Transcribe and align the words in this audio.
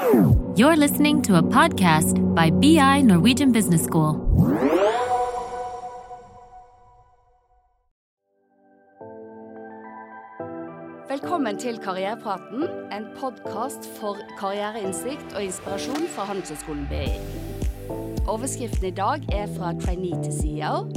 You're 0.00 0.76
listening 0.76 1.20
to 1.22 1.36
a 1.36 1.42
podcast 1.42 2.34
by 2.34 2.48
BI 2.48 3.02
Norwegian 3.02 3.52
Business 3.52 3.84
School. 3.84 4.14
Velkommen 11.08 11.58
til 11.58 11.78
Karrierepraten, 11.78 12.62
en 12.92 13.04
podkast 13.18 13.90
for 14.00 14.16
karriereinnsikt 14.38 15.34
og 15.34 15.44
inspirasjon 15.44 16.08
fra 16.08 16.24
Handelshøyskolen 16.24 16.88
BI. 16.88 17.12
Overskriften 18.26 18.86
i 18.86 18.90
dag 18.96 19.28
er 19.32 19.46
fra 19.58 19.74
trainee 19.84 20.22
til 20.24 20.32
CEO. 20.32 20.88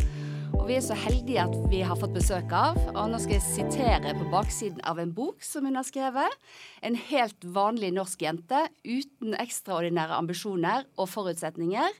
Og 0.63 0.69
vi 0.69 0.77
er 0.77 0.83
så 0.85 0.95
heldige 0.95 1.43
at 1.43 1.55
vi 1.67 1.81
har 1.83 1.97
fått 1.99 2.13
besøk 2.15 2.53
av, 2.55 2.77
og 2.93 3.09
nå 3.11 3.17
skal 3.19 3.33
jeg 3.35 3.43
sitere 3.43 4.13
på 4.15 4.29
baksiden 4.31 4.79
av 4.87 5.01
en 5.01 5.09
bok 5.11 5.43
som 5.43 5.65
hun 5.67 5.75
har 5.75 5.83
skrevet. 5.83 6.37
En 6.79 6.95
helt 7.09 7.43
vanlig 7.43 7.89
norsk 7.91 8.21
jente 8.23 8.61
uten 8.87 9.35
ekstraordinære 9.43 10.15
ambisjoner 10.15 10.85
og 10.95 11.09
forutsetninger. 11.11 11.97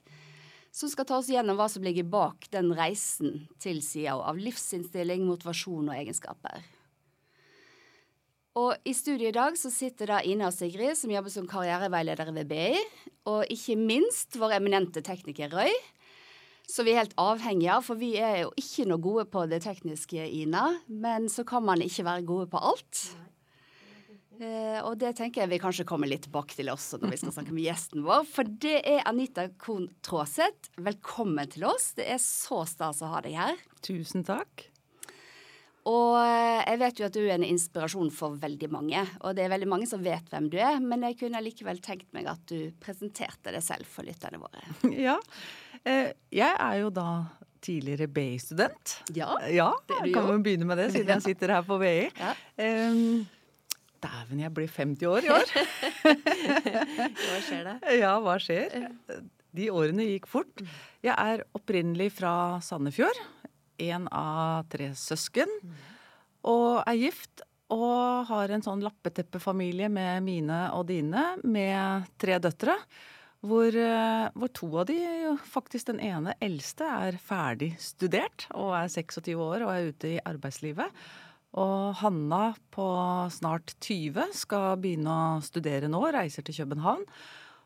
Som 0.71 0.93
skal 0.93 1.09
ta 1.09 1.17
oss 1.19 1.27
gjennom 1.27 1.59
hva 1.59 1.67
som 1.73 1.83
ligger 1.83 2.07
bak 2.07 2.47
den 2.55 2.71
reisen 2.77 3.49
til 3.59 3.83
CEO 3.83 4.21
av 4.23 4.39
livsinnstilling, 4.39 5.27
motivasjon 5.27 5.91
og 5.91 5.97
egenskaper. 5.97 6.63
Og 8.63 8.79
I 8.87 8.93
studiet 8.95 9.33
i 9.33 9.35
dag 9.35 9.59
så 9.59 9.73
sitter 9.75 10.07
da 10.07 10.21
Ina 10.23 10.47
og 10.47 10.55
Sigrid, 10.55 10.95
som 10.95 11.11
jobber 11.11 11.35
som 11.35 11.51
karriereveiledere 11.51 12.31
ved 12.39 12.47
BI. 12.55 12.79
Og 13.27 13.43
ikke 13.51 13.75
minst 13.75 14.39
vår 14.39 14.55
eminente 14.61 15.03
tekniker 15.03 15.51
Røy, 15.51 15.75
som 16.73 16.87
vi 16.87 16.95
er 16.95 17.03
helt 17.03 17.17
avhengige 17.21 17.75
av. 17.75 17.85
For 17.85 17.99
vi 17.99 18.15
er 18.17 18.43
jo 18.43 18.53
ikke 18.59 18.87
noe 18.89 19.03
gode 19.03 19.27
på 19.29 19.45
det 19.51 19.61
tekniske, 19.67 20.25
Ina. 20.41 20.69
Men 20.89 21.29
så 21.29 21.45
kan 21.47 21.65
man 21.65 21.83
ikke 21.85 22.07
være 22.07 22.25
gode 22.27 22.49
på 22.53 22.61
alt. 22.71 23.03
Eh, 24.41 24.79
og 24.81 24.97
det 25.01 25.13
tenker 25.19 25.43
jeg 25.43 25.51
vi 25.51 25.61
kanskje 25.61 25.85
kommer 25.87 26.09
litt 26.09 26.25
tilbake 26.25 26.57
til 26.57 26.71
også 26.73 26.97
når 26.99 27.13
vi 27.13 27.19
skal 27.21 27.35
snakke 27.35 27.53
med 27.53 27.67
gjesten 27.67 28.05
vår. 28.05 28.25
For 28.29 28.49
det 28.65 28.79
er 28.89 29.05
Anita 29.09 29.47
Kohn 29.61 29.87
Traaseth. 30.05 30.73
Velkommen 30.81 31.51
til 31.53 31.67
oss. 31.69 31.91
Det 31.99 32.09
er 32.09 32.21
så 32.21 32.63
stas 32.69 33.03
å 33.05 33.11
ha 33.13 33.21
deg 33.25 33.37
her. 33.37 33.59
Tusen 33.85 34.25
takk. 34.25 34.69
Og 35.89 36.15
eh, 36.15 36.63
jeg 36.63 36.79
vet 36.79 36.99
jo 36.99 37.07
at 37.09 37.17
du 37.17 37.21
er 37.25 37.35
en 37.35 37.45
inspirasjon 37.45 38.09
for 38.15 38.39
veldig 38.39 38.69
mange. 38.71 39.03
Og 39.21 39.35
det 39.35 39.45
er 39.45 39.51
veldig 39.53 39.69
mange 39.69 39.87
som 39.89 40.01
vet 40.03 40.31
hvem 40.31 40.47
du 40.49 40.57
er, 40.57 40.79
men 40.81 41.03
jeg 41.09 41.19
kunne 41.19 41.43
likevel 41.43 41.83
tenkt 41.83 42.09
meg 42.15 42.29
at 42.31 42.41
du 42.49 42.71
presenterte 42.81 43.51
deg 43.51 43.61
selv 43.65 43.89
for 43.89 44.07
lytterne 44.07 44.41
våre. 44.41 44.63
Ja. 45.03 45.19
Eh, 45.83 46.11
jeg 46.31 46.55
er 46.55 46.75
jo 46.79 46.89
da 46.93 47.07
tidligere 47.63 48.07
BI-student. 48.11 48.97
Ja, 49.15 49.35
ja 49.51 49.69
det 49.87 49.99
er 49.99 50.07
du 50.07 50.15
kan 50.15 50.27
jo. 50.27 50.35
vi 50.35 50.43
begynne 50.49 50.67
med 50.67 50.79
det, 50.79 50.89
siden 50.95 51.13
jeg 51.15 51.25
sitter 51.27 51.55
her 51.57 51.63
på 51.67 51.79
BI. 51.81 52.09
Ja. 52.19 52.33
Um, 52.59 53.23
Dæven, 54.03 54.41
jeg 54.43 54.51
blir 54.51 54.67
50 54.67 55.07
år 55.07 55.27
i 55.27 55.31
år. 55.31 55.53
Hva 57.23 57.39
skjer 57.45 57.69
det? 57.69 57.77
Ja, 58.01 58.17
hva 58.19 58.35
skjer? 58.41 58.91
De 59.55 59.69
årene 59.71 60.09
gikk 60.09 60.27
fort. 60.27 60.63
Jeg 61.05 61.13
er 61.13 61.45
opprinnelig 61.55 62.09
fra 62.17 62.59
Sandefjord. 62.63 63.19
En 63.83 64.09
av 64.11 64.67
tre 64.71 64.89
søsken. 64.97 65.51
Og 66.43 66.81
er 66.83 66.99
gift 66.99 67.45
og 67.73 68.27
har 68.27 68.51
en 68.51 68.63
sånn 68.65 68.83
lappeteppefamilie 68.83 69.87
med 69.89 70.25
mine 70.25 70.59
og 70.75 70.87
dine, 70.91 71.23
med 71.47 72.09
tre 72.21 72.37
døtre. 72.43 72.75
Hvor, 73.43 73.75
eh, 73.75 74.29
hvor 74.39 74.51
to 74.55 74.69
av 74.79 74.85
de, 74.87 74.95
faktisk 75.51 75.89
den 75.89 75.99
ene 75.99 76.31
eldste, 76.43 76.87
er 76.87 77.17
ferdig 77.19 77.73
studert 77.83 78.45
og 78.55 78.71
er 78.77 78.87
26 78.87 79.35
år 79.35 79.65
og 79.65 79.71
er 79.73 79.89
ute 79.91 80.11
i 80.13 80.21
arbeidslivet. 80.23 80.87
Og 81.59 81.93
Hanna 81.99 82.53
på 82.73 82.85
snart 83.35 83.75
20 83.83 84.31
skal 84.33 84.77
begynne 84.81 85.11
å 85.35 85.41
studere 85.43 85.89
nå, 85.91 85.99
reiser 86.15 86.41
til 86.47 86.55
København. 86.63 87.03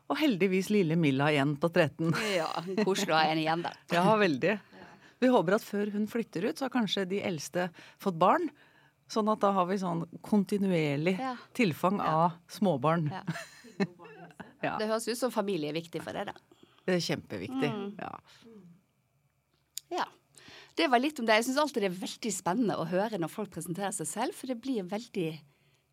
Og 0.08 0.16
heldigvis 0.18 0.68
lille 0.72 0.96
Milla 0.98 1.28
igjen 1.32 1.54
på 1.60 1.70
13. 1.70 2.10
Ja, 2.34 2.48
koselig 2.82 3.12
å 3.14 3.20
ha 3.20 3.28
en 3.30 3.38
igjen, 3.44 3.62
da. 3.64 3.72
Ja, 3.94 4.04
veldig. 4.18 4.56
Vi 5.22 5.30
håper 5.32 5.56
at 5.56 5.64
før 5.66 5.90
hun 5.94 6.06
flytter 6.10 6.48
ut, 6.48 6.58
så 6.58 6.66
har 6.66 6.74
kanskje 6.74 7.06
de 7.10 7.22
eldste 7.26 7.68
fått 8.02 8.18
barn. 8.18 8.48
Sånn 9.08 9.28
at 9.32 9.40
da 9.40 9.54
har 9.56 9.66
vi 9.70 9.78
sånn 9.80 10.02
kontinuerlig 10.26 11.14
Ja. 11.20 11.36
tilfang 11.56 12.00
av 12.04 12.34
småbarn. 12.52 13.08
Ja. 13.14 13.22
Ja. 14.64 14.76
Det 14.80 14.88
høres 14.90 15.08
ut 15.08 15.18
som 15.20 15.34
familie 15.34 15.70
er 15.70 15.78
viktig 15.78 16.02
for 16.02 16.16
deg, 16.16 16.30
da. 16.30 16.64
Det 16.88 16.96
er 16.96 17.04
kjempeviktig. 17.04 17.68
Mm. 17.68 17.90
Ja. 18.00 18.14
Ja. 19.92 20.06
Det 20.78 20.86
var 20.88 21.02
litt 21.02 21.18
om 21.20 21.26
det. 21.26 21.40
Jeg 21.40 21.48
syns 21.48 21.60
alltid 21.64 21.84
det 21.84 21.90
er 21.90 22.00
veldig 22.00 22.32
spennende 22.32 22.78
å 22.78 22.86
høre 22.88 23.18
når 23.20 23.32
folk 23.32 23.52
presenterer 23.54 23.92
seg 23.94 24.08
selv, 24.08 24.36
for 24.38 24.50
det 24.50 24.60
blir 24.62 24.86
veldig 24.88 25.30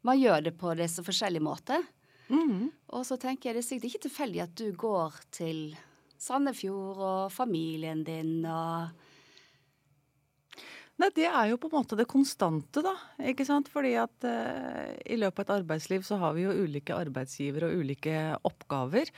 Man 0.05 0.19
gjør 0.21 0.43
det 0.45 0.51
på 0.61 0.69
disse 0.77 1.01
forskjellige 1.01 1.41
måter. 1.41 1.81
Mm. 2.29 2.69
Og 2.93 3.05
så 3.07 3.17
tenker 3.17 3.49
jeg 3.49 3.57
det 3.57 3.63
er 3.63 3.65
sikkert 3.65 3.89
ikke 3.89 4.03
tilfeldig 4.03 4.41
at 4.43 4.53
du 4.59 4.67
går 4.77 5.17
til 5.33 5.61
Sandefjord 6.21 7.01
og 7.01 7.33
familien 7.33 8.03
din 8.05 8.45
og 8.45 9.04
Nei, 10.95 11.09
det 11.11 11.25
er 11.27 11.49
jo 11.49 11.57
på 11.59 11.67
en 11.67 11.75
måte 11.75 11.97
det 11.99 12.07
konstante, 12.07 12.79
da. 12.85 12.93
Ikke 13.27 13.43
sant? 13.47 13.67
Fordi 13.71 13.93
at 13.99 14.27
eh, 14.29 14.93
i 15.11 15.17
løpet 15.19 15.41
av 15.43 15.57
et 15.57 15.61
arbeidsliv 15.61 16.05
så 16.07 16.19
har 16.21 16.35
vi 16.37 16.45
jo 16.45 16.55
ulike 16.55 16.95
arbeidsgivere 16.95 17.67
og 17.67 17.83
ulike 17.83 18.19
oppgaver. 18.47 19.11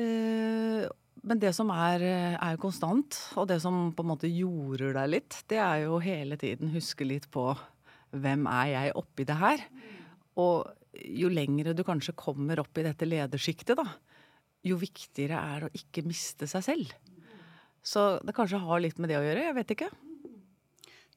Eh, 0.00 0.86
men 1.24 1.40
det 1.40 1.52
som 1.56 1.68
er, 1.72 2.04
eh, 2.04 2.36
er 2.36 2.56
jo 2.56 2.62
konstant, 2.64 3.18
og 3.36 3.48
det 3.48 3.60
som 3.64 3.90
på 3.96 4.04
en 4.04 4.10
måte 4.14 4.30
jorder 4.30 4.96
deg 4.96 5.12
litt, 5.12 5.36
det 5.52 5.60
er 5.60 5.84
jo 5.84 6.00
hele 6.04 6.40
tiden 6.40 6.72
huske 6.72 7.04
litt 7.04 7.28
på 7.32 7.50
hvem 8.14 8.48
er 8.48 8.72
jeg 8.72 8.96
oppi 8.96 9.28
det 9.28 9.36
her? 9.36 9.66
Og 10.40 10.64
jo 10.94 11.28
lengre 11.28 11.74
du 11.76 11.84
kanskje 11.84 12.16
kommer 12.16 12.62
opp 12.62 12.80
i 12.80 12.86
dette 12.86 13.08
ledersjiktet, 13.08 13.76
da, 13.76 13.86
jo 14.64 14.80
viktigere 14.80 15.36
er 15.36 15.64
det 15.64 15.70
å 15.70 15.76
ikke 15.76 16.06
miste 16.08 16.48
seg 16.48 16.64
selv. 16.64 16.96
Så 17.84 18.14
det 18.24 18.32
kanskje 18.36 18.62
har 18.64 18.80
litt 18.80 18.96
med 18.96 19.12
det 19.12 19.20
å 19.20 19.24
gjøre, 19.24 19.48
jeg 19.50 19.56
vet 19.60 19.76
ikke. 19.76 19.92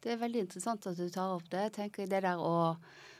Det 0.07 0.13
er 0.16 0.22
veldig 0.22 0.45
interessant 0.45 0.85
at 0.88 0.95
du 0.95 1.09
tar 1.12 1.34
opp 1.35 1.50
det. 1.51 1.66
Jeg 1.66 1.75
tenker 1.75 2.07
det 2.07 2.22
der 2.23 2.40
å, 2.40 2.78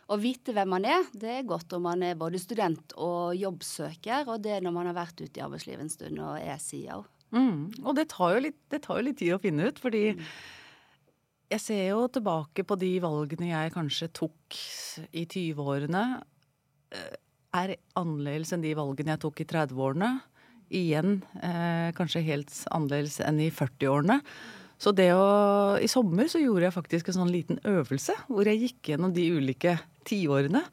å 0.08 0.18
vite 0.22 0.54
hvem 0.56 0.70
man 0.72 0.86
er, 0.88 1.04
det 1.12 1.34
er 1.34 1.48
godt 1.48 1.74
om 1.76 1.84
man 1.84 2.04
er 2.08 2.16
både 2.16 2.40
student 2.40 2.94
og 2.96 3.36
jobbsøker, 3.36 4.30
og 4.32 4.46
det 4.46 4.54
er 4.56 4.64
når 4.64 4.76
man 4.78 4.88
har 4.88 4.96
vært 4.96 5.20
ute 5.20 5.42
i 5.42 5.44
arbeidslivet 5.44 5.84
en 5.84 5.92
stund 5.92 6.22
og 6.24 6.38
er 6.40 6.62
CEO. 6.64 7.02
Mm. 7.36 7.84
Og 7.84 7.92
det 7.98 8.06
tar, 8.14 8.38
litt, 8.40 8.62
det 8.72 8.86
tar 8.86 9.02
jo 9.02 9.08
litt 9.10 9.20
tid 9.20 9.34
å 9.36 9.42
finne 9.44 9.68
ut, 9.68 9.82
fordi 9.84 10.06
jeg 11.52 11.64
ser 11.64 11.84
jo 11.90 12.06
tilbake 12.12 12.64
på 12.68 12.78
de 12.80 12.94
valgene 13.04 13.50
jeg 13.50 13.74
kanskje 13.76 14.08
tok 14.16 14.60
i 15.12 15.26
20-årene, 15.26 16.04
eh, 16.96 17.18
er 17.58 17.74
annerledes 18.00 18.54
enn 18.56 18.64
de 18.64 18.72
valgene 18.80 19.12
jeg 19.18 19.24
tok 19.26 19.44
i 19.44 19.48
30-årene. 19.52 20.14
Igjen 20.78 21.20
eh, 21.44 21.92
kanskje 22.00 22.24
helt 22.28 22.56
annerledes 22.72 23.20
enn 23.28 23.44
i 23.44 23.52
40-årene. 23.52 24.22
Så 24.78 24.94
det 24.94 25.10
å 25.18 25.78
I 25.82 25.90
sommer 25.90 26.30
så 26.30 26.42
gjorde 26.42 26.68
jeg 26.68 26.76
faktisk 26.76 27.10
en 27.10 27.22
sånn 27.22 27.34
liten 27.34 27.62
øvelse 27.68 28.16
hvor 28.30 28.48
jeg 28.48 28.62
gikk 28.64 28.92
gjennom 28.94 29.14
de 29.14 29.26
ulike 29.34 29.78
tiårene 30.08 30.64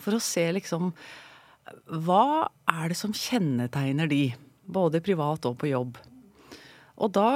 for 0.00 0.16
å 0.16 0.22
se 0.22 0.46
liksom 0.58 0.90
Hva 2.04 2.48
er 2.70 2.92
det 2.92 2.98
som 3.00 3.14
kjennetegner 3.16 4.10
de? 4.10 4.26
Både 4.64 5.00
privat 5.04 5.44
og 5.48 5.58
på 5.60 5.68
jobb. 5.68 5.96
Og 6.94 7.10
da 7.10 7.30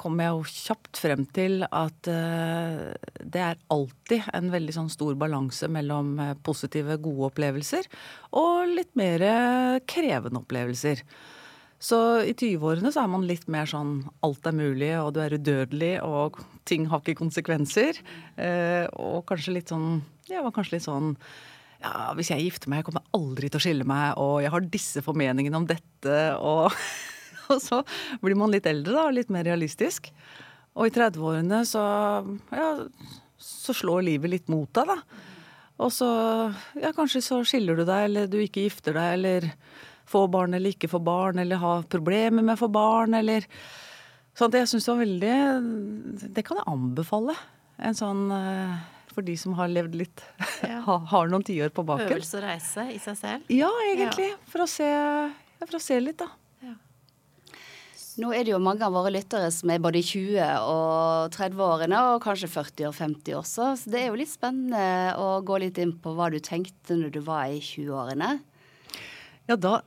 kom 0.00 0.18
jeg 0.18 0.32
jo 0.34 0.42
kjapt 0.48 0.98
frem 0.98 1.22
til 1.36 1.62
at 1.68 2.08
uh, 2.10 2.90
det 3.22 3.44
er 3.44 3.60
alltid 3.72 4.26
en 4.34 4.50
veldig 4.52 4.74
sånn 4.74 4.90
stor 4.92 5.14
balanse 5.20 5.68
mellom 5.70 6.16
eh, 6.20 6.34
positive, 6.44 6.98
gode 7.00 7.30
opplevelser 7.30 7.86
og 8.40 8.74
litt 8.74 8.90
mer 8.98 9.24
krevende 9.88 10.42
opplevelser. 10.42 11.04
Så 11.82 11.98
i 12.22 12.34
20-årene 12.38 12.92
så 12.94 13.02
er 13.02 13.10
man 13.10 13.24
litt 13.26 13.48
mer 13.50 13.66
sånn 13.66 14.04
alt 14.22 14.46
er 14.46 14.54
mulig, 14.54 14.92
og 15.00 15.14
du 15.16 15.22
er 15.24 15.34
udødelig, 15.34 15.96
og 16.06 16.38
ting 16.68 16.86
har 16.92 17.02
ikke 17.02 17.18
konsekvenser. 17.18 17.98
Eh, 18.38 18.86
og 18.94 19.24
kanskje 19.26 19.56
litt 19.58 19.72
sånn 19.72 19.96
Jeg 20.30 20.44
var 20.44 20.54
kanskje 20.54 20.76
litt 20.76 20.86
sånn 20.86 21.16
ja, 21.82 22.12
hvis 22.14 22.30
jeg 22.30 22.44
gifter 22.44 22.70
meg, 22.70 22.80
jeg 22.80 22.92
kommer 22.92 23.08
aldri 23.18 23.48
til 23.50 23.58
å 23.58 23.62
skille 23.64 23.86
meg, 23.88 24.14
og 24.22 24.36
jeg 24.44 24.52
har 24.54 24.68
disse 24.70 25.02
formeningene 25.02 25.58
om 25.58 25.66
dette, 25.66 26.18
og, 26.38 26.70
og 27.50 27.58
så 27.58 27.80
blir 28.22 28.38
man 28.38 28.54
litt 28.54 28.68
eldre, 28.70 28.94
da, 28.94 29.08
litt 29.10 29.32
mer 29.34 29.48
realistisk. 29.48 30.12
Og 30.78 30.86
i 30.88 30.94
30-årene 30.94 31.64
så, 31.68 31.82
ja, 32.54 32.68
så 33.42 33.74
slår 33.74 34.06
livet 34.06 34.30
litt 34.30 34.52
mot 34.52 34.70
deg, 34.78 34.94
da. 34.94 35.26
Og 35.82 35.90
så, 35.90 36.08
ja, 36.78 36.92
kanskje 36.94 37.24
så 37.26 37.40
skiller 37.48 37.80
du 37.80 37.82
deg, 37.82 38.06
eller 38.06 38.30
du 38.30 38.38
ikke 38.38 38.68
gifter 38.68 38.94
deg, 38.94 39.16
eller 39.18 39.48
får 40.12 40.28
barn 40.32 40.58
eller 40.58 40.74
ikke 40.74 40.90
få 40.92 41.00
barn, 41.02 41.40
eller 41.42 41.60
ha 41.62 41.78
problemer 41.88 42.44
med 42.44 42.56
å 42.56 42.62
få 42.64 42.70
barn, 42.72 43.18
eller 43.18 43.48
Sånn 44.32 44.54
jeg 44.56 44.68
syns 44.70 44.86
det 44.86 44.92
var 44.94 45.00
veldig 45.02 46.28
Det 46.32 46.42
kan 46.46 46.56
jeg 46.56 46.70
anbefale. 46.72 47.34
En 47.84 47.96
sånn 47.96 48.30
eh, 48.32 48.78
for 49.12 49.26
de 49.26 49.34
som 49.36 49.52
har 49.58 49.68
levd 49.68 49.98
litt 50.00 50.22
ja. 50.64 50.80
Har 50.86 51.28
noen 51.28 51.44
tiår 51.44 51.72
på 51.76 51.84
baken. 51.84 52.08
Øvelse 52.08 52.38
og 52.40 52.46
reise 52.46 52.86
i 52.94 53.00
seg 53.02 53.18
selv. 53.18 53.50
Ja, 53.52 53.68
egentlig. 53.90 54.30
For, 54.48 54.64
å 54.64 54.70
se, 54.70 54.88
ja, 54.88 55.66
for 55.66 55.76
å 55.76 55.82
se 55.82 55.98
litt, 56.00 56.22
da. 56.22 56.30
Nå 58.20 58.28
er 58.36 58.44
det 58.44 58.52
jo 58.52 58.58
mange 58.60 58.84
av 58.84 58.92
våre 58.92 59.08
lyttere 59.14 59.46
som 59.54 59.70
er 59.72 59.80
både 59.80 60.02
i 60.02 60.04
20- 60.04 60.66
og 60.68 61.32
30-årene, 61.32 62.00
og 62.12 62.24
kanskje 62.24 62.50
40 62.52 62.90
og 62.90 62.96
50 62.98 63.38
også. 63.38 63.68
Så 63.80 63.92
det 63.92 64.02
er 64.02 64.10
jo 64.10 64.18
litt 64.20 64.32
spennende 64.32 65.14
å 65.16 65.38
gå 65.40 65.56
litt 65.62 65.80
inn 65.80 65.94
på 65.96 66.12
hva 66.18 66.28
du 66.32 66.36
tenkte 66.44 66.98
når 66.98 67.14
du 67.14 67.22
var 67.24 67.48
i 67.48 67.62
20-årene. 67.64 68.34
Ja, 69.48 69.56
da 69.56 69.78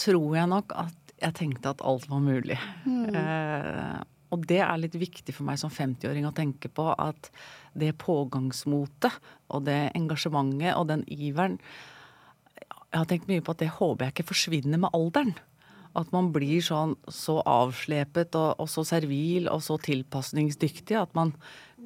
tror 0.00 0.36
jeg 0.36 0.50
nok 0.52 0.74
at 0.76 1.14
jeg 1.16 1.36
tenkte 1.38 1.72
at 1.72 1.82
alt 1.86 2.08
var 2.10 2.20
mulig. 2.20 2.58
Eh, 2.86 3.96
og 4.34 4.44
det 4.50 4.60
er 4.60 4.80
litt 4.80 4.96
viktig 4.98 5.34
for 5.34 5.46
meg 5.48 5.58
som 5.60 5.72
50-åring 5.72 6.26
å 6.28 6.34
tenke 6.36 6.68
på 6.72 6.90
at 6.92 7.30
det 7.78 7.94
pågangsmotet 8.02 9.14
og 9.54 9.66
det 9.68 9.92
engasjementet 9.96 10.74
og 10.74 10.88
den 10.90 11.04
iveren 11.12 11.60
Jeg 12.90 12.98
har 13.02 13.06
tenkt 13.10 13.28
mye 13.30 13.44
på 13.44 13.52
at 13.54 13.60
det 13.62 13.74
håper 13.76 14.06
jeg 14.06 14.14
ikke 14.14 14.30
forsvinner 14.30 14.80
med 14.80 14.94
alderen. 14.96 15.34
At 15.96 16.12
man 16.14 16.30
blir 16.32 16.62
sånn 16.64 16.94
så 17.12 17.38
avslepet 17.44 18.36
og, 18.38 18.60
og 18.62 18.68
så 18.72 18.84
servil 18.88 19.48
og 19.52 19.62
så 19.64 19.78
tilpasningsdyktig 19.80 20.96
at 20.98 21.14
man 21.16 21.32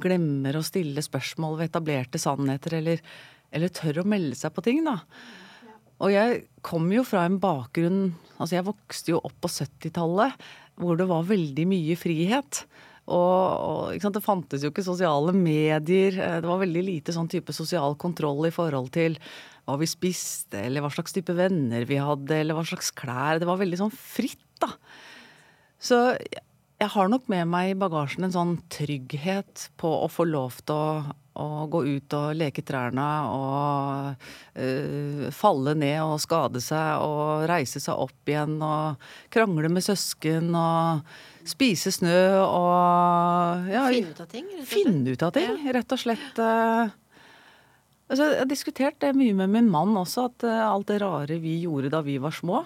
glemmer 0.02 0.58
å 0.58 0.64
stille 0.66 1.02
spørsmål 1.02 1.58
ved 1.58 1.70
etablerte 1.70 2.20
sannheter 2.20 2.78
eller, 2.78 3.02
eller 3.50 3.74
tør 3.74 4.02
å 4.02 4.08
melde 4.08 4.38
seg 4.38 4.54
på 4.54 4.64
ting, 4.66 4.82
da. 4.86 5.00
Og 6.00 6.12
jeg 6.14 6.44
kom 6.66 6.88
jo 6.94 7.04
fra 7.06 7.26
en 7.28 7.38
bakgrunn 7.42 8.10
Altså 8.40 8.56
jeg 8.56 8.68
vokste 8.70 9.12
jo 9.12 9.20
opp 9.20 9.36
på 9.44 9.50
70-tallet 9.52 10.46
hvor 10.80 10.96
det 10.96 11.04
var 11.10 11.26
veldig 11.28 11.66
mye 11.68 11.92
frihet. 12.00 12.62
Og, 13.10 13.92
og 14.00 14.12
Det 14.14 14.22
fantes 14.24 14.62
jo 14.64 14.70
ikke 14.72 14.84
sosiale 14.86 15.34
medier. 15.36 16.14
Det 16.40 16.48
var 16.48 16.62
veldig 16.62 16.84
lite 16.86 17.12
sånn 17.12 17.28
type 17.28 17.52
sosial 17.52 17.98
kontroll 18.00 18.48
i 18.48 18.54
forhold 18.54 18.88
til 18.94 19.18
hva 19.68 19.76
vi 19.76 19.88
spiste, 19.90 20.56
eller 20.56 20.80
hva 20.80 20.88
slags 20.94 21.12
type 21.12 21.34
venner 21.36 21.84
vi 21.84 21.98
hadde, 22.00 22.32
eller 22.32 22.56
hva 22.56 22.64
slags 22.64 22.88
klær. 22.96 23.42
Det 23.42 23.48
var 23.50 23.60
veldig 23.60 23.82
sånn 23.82 23.92
fritt, 23.92 24.46
da. 24.62 24.72
Så 25.80 26.00
jeg 26.80 26.92
har 26.94 27.10
nok 27.12 27.28
med 27.28 27.48
meg 27.52 27.74
i 27.74 27.78
bagasjen 27.78 28.24
en 28.24 28.34
sånn 28.34 28.54
trygghet 28.72 29.68
på 29.80 29.90
å 30.00 30.08
få 30.08 30.24
lov 30.28 30.62
til 30.64 30.76
å, 30.76 31.16
å 31.40 31.66
gå 31.72 31.82
ut 31.86 32.16
og 32.16 32.36
leke 32.36 32.64
trærne 32.66 33.06
og 33.32 34.26
uh, 34.60 35.26
falle 35.34 35.74
ned 35.78 35.98
og 36.04 36.20
skade 36.22 36.62
seg 36.64 37.04
og 37.04 37.46
reise 37.50 37.82
seg 37.82 38.00
opp 38.06 38.30
igjen 38.30 38.58
og 38.62 39.10
krangle 39.32 39.72
med 39.72 39.84
søsken 39.86 40.52
og 40.54 41.04
spise 41.48 41.92
snø 41.94 42.18
og 42.44 43.70
ja, 43.72 43.86
Finne 43.90 44.12
ut 44.12 44.20
av 44.22 44.28
ting? 44.30 44.50
Rett 44.50 44.60
og 44.60 44.66
slett. 44.66 44.74
Finne 44.74 45.14
ut 45.14 45.24
av 45.24 45.32
ting, 45.36 45.62
rett 45.76 45.94
og 45.96 46.02
slett. 46.02 46.42
Uh, 46.42 46.90
altså, 48.10 48.26
jeg 48.26 48.42
har 48.42 48.50
diskutert 48.50 49.00
det 49.02 49.14
mye 49.16 49.38
med 49.42 49.56
min 49.56 49.72
mann 49.72 49.96
også, 49.98 50.28
at 50.30 50.46
uh, 50.46 50.60
alt 50.68 50.92
det 50.92 51.00
rare 51.02 51.40
vi 51.42 51.56
gjorde 51.64 51.92
da 51.92 52.04
vi 52.06 52.20
var 52.22 52.36
små 52.36 52.64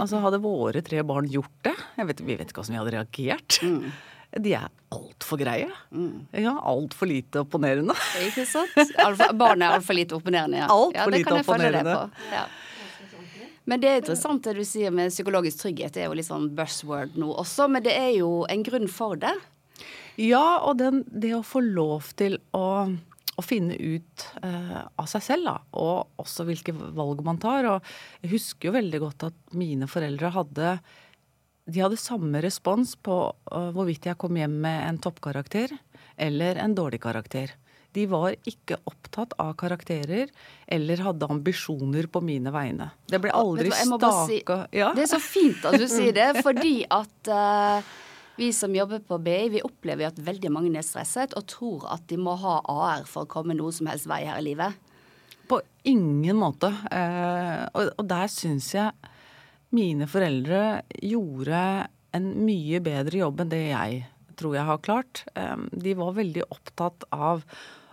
Altså 0.00 0.22
Hadde 0.22 0.40
våre 0.40 0.80
tre 0.80 1.02
barn 1.04 1.26
gjort 1.28 1.66
det 1.66 1.74
vet, 2.08 2.22
Vi 2.24 2.36
vet 2.38 2.48
ikke 2.48 2.62
hvordan 2.62 2.72
vi 2.72 2.80
hadde 2.80 2.94
reagert. 2.94 3.58
Mm. 3.60 3.90
De 4.40 4.54
er 4.56 4.68
altfor 4.92 5.40
greie. 5.40 5.68
Mm. 5.90 6.26
Ja, 6.40 6.54
altfor 6.68 7.08
lite 7.10 7.42
opponerende. 7.44 7.96
Ikke 8.24 8.46
sant? 8.48 8.72
Alfa, 9.04 9.30
barn 9.36 9.64
er 9.64 9.76
altfor 9.76 9.96
lite 9.96 10.16
opponerende, 10.16 10.62
ja. 10.62 10.68
Alt 10.72 10.96
ja, 10.96 11.04
for 11.04 11.16
lite 11.16 11.38
opponerende. 11.40 11.96
Ja. 12.32 12.46
Men 13.68 13.82
det 13.82 13.90
er 13.90 14.00
interessant 14.00 14.42
det 14.44 14.56
du 14.58 14.64
sier 14.66 14.90
med 14.94 15.12
psykologisk 15.12 15.62
trygghet. 15.62 15.94
Det 15.94 16.02
er 16.02 16.10
jo 16.10 16.18
litt 16.18 16.26
sånn 16.26 16.48
buzzword 16.56 17.14
nå 17.20 17.30
også, 17.44 17.68
men 17.70 17.84
det 17.84 17.94
er 17.94 18.10
jo 18.16 18.42
en 18.50 18.64
grunn 18.66 18.88
for 18.90 19.20
det. 19.20 19.32
Ja, 20.20 20.62
og 20.66 20.80
den, 20.80 21.04
det 21.08 21.32
å 21.36 21.44
få 21.46 21.62
lov 21.64 22.12
til 22.18 22.40
å 22.56 22.66
å 23.32 23.42
finne 23.44 23.76
ut 23.76 24.26
uh, 24.44 24.82
av 25.00 25.06
seg 25.08 25.24
selv, 25.24 25.46
da, 25.48 25.54
og 25.80 26.20
også 26.20 26.44
hvilke 26.48 26.74
valg 26.74 27.22
man 27.24 27.40
tar. 27.40 27.68
Og 27.70 27.92
jeg 28.20 28.34
husker 28.34 28.68
jo 28.68 28.74
veldig 28.76 29.00
godt 29.06 29.28
at 29.30 29.56
mine 29.56 29.88
foreldre 29.90 30.32
hadde 30.34 30.74
de 31.64 31.82
hadde 31.82 31.98
samme 32.00 32.42
respons 32.42 32.96
på 32.98 33.16
uh, 33.30 33.70
hvorvidt 33.74 34.08
jeg 34.10 34.18
kom 34.20 34.36
hjem 34.38 34.54
med 34.64 34.86
en 34.88 35.00
toppkarakter 35.02 35.74
eller 36.16 36.58
en 36.62 36.74
dårlig 36.74 37.02
karakter. 37.02 37.54
De 37.92 38.06
var 38.08 38.34
ikke 38.48 38.78
opptatt 38.88 39.34
av 39.42 39.52
karakterer 39.60 40.30
eller 40.66 41.02
hadde 41.04 41.28
ambisjoner 41.28 42.08
på 42.08 42.22
mine 42.24 42.52
vegne. 42.54 42.88
Det 43.06 43.20
ble 43.20 43.34
aldri 43.36 43.68
staka 43.70 44.12
si, 44.30 44.40
ja. 44.78 44.94
Det 44.96 45.04
er 45.04 45.12
så 45.12 45.20
fint 45.20 45.66
at 45.68 45.76
du 45.76 45.84
sier 45.92 46.16
det, 46.16 46.30
fordi 46.40 46.80
at 46.88 47.30
uh, 47.30 47.92
vi 48.36 48.52
som 48.52 48.74
jobber 48.74 49.02
på 49.04 49.18
BI, 49.18 49.48
vi 49.52 49.60
opplever 49.62 50.08
at 50.08 50.18
veldig 50.18 50.50
mange 50.52 50.72
er 50.78 50.86
stresset 50.86 51.36
og 51.36 51.44
tror 51.52 51.84
at 51.92 52.06
de 52.08 52.16
må 52.16 52.34
ha 52.40 52.60
AR 52.64 53.04
for 53.08 53.26
å 53.26 53.30
komme 53.30 53.56
noe 53.58 53.74
som 53.76 53.90
helst 53.90 54.08
vei 54.10 54.24
her 54.24 54.40
i 54.40 54.46
livet. 54.46 54.78
På 55.50 55.60
ingen 55.84 56.38
måte. 56.40 56.70
Eh, 56.90 57.64
og, 57.76 57.92
og, 57.98 58.06
der 58.08 58.30
syns 58.32 58.70
jeg 58.72 59.11
mine 59.72 60.08
foreldre 60.10 60.82
gjorde 61.00 61.60
en 62.12 62.32
mye 62.44 62.80
bedre 62.84 63.22
jobb 63.22 63.42
enn 63.42 63.52
det 63.52 63.62
jeg 63.70 64.02
tror 64.38 64.56
jeg 64.56 64.68
har 64.68 64.82
klart. 64.84 65.24
Eh, 65.34 65.56
de 65.72 65.94
var 65.98 66.16
veldig 66.16 66.46
opptatt 66.50 67.06
av 67.12 67.44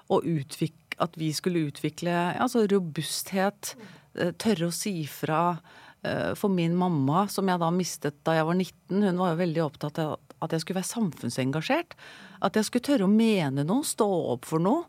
at 0.10 1.20
vi 1.20 1.30
skulle 1.36 1.68
utvikle 1.70 2.16
altså 2.42 2.66
robusthet, 2.68 3.76
eh, 4.16 4.32
tørre 4.32 4.70
å 4.70 4.76
si 4.76 5.06
fra. 5.08 5.60
Eh, 6.04 6.34
for 6.36 6.50
min 6.50 6.76
mamma, 6.80 7.28
som 7.28 7.48
jeg 7.48 7.60
da 7.60 7.70
mistet 7.76 8.20
da 8.24 8.38
jeg 8.38 8.48
var 8.48 8.56
19, 8.56 9.04
hun 9.04 9.18
var 9.20 9.34
jo 9.34 9.44
veldig 9.44 9.64
opptatt 9.66 10.00
av 10.00 10.18
at 10.40 10.54
jeg 10.56 10.64
skulle 10.64 10.80
være 10.80 10.94
samfunnsengasjert. 10.94 11.96
At 12.42 12.56
jeg 12.56 12.68
skulle 12.68 12.88
tørre 12.88 13.08
å 13.08 13.12
mene 13.12 13.66
noe, 13.68 13.84
stå 13.84 14.08
opp 14.08 14.48
for 14.48 14.64
noe. 14.64 14.86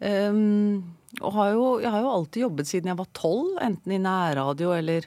Um, 0.00 0.94
og 1.20 1.32
har 1.32 1.50
jo, 1.52 1.66
jeg 1.80 1.92
har 1.92 2.02
jo 2.04 2.12
alltid 2.12 2.42
jobbet 2.42 2.68
siden 2.68 2.90
jeg 2.92 2.98
var 2.98 3.12
tolv, 3.16 3.54
enten 3.64 3.94
i 3.96 4.00
nærradio 4.00 4.72
eller 4.76 5.06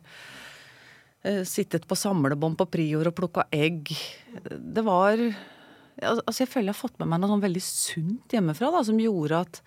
sittet 1.44 1.84
på 1.84 1.98
samlebånd 2.00 2.56
på 2.56 2.68
Prior 2.72 3.10
og 3.10 3.16
plukka 3.18 3.44
egg. 3.52 3.92
Det 4.48 4.84
var 4.86 5.20
Altså, 6.00 6.46
jeg 6.46 6.48
føler 6.48 6.70
jeg 6.70 6.78
har 6.78 6.80
fått 6.80 7.00
med 7.02 7.10
meg 7.12 7.20
noe 7.20 7.28
sånn 7.34 7.42
veldig 7.44 7.62
sunt 7.66 8.32
hjemmefra 8.32 8.70
da, 8.72 8.86
som 8.88 9.02
gjorde 9.04 9.42
at 9.44 9.58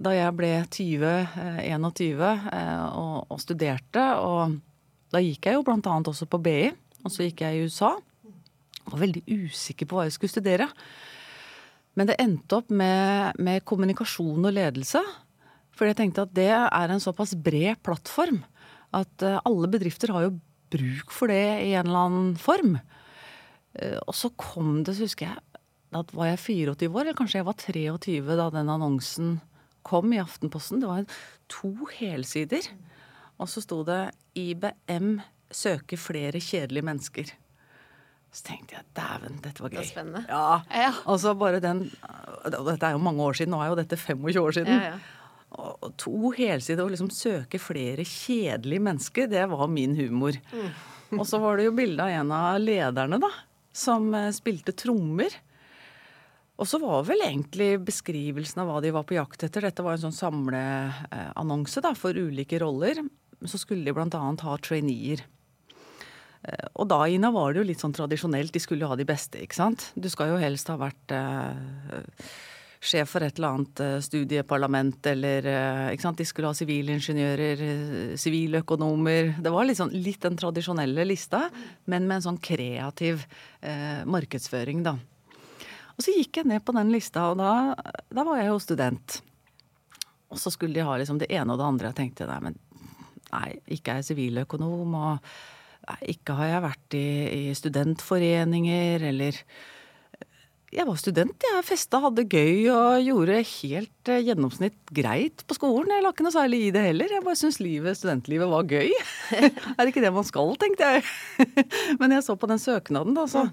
da 0.00 0.14
jeg 0.14 0.32
ble 0.38 0.48
20-21 0.64 2.22
uh, 2.24 2.86
og, 2.88 3.16
og 3.34 3.42
studerte, 3.42 4.04
og 4.16 4.54
da 5.12 5.20
gikk 5.20 5.50
jeg 5.50 5.58
jo 5.58 5.66
blant 5.66 5.90
annet 5.92 6.08
også 6.08 6.24
på 6.30 6.40
BI, 6.40 6.70
og 7.02 7.12
så 7.12 7.26
gikk 7.26 7.44
jeg 7.44 7.58
i 7.58 7.66
USA 7.68 7.90
var 8.88 9.02
veldig 9.02 9.22
usikker 9.26 9.88
på 9.88 9.98
hva 9.98 10.06
jeg 10.06 10.16
skulle 10.16 10.32
studere. 10.32 10.68
Men 11.98 12.10
det 12.10 12.18
endte 12.22 12.60
opp 12.60 12.70
med, 12.70 13.38
med 13.42 13.64
kommunikasjon 13.68 14.46
og 14.46 14.54
ledelse. 14.54 15.02
Fordi 15.76 15.92
jeg 15.92 15.98
tenkte 16.00 16.24
at 16.26 16.34
det 16.34 16.50
er 16.54 16.92
en 16.92 17.02
såpass 17.02 17.34
bred 17.38 17.80
plattform 17.86 18.40
at 18.96 19.24
eh, 19.26 19.40
alle 19.46 19.68
bedrifter 19.70 20.12
har 20.14 20.26
jo 20.26 20.36
bruk 20.72 21.12
for 21.14 21.32
det 21.32 21.42
i 21.66 21.74
en 21.78 21.88
eller 21.88 22.08
annen 22.08 22.32
form. 22.40 22.78
Eh, 23.74 23.98
og 24.04 24.14
så 24.16 24.30
kom 24.36 24.82
det, 24.86 24.96
så 24.96 25.08
husker 25.08 25.30
jeg, 25.30 25.62
da 25.94 26.04
var 26.12 26.32
jeg 26.32 26.42
24 26.44 26.92
år, 26.92 27.00
eller 27.06 27.16
kanskje 27.16 27.40
jeg 27.40 27.48
var 27.48 27.58
23 27.62 28.38
da 28.38 28.50
den 28.52 28.72
annonsen 28.72 29.38
kom 29.88 30.12
i 30.12 30.20
Aftenposten. 30.20 30.82
Det 30.82 30.90
var 30.90 31.08
to 31.48 31.72
helsider. 31.96 32.66
Og 33.38 33.48
så 33.48 33.62
sto 33.62 33.82
det 33.86 34.10
'IBM 34.36 35.20
søker 35.50 35.96
flere 35.96 36.40
kjedelige 36.42 36.84
mennesker'. 36.84 37.32
Så 38.28 38.44
tenkte 38.44 38.76
jeg 38.76 38.84
dæven, 38.92 39.38
dette 39.40 39.62
var 39.62 39.70
gøy. 39.72 39.78
Det 39.78 39.86
var 39.86 39.88
spennende. 39.88 40.24
Ja. 40.28 40.60
ja. 40.68 40.90
Altså 41.08 41.32
bare 41.34 41.62
den 41.64 41.86
Dette 42.44 42.86
er 42.86 42.92
jo 42.92 42.98
mange 42.98 43.22
år 43.24 43.32
siden, 43.32 43.54
nå 43.54 43.62
er 43.62 43.70
jo 43.72 43.78
dette 43.78 43.96
25 43.96 44.42
år 44.42 44.50
siden. 44.58 44.74
Ja, 44.74 44.90
ja. 44.92 44.98
Og 45.56 45.94
to 45.96 46.32
helsider 46.36 46.84
og 46.84 46.92
liksom 46.92 47.10
søke 47.14 47.60
flere 47.62 48.04
kjedelige 48.04 48.84
mennesker, 48.84 49.28
det 49.30 49.46
var 49.48 49.68
min 49.72 49.96
humor. 49.96 50.36
Mm. 50.52 51.20
og 51.20 51.24
så 51.28 51.40
var 51.40 51.56
det 51.56 51.68
jo 51.68 51.76
bilde 51.76 52.04
av 52.04 52.12
en 52.20 52.32
av 52.36 52.58
lederne, 52.60 53.20
da, 53.22 53.30
som 53.72 54.10
eh, 54.14 54.28
spilte 54.36 54.76
trommer. 54.76 55.32
Og 56.58 56.66
så 56.66 56.80
var 56.82 57.06
vel 57.06 57.22
egentlig 57.22 57.76
beskrivelsen 57.86 58.60
av 58.60 58.68
hva 58.68 58.82
de 58.82 58.92
var 58.92 59.06
på 59.06 59.14
jakt 59.14 59.46
etter. 59.46 59.64
Dette 59.68 59.84
var 59.86 59.94
en 59.94 60.08
sånn 60.08 60.16
samleannonse 60.16 61.82
da, 61.84 61.94
for 61.96 62.18
ulike 62.18 62.58
roller. 62.60 63.00
Så 63.46 63.60
skulle 63.62 63.86
de 63.86 63.94
bl.a. 63.94 64.22
ha 64.42 64.56
traineer. 64.58 65.22
Eh, 66.42 66.66
og 66.74 66.90
da, 66.90 67.00
Ina, 67.08 67.30
var 67.34 67.54
det 67.54 67.62
jo 67.62 67.68
litt 67.70 67.82
sånn 67.82 67.94
tradisjonelt. 67.96 68.52
De 68.54 68.62
skulle 68.62 68.84
jo 68.84 68.90
ha 68.92 68.98
de 68.98 69.06
beste, 69.08 69.40
ikke 69.42 69.58
sant. 69.58 69.88
Du 69.94 70.10
skal 70.12 70.34
jo 70.34 70.42
helst 70.42 70.70
ha 70.72 70.78
vært 70.80 71.14
eh, 71.14 72.26
sjef 72.80 73.10
for 73.10 73.26
et 73.26 73.38
eller 73.38 73.56
annet 73.56 73.82
eh, 73.82 73.98
studieparlament 74.04 75.06
eller 75.10 75.48
eh, 75.50 75.84
ikke 75.94 76.06
sant? 76.06 76.20
De 76.20 76.26
skulle 76.28 76.50
ha 76.50 76.56
sivilingeniører, 76.56 77.62
eh, 77.66 78.14
siviløkonomer. 78.20 79.34
Det 79.42 79.52
var 79.54 79.68
liksom 79.68 79.92
litt 79.94 80.22
den 80.24 80.38
tradisjonelle 80.38 81.06
lista, 81.08 81.46
men 81.90 82.06
med 82.06 82.20
en 82.20 82.26
sånn 82.30 82.40
kreativ 82.42 83.24
eh, 83.60 84.04
markedsføring, 84.06 84.84
da. 84.86 84.96
Og 85.98 86.06
så 86.06 86.14
gikk 86.14 86.38
jeg 86.40 86.50
ned 86.52 86.62
på 86.62 86.74
den 86.76 86.92
lista, 86.94 87.26
og 87.32 87.40
da, 87.40 87.74
da 88.14 88.24
var 88.26 88.38
jeg 88.38 88.52
jo 88.52 88.62
student. 88.62 89.20
Og 90.30 90.38
så 90.38 90.52
skulle 90.54 90.76
de 90.76 90.86
ha 90.86 90.98
liksom 91.00 91.18
det 91.18 91.30
ene 91.34 91.54
og 91.54 91.58
det 91.58 91.66
andre. 91.66 91.90
Jeg 91.90 91.98
tenkte 91.98 92.28
nei, 92.28 92.40
men 92.44 92.58
nei, 93.32 93.48
ikke 93.74 93.96
er 93.96 94.02
jeg 94.02 94.12
siviløkonom. 94.12 94.94
og 94.94 95.30
ikke 96.04 96.36
har 96.36 96.50
jeg 96.52 96.64
vært 96.64 96.96
i, 96.98 97.08
i 97.48 97.56
studentforeninger 97.56 99.04
eller 99.10 99.38
jeg 100.68 100.84
var 100.84 100.98
student, 101.00 101.44
jeg 101.46 101.64
festa, 101.64 102.00
hadde 102.02 102.26
gøy 102.28 102.66
og 102.68 103.00
gjorde 103.06 103.38
helt 103.40 104.10
eh, 104.12 104.20
gjennomsnitt 104.26 104.76
greit 104.92 105.44
på 105.48 105.56
skolen. 105.56 105.94
Jeg 105.94 106.04
la 106.04 106.12
ikke 106.12 106.26
noe 106.26 106.34
særlig 106.34 106.60
i 106.66 106.72
det 106.74 106.82
heller. 106.90 107.14
Jeg 107.14 107.24
bare 107.24 107.40
syntes 107.40 107.60
livet, 107.64 107.96
studentlivet 107.96 108.50
var 108.50 108.68
gøy. 108.68 108.92
er 109.38 109.78
det 109.80 109.88
ikke 109.88 110.04
det 110.04 110.12
man 110.12 110.26
skal, 110.28 110.52
tenkte 110.60 110.90
jeg. 110.92 111.06
Men 112.00 112.12
jeg 112.12 112.26
så 112.26 112.36
på 112.36 112.50
den 112.50 112.60
søknaden, 112.60 113.16
da, 113.16 113.24
så, 113.30 113.46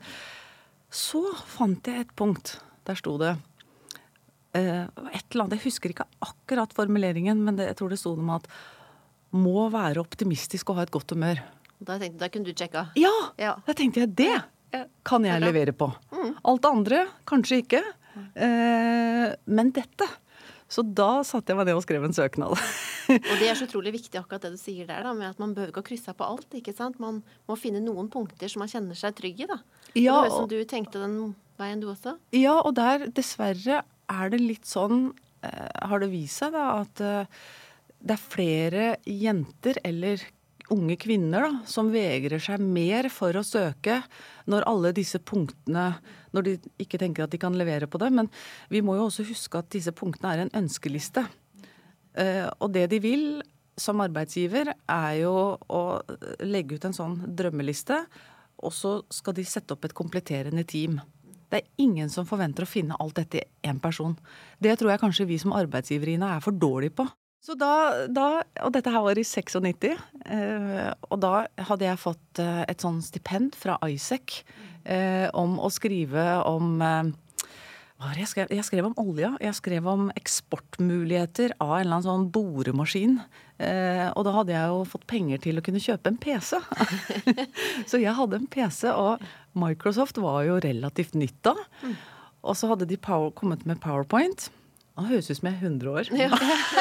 så 0.92 1.24
fant 1.56 1.88
jeg 1.88 2.04
et 2.04 2.16
punkt. 2.20 2.58
Der 2.86 3.00
sto 3.00 3.16
det 3.22 3.32
eh, 4.54 4.84
et 4.84 5.26
eller 5.32 5.46
annet 5.46 5.56
Jeg 5.56 5.66
husker 5.70 5.94
ikke 5.94 6.10
akkurat 6.22 6.76
formuleringen, 6.76 7.40
men 7.48 7.56
det, 7.58 7.72
jeg 7.72 7.80
tror 7.80 7.90
det 7.90 7.98
sto 7.98 8.12
noe 8.14 8.28
om 8.28 8.34
at 8.36 8.52
må 9.36 9.70
være 9.74 10.04
optimistisk 10.04 10.70
og 10.70 10.78
ha 10.78 10.86
et 10.86 10.94
godt 10.94 11.16
humør. 11.16 11.42
Da, 11.80 11.98
tenkte, 11.98 12.20
da 12.22 12.30
kunne 12.32 12.48
du 12.48 12.54
sjekka. 12.56 12.86
Ja! 13.00 13.14
Ja. 13.42 13.56
Da 13.66 13.76
tenkte 13.76 14.04
jeg 14.04 14.14
det. 14.20 14.36
Kan 15.08 15.26
jeg 15.28 15.44
levere 15.44 15.74
på. 15.78 15.90
Alt 16.46 16.64
det 16.66 16.72
andre 16.72 17.02
kanskje 17.30 17.62
ikke. 17.64 17.82
Eh, 18.16 19.34
men 19.46 19.72
dette. 19.76 20.08
Så 20.68 20.82
da 20.82 21.20
satte 21.28 21.54
jeg 21.54 21.60
meg 21.60 21.68
ned 21.70 21.78
og 21.78 21.84
skrev 21.86 22.06
en 22.08 22.16
søknad. 22.16 22.56
Og 22.56 23.34
det 23.38 23.50
er 23.52 23.58
så 23.58 23.66
utrolig 23.70 23.94
viktig 24.00 24.18
akkurat 24.18 24.48
det 24.48 24.56
du 24.56 24.60
sier 24.60 24.88
der, 24.90 25.04
da, 25.06 25.14
med 25.14 25.30
at 25.30 25.42
man 25.42 25.54
behøver 25.54 25.72
ikke 25.72 25.84
å 25.84 25.90
krysse 25.92 26.12
av 26.12 26.18
på 26.20 26.28
alt. 26.28 26.48
ikke 26.58 26.74
sant? 26.76 26.98
Man 27.02 27.22
må 27.46 27.58
finne 27.60 27.84
noen 27.84 28.10
punkter 28.12 28.50
som 28.52 28.64
man 28.64 28.72
kjenner 28.72 28.98
seg 28.98 29.18
trygg 29.20 29.44
i. 29.46 29.50
da. 29.52 29.60
Ja, 29.94 30.00
det 30.02 30.16
høres 30.26 30.40
som 30.40 30.50
du 30.52 30.58
tenkte 30.70 31.04
den 31.04 31.20
veien, 31.60 31.84
du 31.84 31.92
også. 31.92 32.18
Ja, 32.36 32.58
og 32.62 32.74
der 32.80 33.06
dessverre 33.16 33.84
er 34.12 34.34
det 34.34 34.42
litt 34.42 34.68
sånn 34.70 35.08
eh, 35.46 35.70
Har 35.90 36.02
det 36.04 36.12
vist 36.12 36.42
seg 36.42 36.54
da 36.54 36.66
at 36.82 37.02
eh, 37.02 37.46
det 38.06 38.18
er 38.18 38.22
flere 38.22 38.90
jenter 39.10 39.80
eller 39.86 40.22
unge 40.74 40.98
kvinner 41.02 41.46
da, 41.46 41.52
som 41.70 41.92
vegrer 41.94 42.42
seg 42.42 42.62
mer 42.64 43.10
for 43.14 43.36
å 43.38 43.46
søke 43.46 44.00
når 44.50 44.68
alle 44.70 44.94
disse 44.96 45.20
punktene 45.22 45.96
Når 46.36 46.46
de 46.46 46.54
ikke 46.84 47.00
tenker 47.00 47.24
at 47.24 47.32
de 47.32 47.40
kan 47.40 47.56
levere 47.56 47.88
på 47.88 48.00
det. 48.02 48.10
Men 48.12 48.28
vi 48.68 48.82
må 48.84 48.98
jo 48.98 49.06
også 49.08 49.24
huske 49.24 49.62
at 49.62 49.70
disse 49.72 49.94
punktene 49.96 50.34
er 50.34 50.42
en 50.44 50.56
ønskeliste. 50.64 51.24
Eh, 52.20 52.50
og 52.60 52.74
det 52.76 52.90
de 52.92 53.00
vil 53.00 53.26
som 53.80 54.02
arbeidsgiver, 54.04 54.72
er 54.88 55.14
jo 55.20 55.34
å 55.56 55.82
legge 56.44 56.78
ut 56.78 56.88
en 56.88 56.96
sånn 56.96 57.18
drømmeliste, 57.36 57.98
og 58.64 58.72
så 58.72 58.98
skal 59.12 59.36
de 59.36 59.44
sette 59.48 59.76
opp 59.76 59.88
et 59.88 59.96
kompletterende 59.96 60.64
team. 60.68 61.02
Det 61.52 61.60
er 61.62 61.84
ingen 61.84 62.10
som 62.12 62.28
forventer 62.28 62.66
å 62.66 62.70
finne 62.70 62.98
alt 63.00 63.20
dette 63.20 63.42
i 63.42 63.70
én 63.70 63.82
person. 63.84 64.16
Det 64.60 64.78
tror 64.80 64.94
jeg 64.94 65.04
kanskje 65.04 65.28
vi 65.30 65.40
som 65.42 65.54
arbeidsgivere 65.56 66.36
er 66.38 66.44
for 66.44 66.56
dårlige 66.56 66.96
på. 67.02 67.08
Så 67.46 67.54
da, 67.60 68.06
da, 68.10 68.30
Og 68.66 68.74
dette 68.74 68.90
her 68.90 69.04
var 69.06 69.20
i 69.22 69.26
96, 69.26 69.86
eh, 70.34 70.88
og 71.12 71.20
da 71.22 71.46
hadde 71.68 71.86
jeg 71.86 72.02
fått 72.02 72.42
eh, 72.42 72.64
et 72.66 72.82
sånn 72.82 73.04
stipend 73.06 73.54
fra 73.60 73.78
Isaac 73.86 74.40
eh, 74.82 75.28
om 75.38 75.60
å 75.62 75.70
skrive 75.74 76.24
om 76.50 76.82
eh, 76.82 77.14
jeg 78.16 78.28
skrev? 78.28 78.52
Jeg 78.52 78.66
skrev 78.68 78.90
om 78.90 78.98
olja. 79.00 79.32
Jeg 79.42 79.56
skrev 79.56 79.86
om 79.88 80.10
eksportmuligheter 80.20 81.54
av 81.64 81.78
en 81.78 81.86
eller 81.86 81.96
annen 81.96 82.06
sånn 82.06 82.26
boremaskin. 82.34 83.16
Eh, 83.58 84.10
og 84.12 84.26
da 84.28 84.34
hadde 84.36 84.54
jeg 84.54 84.74
jo 84.74 84.82
fått 84.92 85.08
penger 85.10 85.42
til 85.46 85.58
å 85.58 85.64
kunne 85.66 85.82
kjøpe 85.82 86.12
en 86.12 86.20
PC. 86.22 86.60
så 87.90 88.02
jeg 88.02 88.18
hadde 88.18 88.42
en 88.42 88.50
PC, 88.52 88.92
og 88.92 89.24
Microsoft 89.58 90.20
var 90.22 90.44
jo 90.50 90.60
relativt 90.66 91.16
nytt 91.18 91.40
da. 91.48 91.56
Og 92.46 92.60
så 92.60 92.70
hadde 92.74 92.90
de 92.90 93.00
power, 93.00 93.32
kommet 93.38 93.64
med 93.66 93.80
PowerPoint. 93.82 94.50
Det 94.96 95.10
høres 95.10 95.28
ut 95.28 95.38
som 95.38 95.48
jeg 95.50 95.58
er 95.58 95.66
100 95.68 95.92
år. 95.92 96.10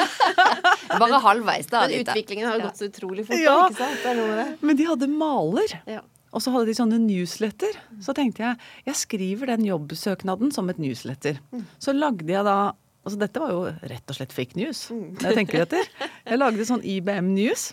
Bare 1.02 1.18
halvveis, 1.24 1.66
da. 1.70 1.84
Men 1.88 2.04
utviklingen 2.04 2.46
har 2.46 2.60
jo 2.60 2.68
gått 2.68 2.78
så 2.82 2.86
utrolig 2.86 3.24
fort. 3.26 3.40
Ja. 3.42 3.56
da, 3.64 3.70
ikke 3.72 3.80
sant? 3.80 4.04
Det 4.04 4.12
er 4.12 4.36
det. 4.38 4.46
Men 4.62 4.78
de 4.78 4.86
hadde 4.86 5.08
maler. 5.10 5.74
Ja. 5.90 6.04
Og 6.34 6.42
så 6.42 6.52
hadde 6.54 6.70
de 6.70 6.76
sånne 6.78 6.98
newsletter. 7.02 7.76
Så 8.02 8.14
tenkte 8.16 8.42
jeg 8.42 8.58
jeg 8.88 8.98
skriver 8.98 9.52
den 9.54 9.66
jobbsøknaden 9.68 10.54
som 10.54 10.70
et 10.70 10.80
newsletter. 10.82 11.38
Så 11.82 11.94
lagde 11.96 12.30
jeg 12.30 12.46
da 12.46 12.74
Altså 13.04 13.18
dette 13.20 13.36
var 13.36 13.50
jo 13.52 13.64
rett 13.68 14.08
og 14.08 14.16
slett 14.16 14.30
fake 14.32 14.56
news. 14.56 14.86
når 14.88 15.26
Jeg 15.26 15.36
tenker 15.36 15.60
etter. 15.66 15.88
Jeg 16.24 16.38
lagde 16.38 16.64
sånn 16.64 16.80
IBM 16.88 17.34
News. 17.34 17.66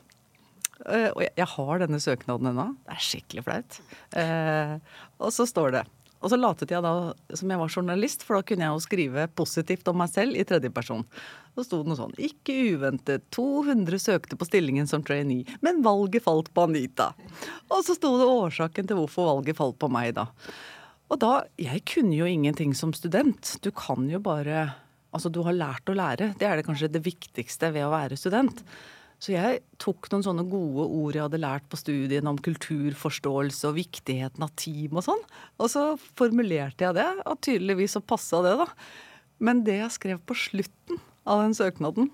Eh, 0.84 1.08
og 1.14 1.22
jeg, 1.24 1.32
jeg 1.40 1.48
har 1.54 1.80
denne 1.80 2.00
søknaden 2.04 2.50
ennå. 2.52 2.66
Det 2.84 2.98
er 2.98 3.06
skikkelig 3.06 3.44
flaut. 3.46 3.78
Eh, 4.20 4.74
og 5.24 5.32
så 5.32 5.46
står 5.48 5.78
det 5.78 5.86
Og 6.22 6.30
så 6.30 6.38
latet 6.38 6.72
jeg 6.74 6.84
da 6.86 7.14
som 7.38 7.52
jeg 7.52 7.62
var 7.62 7.74
journalist, 7.74 8.26
for 8.26 8.38
da 8.38 8.46
kunne 8.46 8.68
jeg 8.68 8.76
jo 8.76 8.84
skrive 8.84 9.28
positivt 9.38 9.90
om 9.90 9.98
meg 10.02 10.12
selv 10.14 10.38
i 10.38 10.46
tredjeperson. 10.48 11.06
Så 11.56 11.66
sto 11.66 11.82
det 11.82 11.92
noe 11.92 12.00
sånn 12.00 12.14
Ikke 12.22 12.56
uventet, 12.76 13.26
200 13.36 14.02
søkte 14.02 14.38
på 14.40 14.48
stillingen 14.48 14.90
som 14.90 15.04
trainee, 15.06 15.58
men 15.66 15.82
valget 15.86 16.26
falt 16.28 16.52
på 16.54 16.68
Anita. 16.70 17.12
Og 17.72 17.82
så 17.88 17.98
sto 17.98 18.14
det 18.22 18.30
årsaken 18.30 18.88
til 18.88 19.02
hvorfor 19.02 19.32
valget 19.34 19.58
falt 19.58 19.80
på 19.82 19.90
meg, 19.92 20.14
da. 20.20 20.30
Og 21.12 21.20
da 21.20 21.34
Jeg 21.60 21.84
kunne 21.90 22.16
jo 22.16 22.30
ingenting 22.30 22.74
som 22.78 22.94
student. 22.96 23.58
Du 23.62 23.72
kan 23.72 24.08
jo 24.10 24.22
bare 24.24 24.72
Altså, 25.12 25.28
du 25.28 25.42
har 25.44 25.52
lært 25.52 25.90
å 25.92 25.94
lære. 25.96 26.30
Det 26.40 26.48
er 26.48 26.56
det 26.56 26.64
kanskje 26.64 26.88
det 26.88 27.02
viktigste 27.04 27.74
ved 27.76 27.84
å 27.84 27.92
være 27.92 28.16
student. 28.16 28.62
Så 29.22 29.36
jeg 29.36 29.60
tok 29.78 30.08
noen 30.10 30.24
sånne 30.26 30.44
gode 30.50 30.82
ord 30.98 31.14
jeg 31.14 31.22
hadde 31.28 31.38
lært 31.44 31.68
på 31.70 31.78
studiene 31.78 32.32
om 32.32 32.40
kulturforståelse 32.42 33.68
og 33.70 33.76
viktigheten 33.78 34.42
av 34.42 34.50
team 34.58 34.98
og 34.98 35.04
sånn, 35.06 35.22
og 35.62 35.70
så 35.70 35.84
formulerte 36.18 36.88
jeg 36.88 36.98
det, 36.98 37.06
og 37.30 37.38
tydeligvis 37.46 37.94
så 37.98 38.02
passa 38.02 38.40
det, 38.48 38.56
da. 38.64 38.66
Men 39.42 39.62
det 39.68 39.78
jeg 39.78 39.94
skrev 39.94 40.24
på 40.26 40.34
slutten 40.38 40.98
av 41.30 41.44
den 41.46 41.54
søknaden 41.58 42.10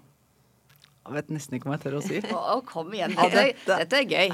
Jeg 1.07 1.15
vet 1.15 1.29
nesten 1.31 1.55
ikke 1.55 1.69
om 1.69 1.73
jeg 1.77 1.83
tør 1.85 1.95
å 1.95 2.03
si. 2.03 2.19
Å, 2.35 2.59
kom 2.67 2.91
igjen. 2.91 3.15
Dette, 3.15 3.45
dette- 3.55 3.77
dette 3.79 3.95
er 4.01 4.07
gøy. 4.11 4.29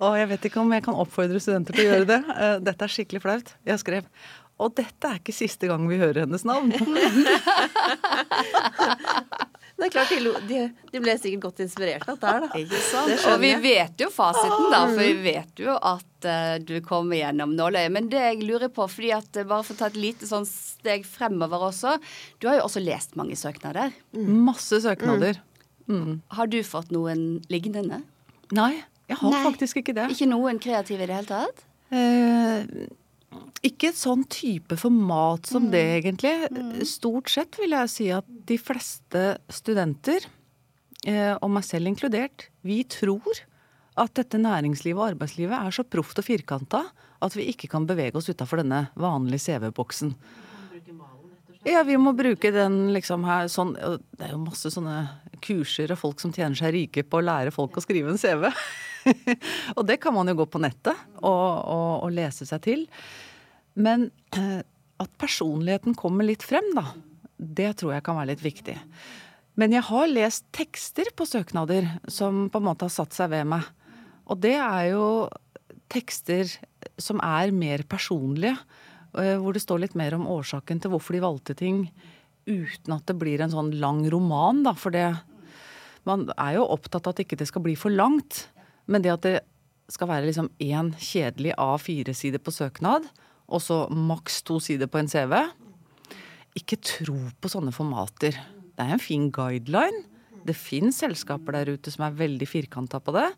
Og 0.00 0.16
jeg 0.16 0.28
vet 0.32 0.46
ikke 0.48 0.62
om 0.64 0.72
jeg 0.72 0.84
kan 0.88 0.96
oppfordre 1.04 1.40
studenter 1.44 1.76
til 1.76 1.84
å 1.84 1.90
gjøre 1.92 2.08
det. 2.08 2.20
Eh, 2.32 2.54
Dette 2.64 2.88
er 2.88 2.94
skikkelig 2.94 3.20
flaut. 3.26 3.52
Jeg 3.68 3.82
skrev 3.84 4.08
Og 4.56 4.72
dette 4.80 5.04
er 5.12 5.20
ikke 5.20 5.36
siste 5.36 5.68
gang 5.68 5.84
vi 5.86 6.00
hører 6.00 6.24
hennes 6.24 6.48
navn. 6.48 6.72
Det 9.78 9.86
er 9.86 9.92
klart, 9.94 10.10
de, 10.48 10.62
de, 10.90 10.98
ble 10.98 11.12
sikkert 11.20 11.42
godt 11.44 11.60
inspirert 11.62 12.02
av 12.08 12.16
dette 12.16 12.30
her, 12.32 12.46
da. 12.48 12.48
Ikke 12.58 12.80
sant? 12.82 13.12
Det 13.12 13.18
Og 13.30 13.36
vi 13.44 13.50
vet 13.62 14.02
jo 14.02 14.08
fasiten, 14.10 14.64
da, 14.72 14.80
for 14.90 15.02
vi 15.04 15.12
vet 15.22 15.62
jo 15.62 15.76
at 15.76 16.26
uh, 16.26 16.56
du 16.58 16.74
kommer 16.82 17.20
gjennom 17.20 17.54
nåløyet. 17.54 17.94
Men 17.94 18.08
det 18.10 18.24
jeg 18.24 18.40
lurer 18.42 18.72
på, 18.74 18.88
fordi 18.90 19.12
at 19.14 19.38
eh, 19.38 19.46
bare 19.46 19.62
for 19.62 19.76
å 19.76 19.80
ta 19.84 19.90
et 19.92 20.00
lite 20.02 20.26
sånn 20.26 20.48
steg 20.50 21.06
fremover 21.06 21.68
også 21.68 21.94
Du 22.42 22.48
har 22.50 22.58
jo 22.58 22.66
også 22.66 22.82
lest 22.82 23.14
mange 23.20 23.38
søknader. 23.38 23.94
Masse 24.18 24.82
søknader. 24.82 25.38
Har 26.34 26.50
du 26.50 26.58
fått 26.66 26.90
noen 26.92 27.44
lignende? 27.52 28.02
Nei, 28.56 28.72
jeg 29.08 29.20
har 29.22 29.32
Nei. 29.32 29.44
faktisk 29.46 29.80
ikke 29.80 29.94
det. 29.96 30.10
Ikke 30.12 30.28
noen 30.28 30.58
kreative 30.62 31.06
i 31.06 31.08
det 31.08 31.20
hele 31.20 31.30
tatt? 31.30 31.62
Eh, 31.94 32.88
ikke 33.66 33.90
et 33.90 33.98
sånn 33.98 34.24
type 34.30 34.78
format 34.78 35.48
som 35.50 35.68
det, 35.72 35.82
egentlig. 35.98 36.84
Stort 36.88 37.30
sett 37.32 37.58
vil 37.60 37.74
jeg 37.76 37.92
si 37.92 38.08
at 38.14 38.26
de 38.48 38.58
fleste 38.60 39.24
studenter, 39.52 40.24
eh, 41.04 41.34
og 41.36 41.50
meg 41.56 41.66
selv 41.66 41.90
inkludert, 41.90 42.48
vi 42.62 42.82
tror 42.88 43.44
at 43.98 44.14
dette 44.14 44.38
næringslivet 44.38 45.00
og 45.00 45.12
arbeidslivet 45.12 45.56
er 45.58 45.74
så 45.74 45.84
proft 45.84 46.20
og 46.20 46.26
firkanta 46.26 46.84
at 47.18 47.34
vi 47.34 47.48
ikke 47.50 47.70
kan 47.70 47.86
bevege 47.88 48.14
oss 48.18 48.30
utafor 48.30 48.62
denne 48.62 48.86
vanlige 48.98 49.48
CV-boksen. 49.48 50.14
Ja, 51.66 51.82
vi 51.82 51.96
må 51.98 52.14
bruke 52.16 52.52
den 52.54 52.92
liksom 52.94 53.24
her 53.26 53.48
sånn 53.50 53.74
Det 53.74 54.22
er 54.24 54.30
jo 54.30 54.38
masse 54.40 54.70
sånne 54.72 55.00
kurser 55.44 55.92
og 55.94 56.00
folk 56.00 56.22
som 56.22 56.32
tjener 56.34 56.58
seg 56.58 56.74
rike 56.74 57.04
på 57.06 57.20
å 57.20 57.24
lære 57.24 57.52
folk 57.54 57.76
å 57.78 57.84
skrive 57.84 58.12
en 58.12 58.20
CV. 58.20 58.48
og 59.76 59.82
det 59.88 59.98
kan 60.02 60.14
man 60.16 60.28
jo 60.30 60.36
gå 60.40 60.48
på 60.50 60.60
nettet 60.62 60.96
og, 61.20 61.46
og, 61.64 61.92
og 62.06 62.12
lese 62.14 62.48
seg 62.48 62.62
til. 62.66 62.84
Men 63.78 64.08
eh, 64.36 64.60
at 64.98 65.14
personligheten 65.20 65.96
kommer 65.98 66.26
litt 66.26 66.42
frem, 66.46 66.72
da, 66.74 66.90
det 67.38 67.76
tror 67.78 67.94
jeg 67.94 68.06
kan 68.06 68.18
være 68.18 68.32
litt 68.32 68.44
viktig. 68.44 68.76
Men 69.58 69.74
jeg 69.74 69.86
har 69.88 70.10
lest 70.10 70.46
tekster 70.54 71.10
på 71.18 71.26
søknader 71.26 71.86
som 72.10 72.46
på 72.50 72.60
en 72.60 72.68
måte 72.68 72.86
har 72.86 72.94
satt 72.94 73.16
seg 73.16 73.32
ved 73.32 73.48
meg. 73.50 73.66
Og 74.30 74.38
det 74.42 74.54
er 74.58 74.92
jo 74.92 75.06
tekster 75.90 76.50
som 77.00 77.22
er 77.24 77.54
mer 77.54 77.82
personlige. 77.88 78.58
eh, 79.18 79.36
Hvor 79.40 79.56
det 79.56 79.64
står 79.64 79.82
litt 79.86 79.96
mer 79.98 80.14
om 80.18 80.28
årsaken 80.30 80.82
til 80.82 80.92
hvorfor 80.92 81.16
de 81.16 81.24
valgte 81.24 81.56
ting, 81.58 81.88
uten 82.48 82.96
at 82.96 83.06
det 83.08 83.18
blir 83.20 83.42
en 83.44 83.52
sånn 83.52 83.74
lang 83.82 84.02
roman, 84.12 84.64
da. 84.66 84.74
For 84.78 84.94
det 84.94 85.10
Man 86.08 86.30
er 86.40 86.54
jo 86.56 86.64
opptatt 86.72 87.04
av 87.04 87.12
at 87.12 87.20
ikke 87.20 87.36
det 87.36 87.50
skal 87.50 87.60
bli 87.60 87.74
for 87.76 87.92
langt. 87.92 88.46
Men 88.88 89.02
det 89.04 89.10
at 89.12 89.26
det 89.26 89.34
skal 89.92 90.08
være 90.08 90.28
liksom 90.28 90.48
én 90.62 90.94
kjedelig 90.96 91.52
A4-side 91.60 92.40
på 92.40 92.54
søknad, 92.54 93.08
og 93.48 93.60
så 93.60 93.82
maks 93.92 94.40
to 94.46 94.56
sider 94.60 94.88
på 94.88 95.00
en 95.00 95.08
CV 95.08 95.34
Ikke 96.56 96.80
tro 96.80 97.18
på 97.40 97.50
sånne 97.52 97.74
formater. 97.76 98.32
Det 98.32 98.84
er 98.84 98.94
en 98.94 99.02
fin 99.02 99.28
guideline. 99.34 100.06
Det 100.48 100.56
fins 100.56 101.02
selskaper 101.02 101.58
der 101.58 101.74
ute 101.76 101.92
som 101.92 102.06
er 102.06 102.16
veldig 102.16 102.48
firkanta 102.48 103.02
på 103.04 103.12
det. 103.16 103.28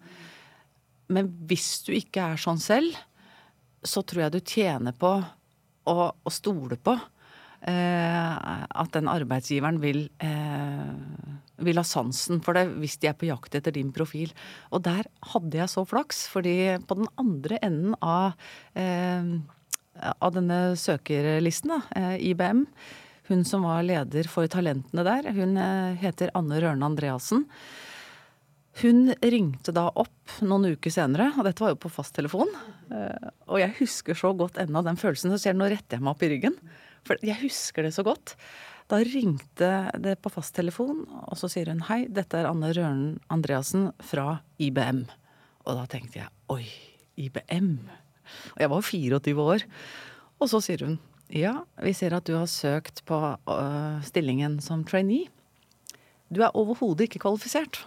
Men 1.10 1.30
hvis 1.50 1.80
du 1.86 1.90
ikke 1.96 2.32
er 2.32 2.40
sånn 2.40 2.60
selv, 2.62 2.94
så 3.82 4.02
tror 4.06 4.26
jeg 4.26 4.34
du 4.34 4.40
tjener 4.44 4.94
på 4.94 5.10
å, 5.90 5.94
å 6.12 6.30
stole 6.30 6.78
på 6.78 6.94
at 7.68 8.92
den 8.94 9.08
arbeidsgiveren 9.10 9.80
vil, 9.82 10.08
eh, 10.24 10.94
vil 11.60 11.76
ha 11.76 11.84
sansen 11.84 12.40
for 12.42 12.56
det 12.56 12.66
hvis 12.80 12.96
de 13.02 13.10
er 13.10 13.16
på 13.20 13.28
jakt 13.28 13.54
etter 13.58 13.74
din 13.76 13.92
profil. 13.92 14.32
Og 14.72 14.82
der 14.86 15.04
hadde 15.34 15.58
jeg 15.60 15.68
så 15.68 15.84
flaks, 15.86 16.26
fordi 16.32 16.78
på 16.88 16.96
den 16.96 17.10
andre 17.20 17.58
enden 17.62 17.94
av, 18.00 18.32
eh, 18.74 19.28
av 20.22 20.32
denne 20.32 20.72
søkerlisten, 20.80 21.68
da, 21.68 21.82
eh, 21.96 22.16
IBM, 22.32 22.66
hun 23.28 23.44
som 23.44 23.62
var 23.62 23.82
leder 23.84 24.26
for 24.26 24.48
talentene 24.48 25.04
der, 25.04 25.30
hun 25.32 25.56
eh, 25.56 25.94
heter 26.00 26.30
Anne 26.34 26.60
Rørne 26.60 26.88
Andreassen. 26.88 27.44
Hun 28.80 29.12
ringte 29.20 29.74
da 29.74 29.90
opp 29.94 30.40
noen 30.40 30.72
uker 30.76 30.90
senere, 30.90 31.32
og 31.36 31.44
dette 31.44 31.60
var 31.60 31.74
jo 31.74 31.80
på 31.82 31.90
fasttelefon. 31.92 32.48
Eh, 32.90 33.30
Og 33.50 33.58
jeg 33.60 33.74
husker 33.80 34.14
så 34.14 34.32
godt 34.36 34.56
ennå 34.62 34.82
den 34.86 34.96
følelsen. 34.96 35.30
Så 35.30 35.40
ser 35.42 35.52
du, 35.52 35.58
nå 35.58 35.68
retter 35.68 35.98
jeg 35.98 36.02
meg 36.06 36.14
opp 36.14 36.22
i 36.22 36.30
ryggen. 36.30 36.56
For 37.08 37.20
jeg 37.24 37.40
husker 37.42 37.86
det 37.86 37.94
så 37.96 38.04
godt. 38.06 38.34
Da 38.90 38.98
ringte 39.06 39.70
det 40.02 40.16
på 40.22 40.32
fasttelefon, 40.34 41.04
og 41.30 41.38
så 41.38 41.50
sier 41.50 41.70
hun 41.70 41.84
hei, 41.86 42.02
dette 42.10 42.40
er 42.40 42.48
Anne 42.50 42.72
Røren 42.74 43.04
Andreassen 43.30 43.90
fra 44.02 44.40
IBM. 44.58 45.04
Og 45.68 45.76
da 45.78 45.84
tenkte 45.90 46.22
jeg 46.22 46.32
oi, 46.50 46.64
IBM. 47.20 47.76
Og 48.56 48.64
jeg 48.64 48.72
var 48.72 48.88
24 48.88 49.46
år. 49.46 49.66
Og 50.40 50.50
så 50.50 50.62
sier 50.64 50.86
hun 50.86 50.98
ja, 51.30 51.60
vi 51.78 51.92
ser 51.94 52.16
at 52.16 52.26
du 52.26 52.34
har 52.34 52.48
søkt 52.50 53.04
på 53.06 53.14
uh, 53.14 54.00
stillingen 54.02 54.56
som 54.64 54.82
trainee. 54.82 55.28
Du 56.26 56.42
er 56.42 56.56
overhodet 56.58 57.06
ikke 57.06 57.22
kvalifisert. 57.22 57.84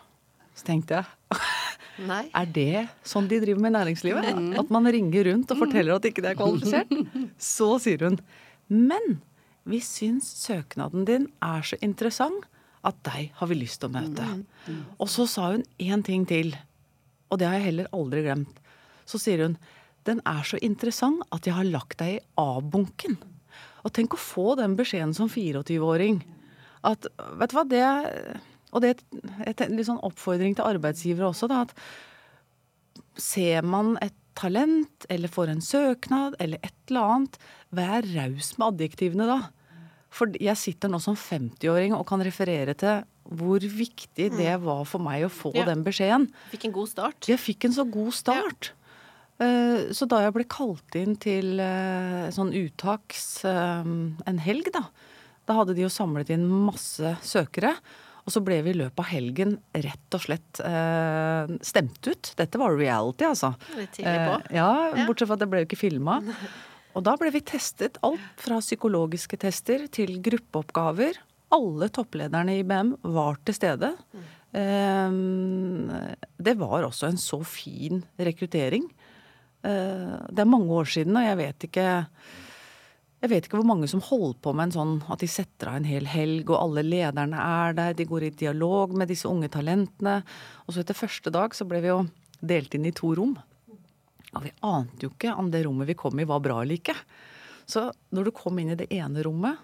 Så 0.55 0.67
tenkte 0.67 1.01
jeg 1.01 1.41
Nei. 2.10 2.24
er 2.32 2.48
det 2.55 2.86
sånn 3.08 3.27
de 3.27 3.41
driver 3.43 3.60
med 3.65 3.74
i 3.74 3.75
næringslivet? 3.75 4.29
At 4.62 4.72
man 4.74 4.88
ringer 4.88 5.27
rundt 5.27 5.51
og 5.51 5.60
forteller 5.60 5.98
at 5.98 6.08
ikke 6.08 6.24
det 6.24 6.32
er 6.32 6.39
kvalifisert? 6.39 6.93
Så 7.58 7.70
sier 7.84 8.08
hun 8.08 8.20
men 8.74 9.22
vi 9.70 9.80
syns 9.84 10.27
søknaden 10.42 11.06
din 11.08 11.30
er 11.46 11.63
så 11.65 11.77
interessant 11.86 12.48
at 12.84 12.98
deg 13.08 13.32
har 13.38 13.48
vi 13.48 13.56
lyst 13.62 13.80
til 13.80 13.92
å 13.92 13.96
møte. 13.96 14.25
Og 15.00 15.08
så 15.12 15.27
sa 15.30 15.53
hun 15.53 15.63
én 15.80 16.03
ting 16.03 16.25
til, 16.27 16.51
og 17.32 17.39
det 17.39 17.48
har 17.48 17.60
jeg 17.60 17.70
heller 17.70 17.94
aldri 17.96 18.25
glemt. 18.25 18.60
Så 19.08 19.22
sier 19.22 19.46
hun 19.46 19.56
den 20.03 20.20
er 20.27 20.44
så 20.44 20.60
interessant 20.60 21.24
at 21.32 21.48
jeg 21.48 21.56
har 21.56 21.70
lagt 21.70 22.01
deg 22.01 22.18
i 22.18 22.24
A-bunken. 22.42 23.15
Og 23.88 23.94
tenk 23.96 24.15
å 24.15 24.20
få 24.20 24.56
den 24.60 24.75
beskjeden 24.75 25.13
som 25.15 25.30
24-åring. 25.32 26.20
At 26.84 27.08
vet 27.39 27.53
du 27.53 27.56
hva, 27.56 27.63
det 27.63 27.84
Og 28.74 28.82
det 28.82 28.96
er 29.46 29.53
en 29.63 29.77
litt 29.77 29.88
sånn 29.88 30.01
oppfordring 30.03 30.58
til 30.58 30.65
arbeidsgivere 30.65 31.30
også, 31.30 31.48
da. 31.48 31.62
At 31.63 33.22
ser 33.22 33.62
man 33.63 33.96
et 34.01 34.15
talent, 34.36 35.06
eller 35.10 35.32
får 35.32 35.52
en 35.54 35.62
søknad, 35.63 36.36
eller 36.40 36.60
et 36.63 36.74
eller 36.90 37.16
annet, 37.16 37.38
vær 37.74 38.06
raus 38.16 38.54
med 38.58 38.68
adjektivene 38.74 39.28
da. 39.30 39.40
For 40.13 40.30
jeg 40.38 40.58
sitter 40.62 40.92
nå 40.94 41.00
som 41.02 41.16
50-åring 41.18 41.96
og 41.98 42.06
kan 42.10 42.22
referere 42.22 42.75
til 42.78 43.02
hvor 43.34 43.63
viktig 43.63 44.28
det 44.36 44.52
var 44.62 44.84
for 44.86 45.02
meg 45.02 45.24
å 45.25 45.32
få 45.32 45.54
Ja. 45.56 45.63
den 45.66 45.82
beskjeden. 45.86 46.28
Fikk 46.52 46.66
en 46.68 46.75
god 46.75 46.90
start. 46.92 47.28
Jeg 47.32 47.40
fikk 47.40 47.66
en 47.66 47.74
så 47.74 47.86
god 47.90 48.12
start. 48.13 48.72
Ja. 48.74 48.80
Så 49.92 50.06
da 50.08 50.20
jeg 50.22 50.34
ble 50.36 50.44
kalt 50.48 50.96
inn 50.96 51.16
til 51.20 51.58
eh, 51.60 52.30
sånn 52.32 52.54
uttaks 52.54 53.44
eh, 53.50 53.82
en 54.30 54.38
helg, 54.40 54.70
da, 54.72 54.84
da 55.50 55.56
hadde 55.58 55.74
de 55.75 55.82
jo 55.84 55.90
samlet 55.92 56.30
inn 56.36 56.46
masse 56.48 57.16
søkere. 57.25 57.74
Og 58.24 58.32
så 58.32 58.39
ble 58.44 58.62
vi 58.63 58.72
i 58.72 58.77
løpet 58.80 59.00
av 59.03 59.10
helgen 59.12 59.58
rett 59.75 60.15
og 60.15 60.22
slett 60.24 60.60
eh, 60.63 61.50
stemt 61.62 62.08
ut. 62.08 62.30
Dette 62.39 62.60
var 62.62 62.77
reality, 62.80 63.25
altså. 63.27 63.50
Litt 63.75 63.92
tidlig 63.98 64.13
på. 64.30 64.38
Eh, 64.48 64.56
ja, 64.56 64.70
Ja. 64.96 65.06
bortsett 65.10 65.27
fra 65.27 65.36
at 65.36 65.44
det 65.44 65.50
ble 65.51 65.60
jo 65.63 65.68
ikke 65.68 65.82
filma. 65.82 66.22
Og 66.96 67.03
da 67.03 67.15
ble 67.20 67.32
vi 67.34 67.42
testet 67.42 67.98
alt 68.06 68.22
fra 68.39 68.60
psykologiske 68.63 69.39
tester 69.42 69.88
til 69.92 70.20
gruppeoppgaver. 70.24 71.18
Alle 71.51 71.89
topplederne 71.89 72.56
i 72.56 72.62
IBM 72.63 72.94
var 73.03 73.36
til 73.46 73.53
stede. 73.60 73.92
Eh, 74.53 75.12
Det 76.44 76.56
var 76.60 76.84
også 76.88 77.08
en 77.10 77.18
så 77.20 77.42
fin 77.46 78.03
rekruttering. 78.20 78.86
Eh, 79.63 80.18
Det 80.32 80.39
er 80.39 80.46
mange 80.50 80.70
år 80.70 80.86
siden, 80.86 81.15
og 81.18 81.24
jeg 81.27 81.38
vet 81.38 81.60
ikke 81.70 82.08
jeg 83.24 83.32
vet 83.32 83.46
ikke 83.48 83.62
hvor 83.62 83.70
mange 83.70 83.88
som 83.88 84.01
holder 84.03 84.36
på 84.44 84.51
med 84.51 84.68
en 84.68 84.74
sånn 84.75 84.94
at 85.13 85.22
de 85.24 85.30
setter 85.32 85.70
av 85.72 85.77
en 85.80 85.88
hel 85.88 86.10
helg, 86.12 86.50
og 86.51 86.60
alle 86.60 86.82
lederne 86.84 87.39
er 87.39 87.77
der, 87.77 87.94
de 87.96 88.06
går 88.10 88.25
i 88.27 88.34
dialog 88.36 88.92
med 89.00 89.08
disse 89.08 89.30
unge 89.32 89.48
talentene. 89.53 90.18
Og 90.65 90.75
så 90.75 90.84
etter 90.84 90.98
første 90.98 91.32
dag 91.32 91.56
så 91.56 91.63
ble 91.70 91.80
vi 91.86 91.92
jo 91.94 92.01
delt 92.44 92.75
inn 92.75 92.89
i 92.89 92.92
to 92.96 93.13
rom. 93.15 93.38
Og 94.34 94.44
vi 94.44 94.51
ante 94.68 95.08
jo 95.08 95.13
ikke 95.13 95.38
om 95.39 95.53
det 95.53 95.63
rommet 95.63 95.88
vi 95.88 95.96
kom 95.96 96.20
i 96.20 96.27
var 96.27 96.44
bra 96.44 96.60
eller 96.65 96.82
ikke. 96.82 96.98
Så 97.63 97.86
når 98.12 98.27
du 98.27 98.34
kom 98.36 98.60
inn 98.60 98.74
i 98.75 98.80
det 98.82 98.89
ene 98.92 99.24
rommet, 99.24 99.56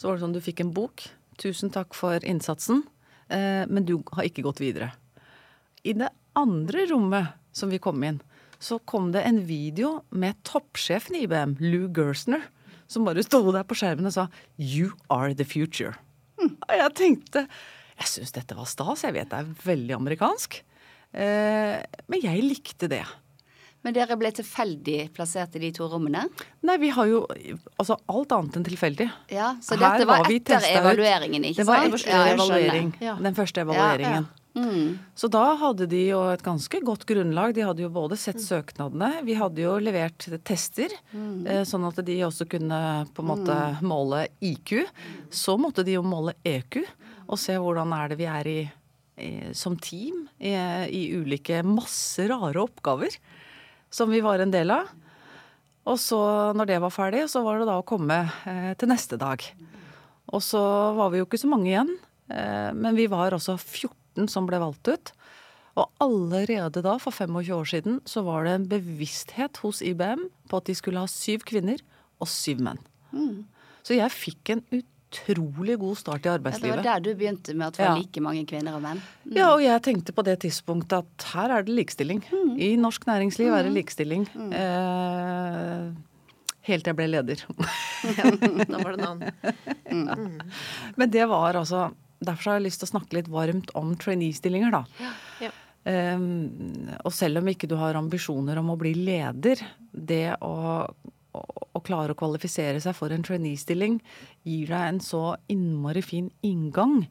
så 0.00 0.08
var 0.08 0.16
det 0.16 0.24
sånn 0.24 0.38
du 0.38 0.40
fikk 0.48 0.64
en 0.64 0.72
bok. 0.72 1.04
Tusen 1.36 1.74
takk 1.74 1.92
for 1.92 2.24
innsatsen, 2.24 2.80
eh, 3.28 3.68
men 3.68 3.84
du 3.84 3.98
har 4.16 4.24
ikke 4.24 4.46
gått 4.48 4.64
videre. 4.64 4.94
I 5.84 5.92
det 6.00 6.08
andre 6.32 6.88
rommet 6.88 7.36
som 7.52 7.68
vi 7.68 7.82
kom 7.82 8.00
inn, 8.08 8.22
så 8.56 8.80
kom 8.88 9.12
det 9.12 9.28
en 9.28 9.44
video 9.44 9.98
med 10.08 10.40
toppsjefen 10.48 11.20
i 11.20 11.26
IBM, 11.28 11.58
Lou 11.60 11.90
Gersner, 11.92 12.48
som 12.88 13.06
bare 13.06 13.24
sto 13.26 13.40
der 13.52 13.66
på 13.66 13.76
skjermen 13.78 14.06
og 14.06 14.14
sa 14.14 14.28
'You 14.58 14.92
are 15.10 15.34
the 15.34 15.44
future'. 15.44 15.96
Og 16.38 16.74
jeg 16.76 16.94
tenkte 16.94 17.46
Jeg 17.96 18.06
syns 18.12 18.32
dette 18.32 18.54
var 18.54 18.66
stas. 18.68 19.02
Jeg 19.04 19.14
vet 19.14 19.30
det 19.30 19.38
er 19.38 19.54
veldig 19.64 19.94
amerikansk. 19.96 20.62
Eh, 21.14 21.80
men 22.08 22.20
jeg 22.20 22.42
likte 22.44 22.88
det. 22.92 23.06
Men 23.86 23.94
dere 23.94 24.16
ble 24.18 24.32
tilfeldig 24.34 25.12
plassert 25.14 25.54
i 25.56 25.62
de 25.62 25.70
to 25.72 25.86
rommene? 25.88 26.24
Nei, 26.66 26.76
vi 26.82 26.90
har 26.90 27.06
jo 27.06 27.22
altså 27.78 27.96
alt 28.10 28.32
annet 28.34 28.56
enn 28.58 28.66
tilfeldig. 28.66 29.06
Ja, 29.30 29.54
Så 29.62 29.78
dette 29.78 30.04
var 30.04 30.24
var 30.24 30.30
etter 30.34 30.66
evalueringen, 30.74 31.46
ikke 31.46 31.64
sant? 31.64 31.92
Det 31.92 31.92
var 31.92 31.94
etter 31.94 32.10
Ja, 32.10 32.24
evaluering. 32.34 32.90
Ja. 33.00 33.14
Den 33.14 33.34
første 33.34 33.62
evalueringen. 33.62 34.26
Mm. 34.56 34.98
Så 35.14 35.28
da 35.28 35.42
hadde 35.60 35.84
de 35.90 35.98
jo 36.08 36.22
et 36.32 36.42
ganske 36.42 36.78
godt 36.80 37.04
grunnlag. 37.06 37.52
De 37.54 37.60
hadde 37.66 37.82
jo 37.84 37.90
både 37.92 38.16
sett 38.16 38.38
Mm. 38.40 38.46
søknadene, 38.46 39.10
vi 39.26 39.34
hadde 39.36 39.60
jo 39.60 39.74
levert 39.78 40.24
tester, 40.48 40.88
eh, 41.12 41.62
sånn 41.68 41.84
at 41.86 42.00
de 42.04 42.16
også 42.24 42.48
kunne 42.48 43.06
på 43.12 43.20
en 43.22 43.28
måte 43.28 43.52
Mm. 43.54 43.82
måle 43.82 44.28
IQ. 44.40 44.86
Så 45.30 45.58
måtte 45.60 45.84
de 45.84 45.92
jo 45.98 46.02
måle 46.02 46.32
EQ, 46.44 46.86
og 47.28 47.38
se 47.38 47.52
hvordan 47.52 47.92
er 47.92 48.08
det 48.08 48.18
vi 48.18 48.24
er 48.24 48.46
i, 48.46 48.70
i 49.18 49.52
som 49.52 49.76
team 49.76 50.28
i, 50.40 50.52
i 50.88 51.12
ulike 51.16 51.62
masse 51.64 52.18
rare 52.28 52.56
oppgaver 52.56 53.14
som 53.90 54.10
vi 54.10 54.20
var 54.20 54.40
en 54.40 54.50
del 54.50 54.70
av. 54.70 54.88
Og 55.86 55.96
så, 55.98 56.52
når 56.56 56.66
det 56.66 56.80
var 56.80 56.90
ferdig, 56.90 57.28
så 57.30 57.42
var 57.44 57.58
det 57.60 57.66
da 57.68 57.76
å 57.80 57.84
komme 57.86 58.30
eh, 58.46 58.74
til 58.74 58.88
neste 58.88 59.16
dag. 59.18 59.42
Og 60.32 60.40
så 60.42 60.58
var 60.96 61.10
vi 61.10 61.18
jo 61.18 61.26
ikke 61.26 61.38
så 61.38 61.48
mange 61.48 61.68
igjen, 61.70 61.92
eh, 62.30 62.72
men 62.74 62.96
vi 62.96 63.06
var 63.06 63.30
også 63.36 63.54
14 63.58 63.90
som 64.24 64.48
ble 64.48 64.56
valgt 64.62 64.88
ut. 64.88 65.12
Og 65.76 65.90
allerede 66.00 66.80
da, 66.80 66.96
for 66.96 67.12
25 67.12 67.52
år 67.52 67.66
siden, 67.68 67.98
så 68.08 68.22
var 68.24 68.46
det 68.48 68.54
en 68.56 68.68
bevissthet 68.70 69.60
hos 69.60 69.82
IBM 69.84 70.22
på 70.48 70.56
at 70.62 70.64
de 70.70 70.74
skulle 70.78 71.02
ha 71.04 71.10
syv 71.12 71.44
kvinner 71.44 71.82
og 72.16 72.30
syv 72.32 72.62
menn. 72.64 72.80
Så 73.84 73.92
jeg 73.98 74.08
fikk 74.16 74.54
en 74.54 74.62
utrolig 74.72 75.76
god 75.78 75.98
start 76.00 76.24
i 76.26 76.30
arbeidslivet. 76.32 76.80
Ja, 76.80 76.80
det 76.80 76.88
var 76.88 76.96
der 76.96 77.04
du 77.04 77.10
begynte 77.20 77.54
med 77.54 77.68
å 77.68 77.76
få 77.76 77.84
Ja. 77.84 77.92
like 78.00 78.20
mange 78.24 78.46
kvinner 78.48 78.74
og 78.74 78.82
menn? 78.82 79.02
Ja, 79.30 79.50
og 79.52 79.60
jeg 79.62 79.82
tenkte 79.84 80.12
på 80.16 80.24
det 80.24 80.38
tidspunktet 80.46 81.04
at 81.04 81.28
her 81.34 81.52
er 81.58 81.62
det 81.68 81.76
likestilling. 81.76 82.24
I 82.56 82.72
norsk 82.80 83.04
næringsliv 83.06 83.52
er 83.52 83.68
det 83.68 83.72
likestilling. 83.76 84.24
Eh, 84.52 85.92
helt 86.66 86.84
til 86.84 86.90
jeg 86.90 86.96
ble 86.96 87.08
leder. 87.12 87.44
Da 88.06 88.78
var 88.80 88.96
det 88.96 89.00
en 89.00 89.06
annen. 89.12 90.42
Men 90.98 91.10
det 91.10 91.24
var 91.28 91.54
altså 91.60 91.90
Derfor 92.24 92.50
har 92.50 92.60
jeg 92.60 92.68
lyst 92.68 92.82
til 92.82 92.88
å 92.88 92.94
snakke 92.94 93.18
litt 93.18 93.30
varmt 93.32 93.72
om 93.78 93.94
trainee-stillinger, 94.00 94.72
da. 94.74 95.10
Ja. 95.42 95.52
Um, 95.86 96.88
og 97.06 97.12
selv 97.14 97.38
om 97.38 97.48
ikke 97.52 97.68
du 97.70 97.76
har 97.78 97.94
ambisjoner 97.94 98.58
om 98.58 98.72
å 98.72 98.78
bli 98.80 98.90
leder, 98.98 99.60
det 99.92 100.34
å, 100.42 100.82
å, 100.82 101.42
å 101.78 101.82
klare 101.86 102.16
å 102.16 102.18
kvalifisere 102.18 102.80
seg 102.82 102.96
for 102.98 103.14
en 103.14 103.22
trainee-stilling 103.26 104.00
gir 104.48 104.72
deg 104.72 104.88
en 104.88 104.98
så 105.04 105.36
innmari 105.52 106.02
fin 106.02 106.32
inngang 106.46 107.04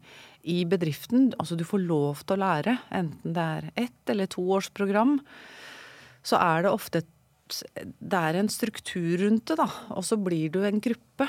i 0.44 0.63
bedriften. 0.68 1.30
Altså 1.39 1.56
du 1.56 1.63
får 1.68 1.86
lov 1.86 2.26
til 2.26 2.36
å 2.36 2.41
lære, 2.44 2.78
enten 2.91 3.38
det 3.38 3.50
er 3.60 3.70
ett 3.88 4.12
eller 4.12 4.30
to 4.32 4.44
års 4.58 4.68
program. 4.76 5.22
Så 6.26 6.41
er 6.41 6.65
det 6.65 6.74
ofte 6.76 7.04
et 7.04 7.12
Det 8.02 8.18
er 8.18 8.39
en 8.39 8.48
struktur 8.50 9.20
rundt 9.22 9.52
det, 9.52 9.60
da. 9.60 9.68
Og 9.94 10.02
så 10.02 10.18
blir 10.18 10.50
du 10.50 10.63
en 10.65 10.80
gruppe. 10.82 11.28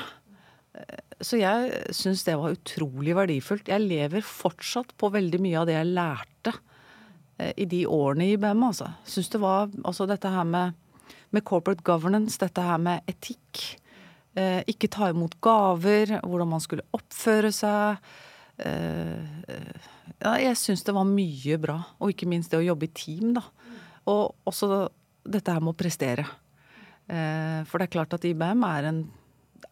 Så 1.24 1.38
jeg 1.40 1.92
syns 1.96 2.26
det 2.26 2.36
var 2.36 2.56
utrolig 2.56 3.14
verdifullt. 3.16 3.70
Jeg 3.72 3.86
lever 3.86 4.24
fortsatt 4.24 4.92
på 5.00 5.08
veldig 5.14 5.40
mye 5.40 5.62
av 5.62 5.68
det 5.68 5.78
jeg 5.78 5.94
lærte 5.96 6.52
eh, 7.40 7.54
i 7.56 7.64
de 7.70 7.86
årene 7.88 8.26
i 8.26 8.34
IBM, 8.36 8.66
altså. 8.68 8.90
Syns 9.08 9.32
det 9.32 9.40
var 9.40 9.72
altså 9.82 10.08
dette 10.10 10.32
her 10.32 10.44
med, 10.48 10.76
med 11.32 11.46
corporate 11.48 11.84
governance, 11.86 12.36
dette 12.42 12.62
her 12.62 12.78
med 12.82 13.08
etikk. 13.08 13.64
Eh, 14.36 14.60
ikke 14.68 14.92
ta 14.92 15.10
imot 15.12 15.38
gaver, 15.40 16.18
hvordan 16.20 16.52
man 16.52 16.64
skulle 16.64 16.84
oppføre 16.96 17.54
seg. 17.54 17.96
Eh, 18.60 19.52
ja, 20.20 20.36
jeg 20.44 20.60
syns 20.60 20.84
det 20.84 20.96
var 20.96 21.08
mye 21.08 21.60
bra. 21.62 21.80
Og 21.96 22.12
ikke 22.12 22.28
minst 22.28 22.52
det 22.52 22.60
å 22.60 22.66
jobbe 22.68 22.90
i 22.90 22.96
team, 22.96 23.32
da. 23.40 23.46
Og 24.12 24.36
også 24.46 24.84
dette 25.24 25.48
her 25.48 25.64
med 25.64 25.72
å 25.72 25.80
prestere. 25.80 26.28
For 27.06 27.78
det 27.78 27.86
er 27.86 27.90
klart 27.90 28.14
at 28.16 28.24
IBM 28.26 28.62
er 28.66 28.86
en 28.88 29.00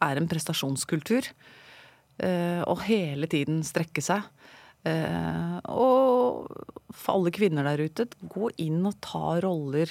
er 0.03 0.21
en 0.21 0.29
prestasjonskultur. 0.31 1.29
Eh, 2.23 2.63
og 2.63 2.85
hele 2.87 3.29
tiden 3.31 3.63
strekke 3.67 4.05
seg. 4.05 4.27
Eh, 4.87 5.57
og 5.73 6.51
for 6.95 7.17
alle 7.17 7.33
kvinner 7.35 7.67
der 7.67 7.85
ute, 7.87 8.09
gå 8.31 8.51
inn 8.63 8.83
og 8.87 8.99
ta 9.05 9.39
roller. 9.45 9.91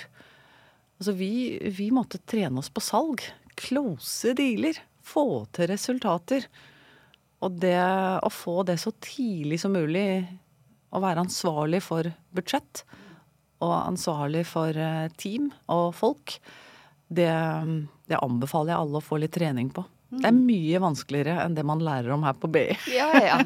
Altså 0.99 1.15
vi, 1.17 1.60
vi 1.73 1.89
måtte 1.95 2.21
trene 2.29 2.62
oss 2.62 2.71
på 2.73 2.84
salg. 2.84 3.25
Close 3.60 4.36
dealer. 4.38 4.79
Få 5.03 5.43
til 5.51 5.67
resultater. 5.73 6.47
Og 7.43 7.60
det 7.60 7.75
å 8.23 8.29
få 8.32 8.62
det 8.67 8.77
så 8.79 8.93
tidlig 9.03 9.60
som 9.60 9.75
mulig, 9.75 10.23
å 10.93 11.01
være 11.03 11.25
ansvarlig 11.25 11.82
for 11.84 12.08
budsjett 12.32 12.86
og 13.63 13.73
ansvarlig 13.73 14.43
for 14.47 14.77
eh, 14.77 15.10
team 15.19 15.49
og 15.71 15.93
folk, 15.97 16.38
det, 17.15 17.34
det 18.10 18.21
anbefaler 18.21 18.73
jeg 18.73 18.86
alle 18.86 19.02
å 19.02 19.06
få 19.06 19.21
litt 19.23 19.36
trening 19.36 19.71
på. 19.73 19.86
Det 20.13 20.30
er 20.30 20.36
mye 20.36 20.80
vanskeligere 20.82 21.41
enn 21.41 21.56
det 21.58 21.63
man 21.65 21.82
lærer 21.82 22.13
om 22.13 22.23
her 22.26 22.36
på 22.38 22.49
BI. 22.54 22.67
Ja, 22.93 23.08
ja. 23.17 23.38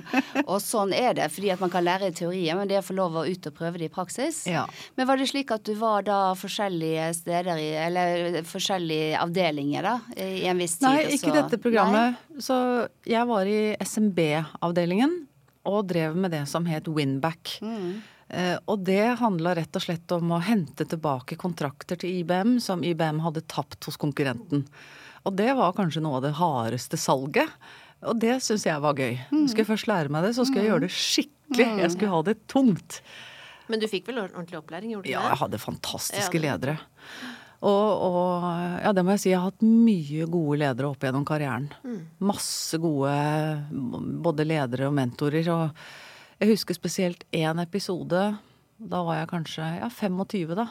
Og 0.43 0.59
sånn 0.63 0.91
er 0.95 1.13
det, 1.15 1.29
fordi 1.31 1.51
at 1.53 1.61
man 1.63 1.71
kan 1.71 1.85
lære 1.85 2.09
i 2.11 2.15
teorien, 2.15 2.57
men 2.59 2.67
det 2.67 2.81
å 2.81 2.85
få 2.85 2.97
lov 2.97 3.15
å 3.21 3.23
ut 3.27 3.47
og 3.47 3.55
prøve 3.55 3.79
det 3.79 3.87
i 3.87 3.93
praksis. 3.93 4.41
Ja. 4.49 4.65
Men 4.99 5.07
var 5.07 5.19
det 5.19 5.29
slik 5.31 5.53
at 5.55 5.63
du 5.67 5.73
var 5.79 6.03
da 6.07 6.19
forskjellige 6.37 7.07
steder 7.21 7.61
i, 7.61 7.69
eller 7.85 8.41
forskjellige 8.47 9.21
avdelinger 9.23 9.87
da, 9.87 9.95
i 10.19 10.43
en 10.51 10.59
viss 10.59 10.77
tid? 10.81 10.89
Nei, 10.89 11.15
ikke 11.15 11.35
dette 11.35 11.61
programmet. 11.61 12.19
Så 12.43 12.57
jeg 13.07 13.23
var 13.31 13.47
i 13.47 13.61
SMB-avdelingen 13.83 15.15
og 15.67 15.87
drev 15.87 16.15
med 16.19 16.35
det 16.35 16.45
som 16.51 16.67
het 16.67 16.87
Winback. 16.91 17.57
Eh, 17.63 18.15
og 18.67 18.81
det 18.83 19.03
handla 19.21 19.53
rett 19.55 19.77
og 19.79 19.83
slett 19.85 20.11
om 20.11 20.33
å 20.35 20.41
hente 20.43 20.83
tilbake 20.89 21.37
kontrakter 21.39 21.95
til 22.01 22.17
IBM 22.21 22.57
som 22.63 22.83
IBM 22.83 23.21
hadde 23.23 23.45
tapt 23.47 23.87
hos 23.87 23.95
konkurrenten. 24.01 24.65
Og 25.27 25.35
det 25.39 25.53
var 25.55 25.71
kanskje 25.77 26.03
noe 26.03 26.19
av 26.19 26.25
det 26.27 26.33
hardeste 26.39 26.99
salget. 26.99 27.47
Og 28.07 28.19
det 28.21 28.35
syns 28.45 28.67
jeg 28.67 28.83
var 28.83 28.93
gøy. 28.99 29.15
Skulle 29.47 29.63
jeg 29.63 29.69
først 29.71 29.87
lære 29.89 30.11
meg 30.13 30.27
det, 30.27 30.33
så 30.37 30.43
skulle 30.45 30.65
jeg 30.65 30.71
gjøre 30.73 30.85
det 30.85 30.91
skikkelig. 30.93 31.69
Jeg 31.81 31.93
skulle 31.95 32.11
ha 32.13 32.21
det 32.27 32.35
tungt. 32.51 32.99
Men 33.71 33.81
du 33.81 33.87
fikk 33.91 34.05
vel 34.11 34.21
ordentlig 34.21 34.59
opplæring, 34.61 34.93
gjorde 34.93 35.07
du 35.07 35.11
Ja, 35.11 35.23
det? 35.25 35.31
jeg 35.33 35.41
hadde 35.41 35.59
fantastiske 35.63 36.39
Ja, 36.39 36.43
ledere. 36.45 36.77
Og, 37.57 38.03
og 38.05 38.43
ja, 38.83 38.91
det 38.93 39.01
må 39.03 39.15
jeg 39.15 39.23
si, 39.23 39.31
jeg 39.31 39.39
har 39.41 39.49
hatt 39.49 39.63
mye 39.65 40.27
gode 40.29 40.59
ledere 40.61 40.91
opp 40.91 41.01
gjennom 41.07 41.25
karrieren. 41.27 41.65
Masse 42.21 42.77
gode 42.79 43.15
både 44.23 44.45
ledere 44.45 44.91
og 44.91 44.93
mentorer. 44.99 45.49
Og 45.55 45.81
jeg 46.37 46.51
husker 46.51 46.77
spesielt 46.77 47.23
én 47.33 47.61
episode. 47.61 48.27
Da 48.77 48.99
var 49.05 49.21
jeg 49.21 49.31
kanskje 49.31 49.69
ja, 49.79 49.89
25, 49.89 50.53
da. 50.57 50.67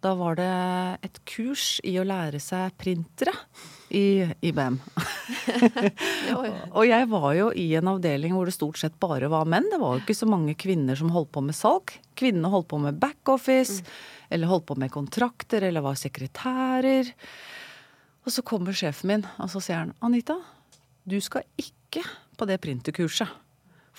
Da 0.00 0.14
var 0.16 0.38
det 0.38 0.52
et 1.04 1.18
kurs 1.28 1.80
i 1.84 1.92
å 2.00 2.04
lære 2.06 2.38
seg 2.40 2.72
printere 2.80 3.34
i 3.92 4.22
IBM. 4.48 4.78
Og 6.78 6.84
jeg 6.86 7.08
var 7.10 7.26
jo 7.36 7.50
i 7.52 7.66
en 7.76 7.90
avdeling 7.92 8.32
hvor 8.36 8.48
det 8.48 8.54
stort 8.56 8.80
sett 8.80 8.96
bare 9.02 9.28
var 9.32 9.50
menn. 9.50 9.68
Det 9.72 9.80
var 9.82 9.98
jo 9.98 10.04
ikke 10.04 10.16
så 10.16 10.30
mange 10.30 10.54
kvinner 10.60 10.96
som 10.96 11.12
holdt 11.12 11.34
på 11.34 11.42
med 11.44 11.58
salg. 11.58 11.92
Kvinnene 12.16 12.52
holdt 12.52 12.70
på 12.70 12.80
med 12.80 13.02
backoffice, 13.02 13.82
eller 14.30 14.48
holdt 14.48 14.70
på 14.70 14.78
med 14.80 14.94
kontrakter, 14.94 15.66
eller 15.68 15.84
var 15.84 16.00
sekretærer. 16.00 17.12
Og 18.24 18.32
så 18.32 18.46
kommer 18.46 18.76
sjefen 18.76 19.12
min, 19.12 19.28
og 19.42 19.52
så 19.52 19.60
sier 19.64 19.82
han 19.82 19.94
Anita, 20.04 20.38
du 21.04 21.18
skal 21.24 21.44
ikke 21.60 22.06
på 22.38 22.48
det 22.48 22.60
printerkurset. 22.62 23.49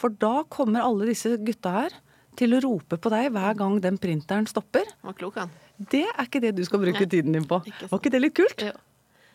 For 0.02 0.14
da 0.22 0.42
kommer 0.50 0.82
alle 0.82 1.12
disse 1.12 1.36
gutta 1.46 1.76
her 1.76 1.98
til 2.40 2.56
å 2.56 2.62
rope 2.64 2.98
på 2.98 3.12
deg 3.14 3.30
hver 3.36 3.58
gang 3.60 3.80
den 3.84 4.00
printeren 4.02 4.48
stopper. 4.50 4.88
Var 5.06 5.18
klok, 5.18 5.38
han. 5.44 5.52
Det 5.92 6.06
er 6.08 6.26
ikke 6.26 6.42
det 6.44 6.56
du 6.58 6.64
skal 6.66 6.82
bruke 6.82 7.06
tiden 7.10 7.36
din 7.36 7.48
på. 7.48 7.62
Ikke. 7.68 7.90
Var 7.92 8.02
ikke 8.02 8.14
det 8.14 8.22
litt 8.24 8.38
kult? 8.38 8.64
Jo. 8.66 8.78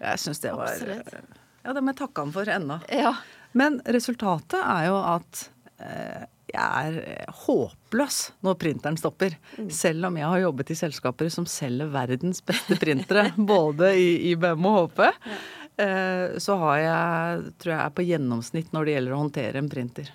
Jeg 0.01 0.21
syns 0.21 0.43
det 0.43 0.53
var 0.53 0.73
Absolutt. 0.73 1.43
Ja, 1.67 1.75
det 1.75 1.83
må 1.83 1.93
jeg 1.93 1.99
takke 1.99 2.23
han 2.23 2.33
for 2.35 2.49
ennå. 2.57 2.79
Ja. 2.95 3.17
Men 3.57 3.81
resultatet 3.91 4.59
er 4.61 4.89
jo 4.91 4.97
at 5.01 5.47
eh, 5.83 6.27
jeg 6.53 6.63
er 6.63 6.99
eh, 7.03 7.39
håpløs 7.47 8.19
når 8.47 8.59
printeren 8.61 8.99
stopper. 9.01 9.35
Selv 9.73 10.11
om 10.11 10.19
jeg 10.21 10.29
har 10.31 10.45
jobbet 10.45 10.71
i 10.73 10.79
selskaper 10.79 11.31
som 11.33 11.49
selger 11.51 11.91
verdens 11.91 12.43
beste 12.47 12.79
printere, 12.81 13.31
både 13.55 13.95
i 13.99 14.09
IBM 14.33 14.69
og 14.71 14.79
HP, 14.85 15.03
eh, 15.83 16.37
så 16.43 16.59
har 16.63 16.79
jeg, 16.85 17.51
tror 17.63 17.75
jeg 17.75 17.83
er 17.83 17.97
på 17.99 18.07
gjennomsnitt 18.13 18.77
når 18.77 18.87
det 18.87 18.97
gjelder 18.97 19.17
å 19.17 19.21
håndtere 19.25 19.63
en 19.63 19.73
printer. 19.73 20.13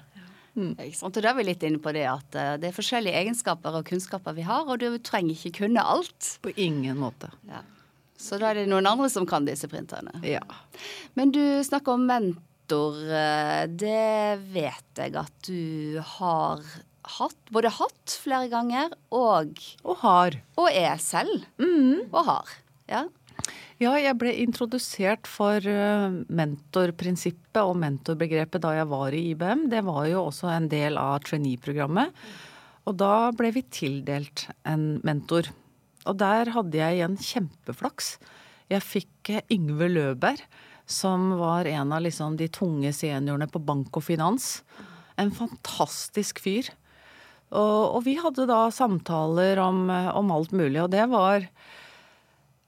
Sant? 0.54 1.04
Og 1.18 1.24
da 1.24 1.30
er 1.32 1.38
vi 1.38 1.46
litt 1.48 1.64
inne 1.64 1.80
på 1.80 1.94
det 1.96 2.04
at 2.12 2.36
eh, 2.36 2.56
det 2.60 2.70
er 2.72 2.76
forskjellige 2.76 3.16
egenskaper 3.22 3.78
og 3.80 3.86
kunnskaper 3.88 4.36
vi 4.36 4.44
har, 4.48 4.68
og 4.68 4.80
du 4.82 4.98
trenger 5.00 5.32
ikke 5.38 5.62
kunne 5.64 5.84
alt. 5.84 6.34
På 6.44 6.52
ingen 6.60 6.98
måte. 7.00 7.30
Ja. 7.48 7.62
Så 8.22 8.38
da 8.38 8.52
er 8.52 8.60
det 8.62 8.68
noen 8.70 8.86
andre 8.86 9.08
som 9.10 9.26
kan 9.26 9.48
disse 9.48 9.66
printerne. 9.72 10.12
Ja. 10.28 10.44
Men 11.18 11.32
du 11.34 11.42
snakker 11.66 11.96
om 11.96 12.04
mentor. 12.10 13.00
eh, 13.10 13.66
Det 13.68 14.40
vet 14.54 15.00
jeg 15.02 15.16
at 15.16 15.34
du 15.48 16.00
har 16.18 16.62
hatt. 17.18 17.40
Både 17.52 17.72
hatt 17.74 18.14
flere 18.22 18.48
ganger 18.52 18.94
og, 19.12 19.58
Og 19.84 19.98
har. 20.04 20.38
og 20.58 20.70
er 20.70 20.98
selv. 21.02 21.48
Og 22.12 22.22
har. 22.28 22.54
Ja. 22.92 23.06
Ja, 23.82 23.96
jeg 23.98 24.14
ble 24.22 24.30
introdusert 24.44 25.26
for 25.26 25.58
eh, 25.66 26.12
mentorprinsippet 26.30 27.64
og 27.64 27.80
mentorbegrepet 27.82 28.62
da 28.62 28.76
jeg 28.78 28.90
var 28.92 29.16
i 29.18 29.22
IBM. 29.32 29.64
Det 29.72 29.82
var 29.88 30.06
jo 30.06 30.28
også 30.28 30.52
en 30.54 30.68
del 30.70 31.00
av 31.02 31.24
trainee-programmet. 31.26 32.14
Og 32.86 33.00
da 33.02 33.32
ble 33.34 33.50
vi 33.56 33.64
tildelt 33.74 34.46
en 34.70 35.00
mentor. 35.08 35.50
Og 36.06 36.20
der 36.22 36.54
hadde 36.54 36.78
jeg 36.78 37.00
igjen 37.00 37.18
kjempeflaks. 37.26 38.12
Jeg 38.70 38.86
fikk 38.86 39.34
eh, 39.34 39.42
Yngve 39.58 39.90
Løberg, 39.90 40.46
som 40.86 41.32
var 41.42 41.66
en 41.66 41.98
av 41.98 42.06
liksom 42.06 42.38
de 42.38 42.52
tunge 42.54 42.94
seniorene 42.94 43.50
på 43.50 43.66
bank 43.66 43.98
og 43.98 44.06
finans. 44.06 44.60
En 45.18 45.34
fantastisk 45.34 46.46
fyr. 46.46 46.70
Og, 47.50 47.98
og 47.98 48.02
vi 48.06 48.20
hadde 48.22 48.46
da 48.46 48.68
samtaler 48.70 49.58
om, 49.66 49.88
eh, 49.90 50.14
om 50.14 50.30
alt 50.38 50.54
mulig, 50.54 50.84
og 50.86 50.94
det 50.94 51.10
var 51.10 51.50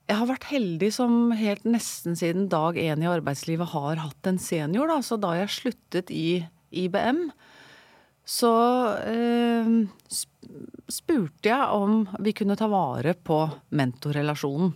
jeg 0.04 0.18
har 0.20 0.28
vært 0.28 0.44
heldig 0.50 0.90
som 0.92 1.32
helt 1.32 1.64
nesten 1.64 2.16
siden 2.18 2.48
dag 2.52 2.76
én 2.76 3.02
i 3.04 3.08
arbeidslivet 3.08 3.70
har 3.72 4.02
hatt 4.02 4.28
en 4.28 4.38
senior. 4.42 4.90
Da. 4.90 4.98
Så 5.04 5.16
da 5.20 5.32
jeg 5.38 5.52
sluttet 5.54 6.12
i 6.12 6.44
IBM, 6.74 7.30
så 8.24 8.50
eh, 9.04 9.70
spurte 10.92 11.48
jeg 11.48 11.76
om 11.76 12.02
vi 12.24 12.34
kunne 12.36 12.56
ta 12.60 12.68
vare 12.72 13.14
på 13.16 13.38
mentorrelasjonen. 13.76 14.74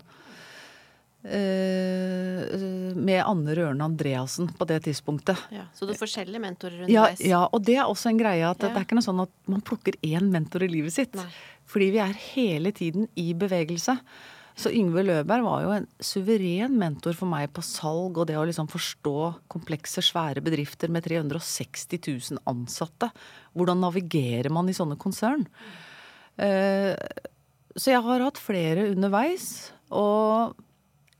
Eh, 1.28 2.94
med 2.96 3.20
Anne 3.26 3.54
Rørne 3.58 3.84
Andreassen 3.84 4.48
på 4.56 4.64
det 4.70 4.80
tidspunktet. 4.86 5.36
Ja. 5.52 5.66
Så 5.74 5.84
du 5.84 5.92
har 5.92 6.00
forskjellige 6.00 6.40
mentorer 6.40 6.86
Ja, 6.88 7.08
underveis? 7.08 7.20
ja, 7.26 7.42
og 7.52 7.64
det 7.66 7.76
er 7.76 7.90
også 7.90 8.12
en 8.12 8.20
greie 8.20 8.46
at 8.48 8.60
det 8.62 8.70
er 8.70 8.86
ikke 8.86 8.96
noe 8.96 9.04
sånn 9.04 9.24
at 9.26 9.32
man 9.50 9.60
plukker 9.66 9.98
én 10.06 10.30
mentor 10.32 10.64
i 10.64 10.70
livet 10.72 10.94
sitt. 10.94 11.18
Nei. 11.18 11.26
Fordi 11.68 11.90
vi 11.92 12.00
er 12.00 12.16
hele 12.32 12.72
tiden 12.72 13.08
i 13.18 13.34
bevegelse. 13.36 13.98
Så 14.58 14.72
Yngve 14.74 15.04
Løberg 15.06 15.44
var 15.46 15.62
jo 15.62 15.70
en 15.76 15.86
suveren 16.02 16.74
mentor 16.80 17.14
for 17.14 17.30
meg 17.30 17.52
på 17.54 17.62
salg 17.62 18.18
og 18.18 18.26
det 18.26 18.34
å 18.38 18.46
liksom 18.48 18.66
forstå 18.70 19.14
komplekse, 19.52 20.02
svære 20.02 20.42
bedrifter 20.42 20.90
med 20.90 21.06
360 21.06 22.00
000 22.34 22.42
ansatte. 22.50 23.12
Hvordan 23.54 23.78
navigerer 23.84 24.50
man 24.50 24.66
i 24.66 24.74
sånne 24.74 24.98
konsern? 24.98 25.46
Eh, 26.36 26.94
Så 27.78 27.92
jeg 27.92 28.02
har 28.02 28.24
hatt 28.26 28.40
flere 28.42 28.88
underveis. 28.90 29.70
Og 29.94 30.58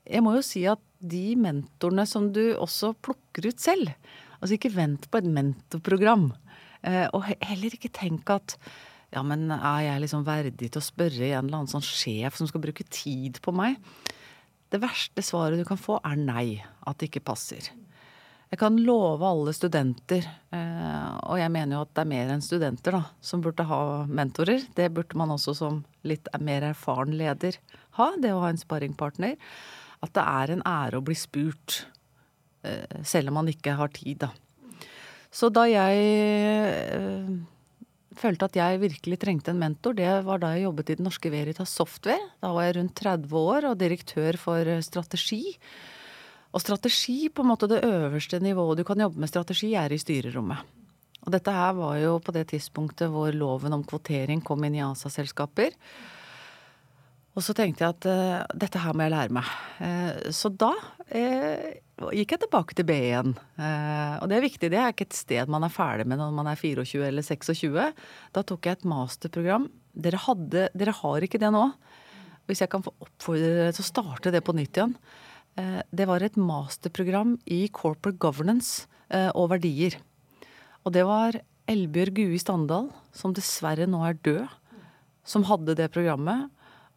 jeg 0.03 0.25
må 0.27 0.35
jo 0.35 0.43
si 0.43 0.65
at 0.67 0.83
de 0.99 1.37
mentorene 1.39 2.09
som 2.11 2.33
du 2.35 2.57
også 2.59 2.97
plukker 2.99 3.53
ut 3.53 3.63
selv 3.63 3.95
Altså 4.39 4.55
ikke 4.55 4.71
vent 4.71 5.09
på 5.11 5.19
et 5.19 5.27
mentorprogram. 5.27 6.29
Eh, 6.87 7.09
og 7.11 7.27
heller 7.43 7.75
ikke 7.75 7.91
tenk 7.91 8.31
at 8.31 8.55
ja, 9.15 9.23
men 9.25 9.49
er 9.55 9.83
jeg 9.87 10.05
liksom 10.05 10.27
verdig 10.27 10.69
til 10.69 10.83
å 10.83 10.85
spørre 10.85 11.33
en 11.33 11.47
eller 11.47 11.63
annen 11.63 11.71
sånn 11.71 11.85
sjef 11.85 12.37
som 12.37 12.49
skal 12.51 12.63
bruke 12.65 12.85
tid 12.93 13.41
på 13.45 13.55
meg? 13.57 13.79
Det 14.69 14.81
verste 14.83 15.25
svaret 15.25 15.61
du 15.61 15.65
kan 15.69 15.81
få, 15.81 15.97
er 16.05 16.19
nei. 16.21 16.59
At 16.85 17.01
det 17.01 17.09
ikke 17.09 17.25
passer. 17.31 17.71
Jeg 18.49 18.61
kan 18.61 18.77
love 18.81 19.25
alle 19.29 19.53
studenter, 19.53 20.25
eh, 20.57 21.09
og 21.29 21.37
jeg 21.37 21.53
mener 21.53 21.77
jo 21.77 21.83
at 21.85 21.91
det 21.97 22.05
er 22.05 22.11
mer 22.13 22.31
enn 22.33 22.45
studenter 22.45 22.97
da, 22.97 23.03
som 23.21 23.43
burde 23.45 23.67
ha 23.69 23.81
mentorer. 24.09 24.65
Det 24.77 24.89
burde 24.97 25.19
man 25.21 25.35
også 25.35 25.53
som 25.57 25.83
litt 26.09 26.31
mer 26.41 26.71
erfaren 26.71 27.13
leder 27.17 27.59
ha, 27.99 28.13
det 28.17 28.33
å 28.33 28.41
ha 28.45 28.53
en 28.53 28.61
sparringpartner. 28.61 29.37
At 30.05 30.15
det 30.17 30.25
er 30.25 30.55
en 30.55 30.65
ære 30.69 31.01
å 31.01 31.05
bli 31.05 31.17
spurt, 31.19 31.83
eh, 32.65 33.01
selv 33.05 33.33
om 33.33 33.41
man 33.41 33.53
ikke 33.53 33.77
har 33.77 33.93
tid, 33.93 34.25
da. 34.25 34.33
Så 35.29 35.51
da 35.53 35.67
jeg 35.69 36.09
eh, 36.97 37.29
følte 38.21 38.49
at 38.49 38.57
jeg 38.59 38.81
virkelig 38.83 39.19
trengte 39.23 39.53
en 39.55 39.61
mentor, 39.61 39.97
det 39.99 40.09
var 40.27 40.41
da 40.43 40.55
jeg 40.55 40.67
jobbet 40.67 40.91
i 40.91 40.97
Den 40.99 41.09
Norske 41.09 41.31
Veritas 41.33 41.75
Software. 41.75 42.33
Da 42.43 42.51
var 42.55 42.67
jeg 42.67 42.77
rundt 42.79 42.97
30 42.99 43.39
år 43.39 43.69
og 43.71 43.79
direktør 43.81 44.39
for 44.41 44.73
eh, 44.75 44.83
strategi. 44.85 45.43
Og 46.53 46.65
strategi, 46.65 47.29
på 47.29 47.45
en 47.45 47.51
måte 47.53 47.69
det 47.71 47.85
øverste 47.85 48.41
nivået 48.43 48.81
du 48.81 48.85
kan 48.89 49.01
jobbe 49.01 49.21
med 49.21 49.31
strategi, 49.31 49.75
er 49.77 49.93
i 49.93 50.01
styrerommet. 50.01 50.77
Og 51.27 51.35
dette 51.35 51.53
her 51.53 51.75
var 51.77 51.99
jo 52.01 52.15
på 52.25 52.33
det 52.33 52.47
tidspunktet 52.55 53.11
hvor 53.13 53.35
loven 53.37 53.75
om 53.77 53.85
kvotering 53.85 54.41
kom 54.45 54.63
inn 54.65 54.79
i 54.79 54.85
ASA-selskaper. 54.85 55.75
Og 57.37 57.45
så 57.45 57.55
tenkte 57.55 57.85
jeg 57.85 57.95
at 57.95 58.09
uh, 58.09 58.57
dette 58.57 58.81
her 58.81 58.97
må 58.97 59.05
jeg 59.05 59.15
lære 59.15 59.35
meg. 59.37 59.51
Uh, 59.79 60.33
så 60.35 60.51
da 60.51 60.73
eh, 61.13 61.83
gikk 61.99 62.35
jeg 62.35 62.43
tilbake 62.45 62.77
til 62.79 62.87
B 62.89 62.97
igjen. 63.09 63.35
Eh, 63.59 64.15
og 64.23 64.29
det 64.31 64.39
er 64.39 64.45
viktig, 64.45 64.71
det 64.73 64.79
er 64.81 64.93
ikke 64.93 65.09
et 65.09 65.19
sted 65.19 65.51
man 65.51 65.67
er 65.67 65.75
ferdig 65.75 66.07
med 66.09 66.21
når 66.21 66.35
man 66.37 66.51
er 66.51 66.61
24 66.61 67.07
eller 67.09 67.27
26. 67.27 67.87
Da 68.37 68.45
tok 68.47 68.69
jeg 68.69 68.79
et 68.79 68.89
masterprogram. 68.89 69.69
Dere, 69.99 70.21
hadde, 70.29 70.69
dere 70.79 70.95
har 71.01 71.27
ikke 71.27 71.41
det 71.43 71.51
nå. 71.55 71.65
Hvis 72.49 72.63
jeg 72.65 72.71
kan 72.73 72.85
få 72.85 72.95
oppfordre 73.05 73.51
dere 73.57 73.75
til 73.75 73.85
å 73.85 73.89
starte 73.91 74.33
det 74.35 74.45
på 74.47 74.55
nytt 74.57 74.79
igjen. 74.79 74.95
Eh, 75.59 75.81
det 75.91 76.07
var 76.11 76.25
et 76.25 76.39
masterprogram 76.39 77.37
i 77.51 77.65
corporate 77.75 78.21
governance 78.23 78.87
eh, 79.11 79.31
og 79.35 79.51
verdier. 79.57 79.99
Og 80.87 80.95
det 80.95 81.05
var 81.09 81.41
Elbjørg 81.69 82.17
Gui 82.17 82.39
Standal, 82.41 82.89
som 83.13 83.35
dessverre 83.37 83.89
nå 83.91 84.01
er 84.07 84.17
død, 84.25 84.47
som 85.29 85.45
hadde 85.51 85.75
det 85.77 85.91
programmet. 85.93 86.49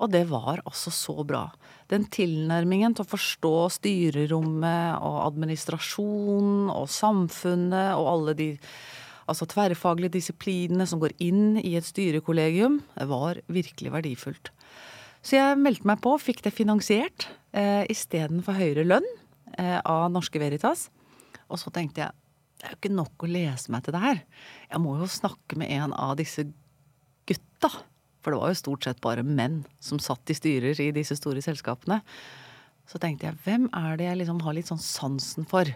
Og 0.02 0.10
det 0.10 0.24
var 0.32 0.64
altså 0.66 0.94
så 0.94 1.22
bra. 1.28 1.46
Den 1.92 2.08
tilnærmingen 2.10 2.96
til 2.98 3.06
å 3.06 3.12
forstå 3.12 3.56
styrerommet 3.78 4.98
og 4.98 5.20
administrasjon 5.28 6.72
og 6.74 6.90
samfunnet 6.90 7.94
og 8.00 8.10
alle 8.16 8.36
de 8.38 8.50
altså 9.30 9.48
tverrfaglige 9.48 10.18
disiplinene 10.18 10.88
som 10.90 11.00
går 11.02 11.14
inn 11.24 11.60
i 11.62 11.76
et 11.80 11.88
styrekollegium, 11.88 12.80
var 13.08 13.40
virkelig 13.52 13.94
verdifullt. 13.94 14.52
Så 15.22 15.38
jeg 15.38 15.60
meldte 15.62 15.88
meg 15.88 16.02
på, 16.02 16.16
fikk 16.18 16.42
det 16.46 16.56
finansiert 16.56 17.28
eh, 17.54 17.86
istedenfor 17.94 18.58
høyere 18.58 18.88
lønn 18.88 19.08
eh, 19.54 19.78
av 19.86 20.10
Norske 20.12 20.42
Veritas. 20.42 20.88
Og 21.48 21.62
så 21.62 21.74
tenkte 21.74 22.06
jeg 22.06 22.18
det 22.62 22.68
er 22.68 22.74
jo 22.76 22.78
ikke 22.78 22.94
nok 22.94 23.24
å 23.26 23.30
lese 23.30 23.72
meg 23.74 23.86
til 23.86 23.96
det 23.96 24.04
her. 24.04 24.20
Jeg 24.70 24.82
må 24.84 24.92
jo 25.00 25.08
snakke 25.10 25.58
med 25.58 25.72
en 25.74 25.96
av 25.98 26.12
disse 26.20 26.44
gutta. 27.26 27.72
For 28.22 28.34
det 28.34 28.42
var 28.42 28.54
jo 28.54 28.62
stort 28.62 28.86
sett 28.86 29.02
bare 29.04 29.26
menn 29.26 29.64
som 29.82 30.02
satt 30.02 30.30
i 30.30 30.38
styrer 30.38 30.78
i 30.84 30.92
disse 30.96 31.18
store 31.18 31.42
selskapene. 31.44 32.02
Så 32.90 33.00
tenkte 33.02 33.30
jeg, 33.30 33.40
hvem 33.46 33.70
er 33.78 33.98
det 33.98 34.10
jeg 34.10 34.22
liksom 34.22 34.42
har 34.46 34.58
litt 34.58 34.70
sånn 34.70 34.82
sansen 34.82 35.48
for? 35.50 35.70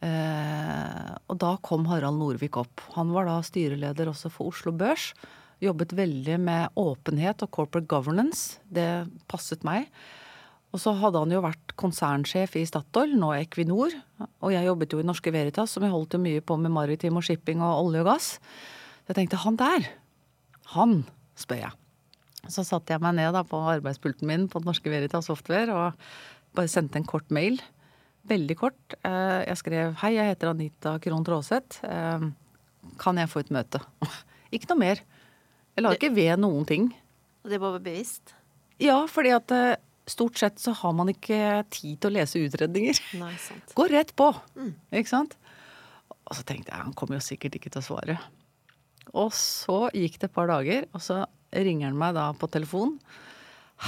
Eh, 0.00 1.10
og 1.28 1.36
da 1.40 1.54
kom 1.64 1.84
Harald 1.90 2.20
Norvik 2.20 2.56
opp. 2.60 2.82
Han 2.96 3.12
var 3.14 3.28
da 3.28 3.38
styreleder 3.44 4.10
også 4.10 4.32
for 4.32 4.52
Oslo 4.52 4.72
Børs. 4.76 5.12
Jobbet 5.60 5.92
veldig 5.92 6.38
med 6.40 6.80
åpenhet 6.80 7.44
og 7.44 7.52
corporate 7.52 7.88
governance. 7.88 8.58
Det 8.64 8.88
passet 9.28 9.64
meg. 9.66 9.90
Og 10.70 10.80
så 10.80 10.94
hadde 10.96 11.20
han 11.20 11.32
jo 11.34 11.42
vært 11.42 11.74
konsernsjef 11.80 12.54
i 12.56 12.64
Statoil, 12.68 13.16
nå 13.18 13.32
Equinor. 13.36 13.94
Og 14.40 14.52
jeg 14.54 14.68
jobbet 14.68 14.94
jo 14.94 15.00
i 15.02 15.06
Norske 15.06 15.32
Veritas, 15.34 15.74
som 15.74 15.84
jeg 15.84 15.92
holdt 15.92 16.14
jo 16.14 16.22
mye 16.22 16.42
på 16.46 16.56
med 16.62 16.72
maritim 16.72 17.18
og 17.18 17.26
shipping 17.26 17.62
og 17.64 17.88
olje 17.88 18.04
og 18.04 18.10
gass. 18.12 18.28
Så 18.38 19.12
Jeg 19.12 19.18
tenkte 19.18 19.42
han 19.42 19.58
der, 19.58 19.88
han 20.76 21.00
spør 21.42 21.64
jeg. 21.64 21.76
Så 22.48 22.64
satte 22.64 22.94
jeg 22.94 23.02
meg 23.04 23.18
ned 23.18 23.34
da 23.36 23.42
på 23.46 23.58
arbeidspulten 23.74 24.28
min 24.28 24.46
på 24.50 24.62
Norske 24.64 24.92
Veritas 24.92 25.28
Software 25.28 25.74
og 25.74 26.00
bare 26.56 26.70
sendte 26.72 27.00
en 27.00 27.08
kort 27.08 27.28
mail. 27.34 27.60
Veldig 28.30 28.56
kort. 28.58 28.96
Eh, 29.04 29.40
jeg 29.48 29.60
skrev 29.60 29.94
hei, 30.02 30.14
jeg 30.16 30.32
heter 30.32 30.52
Anita 30.52 30.96
Krohn 31.02 31.24
Traaseth. 31.26 31.82
Eh, 31.84 32.26
kan 33.00 33.20
jeg 33.20 33.30
få 33.32 33.44
et 33.44 33.52
møte? 33.54 33.82
Ikke 34.54 34.72
noe 34.72 34.82
mer. 34.82 35.04
Jeg 35.76 35.84
la 35.84 35.92
ikke 35.94 36.10
ved 36.12 36.40
noen 36.42 36.66
ting. 36.66 36.88
Og 37.44 37.52
det 37.52 37.60
var 37.62 37.76
bevisst? 37.78 38.34
Ja, 38.82 38.96
fordi 39.08 39.30
at 39.36 39.52
eh, 39.54 39.78
stort 40.10 40.40
sett 40.40 40.58
så 40.60 40.74
har 40.76 40.96
man 40.96 41.12
ikke 41.12 41.62
tid 41.70 42.00
til 42.00 42.10
å 42.10 42.14
lese 42.16 42.42
utredninger. 42.42 42.98
Nei, 43.20 43.30
sant. 43.40 43.70
Gå 43.78 43.86
rett 43.92 44.10
på, 44.18 44.32
ikke 44.90 45.12
sant? 45.12 45.36
Og 46.26 46.34
så 46.34 46.42
tenkte 46.46 46.72
jeg 46.72 46.82
han 46.82 46.96
kommer 46.98 47.20
jo 47.20 47.24
sikkert 47.24 47.56
ikke 47.60 47.70
til 47.70 47.82
å 47.82 47.86
svare. 47.86 48.18
Og 49.16 49.32
så 49.34 49.88
gikk 49.96 50.20
det 50.20 50.30
et 50.30 50.36
par 50.36 50.50
dager, 50.50 50.86
og 50.94 51.02
så 51.02 51.24
ringer 51.50 51.90
han 51.90 51.98
meg 51.98 52.14
da 52.18 52.30
på 52.38 52.48
telefon. 52.52 52.96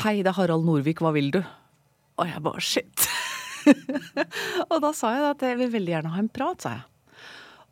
Hei, 0.03 0.21
det 0.23 0.33
er 0.33 0.39
Harald 0.39 0.67
Norvik, 0.67 1.03
hva 1.05 1.13
vil 1.15 1.31
du? 1.35 1.43
Og 2.19 2.29
jeg 2.29 2.43
bare 2.45 2.63
shit. 2.65 3.07
og 4.71 4.79
da 4.83 4.91
sa 4.97 5.13
jeg 5.15 5.29
at 5.29 5.45
jeg 5.47 5.61
vil 5.61 5.71
veldig 5.75 5.95
gjerne 5.95 6.15
ha 6.15 6.23
en 6.23 6.33
prat, 6.33 6.65
sa 6.65 6.79
jeg. 6.79 6.89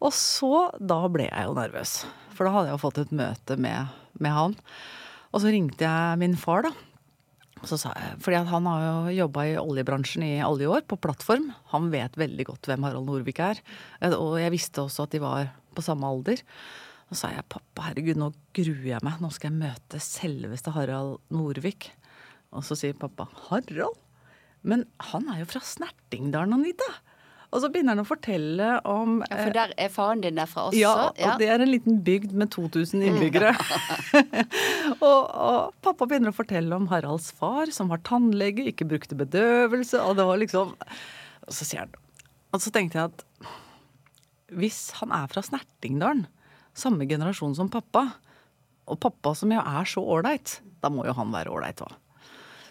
Og 0.00 0.14
så, 0.16 0.70
da 0.80 1.02
ble 1.12 1.26
jeg 1.26 1.48
jo 1.48 1.56
nervøs. 1.56 1.94
For 2.36 2.46
da 2.46 2.54
hadde 2.54 2.70
jeg 2.70 2.76
jo 2.78 2.84
fått 2.84 3.00
et 3.02 3.16
møte 3.16 3.56
med, 3.60 3.90
med 4.22 4.32
han. 4.32 4.54
Og 5.30 5.42
så 5.42 5.52
ringte 5.52 5.84
jeg 5.84 6.20
min 6.22 6.38
far, 6.40 6.64
da. 6.68 6.72
Så 7.68 7.76
sa 7.76 7.90
jeg, 7.92 8.14
fordi 8.24 8.38
han 8.48 8.68
har 8.70 8.84
jo 8.86 9.16
jobba 9.18 9.42
i 9.44 9.58
oljebransjen 9.60 10.24
i 10.24 10.30
alle 10.40 10.68
år, 10.70 10.86
på 10.88 10.96
plattform. 11.02 11.50
Han 11.74 11.90
vet 11.92 12.16
veldig 12.16 12.46
godt 12.48 12.70
hvem 12.70 12.86
Harald 12.86 13.10
Norvik 13.10 13.42
er. 13.44 13.60
Og 14.14 14.38
jeg 14.40 14.54
visste 14.54 14.86
også 14.86 15.04
at 15.04 15.12
de 15.12 15.20
var 15.20 15.50
på 15.76 15.84
samme 15.84 16.08
alder. 16.08 16.40
Så 17.11 17.25
sa 17.25 17.33
jeg 17.35 17.42
pappa, 17.51 17.88
herregud, 17.88 18.20
nå 18.23 18.31
gruer 18.55 18.85
jeg 18.92 19.03
meg. 19.03 19.18
Nå 19.18 19.33
skal 19.35 19.51
jeg 19.51 19.59
møte 19.64 19.99
selveste 20.05 20.70
Harald 20.77 21.18
Norvik. 21.35 21.90
Og 22.55 22.62
så 22.66 22.77
sier 22.79 22.94
pappa 22.99 23.27
Harald? 23.49 23.99
Men 24.62 24.85
han 25.11 25.27
er 25.33 25.40
jo 25.42 25.49
fra 25.51 25.62
Snertingdalen, 25.64 26.55
Anita. 26.55 26.87
Og 27.51 27.64
så 27.64 27.70
begynner 27.73 27.96
han 27.96 28.05
å 28.05 28.07
fortelle 28.07 28.66
om 28.87 29.16
Ja, 29.25 29.40
For 29.40 29.55
der 29.57 29.73
er 29.75 29.90
faren 29.90 30.20
din 30.23 30.38
derfra 30.38 30.68
også? 30.68 30.79
ja, 30.79 31.09
og 31.11 31.40
det 31.42 31.49
er 31.51 31.64
en 31.64 31.73
liten 31.73 31.99
bygd 32.07 32.37
med 32.38 32.53
2000 32.55 33.03
innbyggere. 33.09 33.51
og, 35.09 35.23
og 35.27 35.75
pappa 35.83 36.07
begynner 36.07 36.31
å 36.31 36.37
fortelle 36.37 36.79
om 36.79 36.87
Haralds 36.92 37.33
far, 37.35 37.73
som 37.75 37.90
var 37.90 38.05
tannlege, 38.07 38.68
ikke 38.70 38.87
brukte 38.92 39.18
bedøvelse, 39.18 39.99
og 39.99 40.20
det 40.20 40.29
var 40.31 40.38
liksom 40.44 40.77
Og 40.79 41.57
så 41.57 41.66
sier 41.66 41.88
han 41.88 41.99
Og 42.55 42.62
så 42.62 42.70
tenkte 42.75 43.01
jeg 43.01 43.11
at 43.11 43.27
hvis 44.51 44.79
han 44.99 45.12
er 45.14 45.29
fra 45.31 45.42
Snertingdalen, 45.46 46.25
samme 46.80 47.06
generasjon 47.08 47.56
som 47.58 47.70
pappa, 47.72 48.06
og 48.90 48.98
pappa 49.02 49.34
som 49.38 49.52
jo 49.52 49.60
er 49.60 49.88
så 49.88 50.02
ålreit, 50.02 50.58
da 50.82 50.90
må 50.92 51.04
jo 51.06 51.14
han 51.16 51.30
være 51.34 51.52
ålreit 51.52 51.82
òg. 51.84 51.92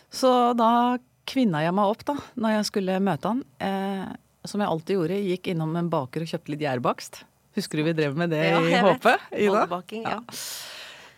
Så 0.09 0.31
da 0.57 0.97
kvinna 1.29 1.61
jeg 1.63 1.75
meg 1.77 1.91
opp 1.93 2.03
da, 2.07 2.15
når 2.41 2.57
jeg 2.57 2.67
skulle 2.71 2.97
møte 3.05 3.31
han. 3.31 3.43
Eh, 3.61 4.09
som 4.47 4.61
jeg 4.63 4.71
alltid 4.71 4.97
gjorde, 4.97 5.19
gikk 5.29 5.51
innom 5.51 5.75
en 5.77 5.91
baker 5.91 6.23
og 6.23 6.31
kjøpte 6.31 6.53
litt 6.53 6.63
gjærbakst. 6.63 7.21
Husker 7.57 7.79
du 7.79 7.89
vi 7.89 7.95
drev 7.97 8.17
med 8.17 8.31
det 8.33 8.43
Ja, 8.45 8.59
i 8.61 8.81
Håpe? 8.83 9.15
Ida? 9.31 9.51
Bollebaking, 9.51 10.05
ja. 10.07 10.19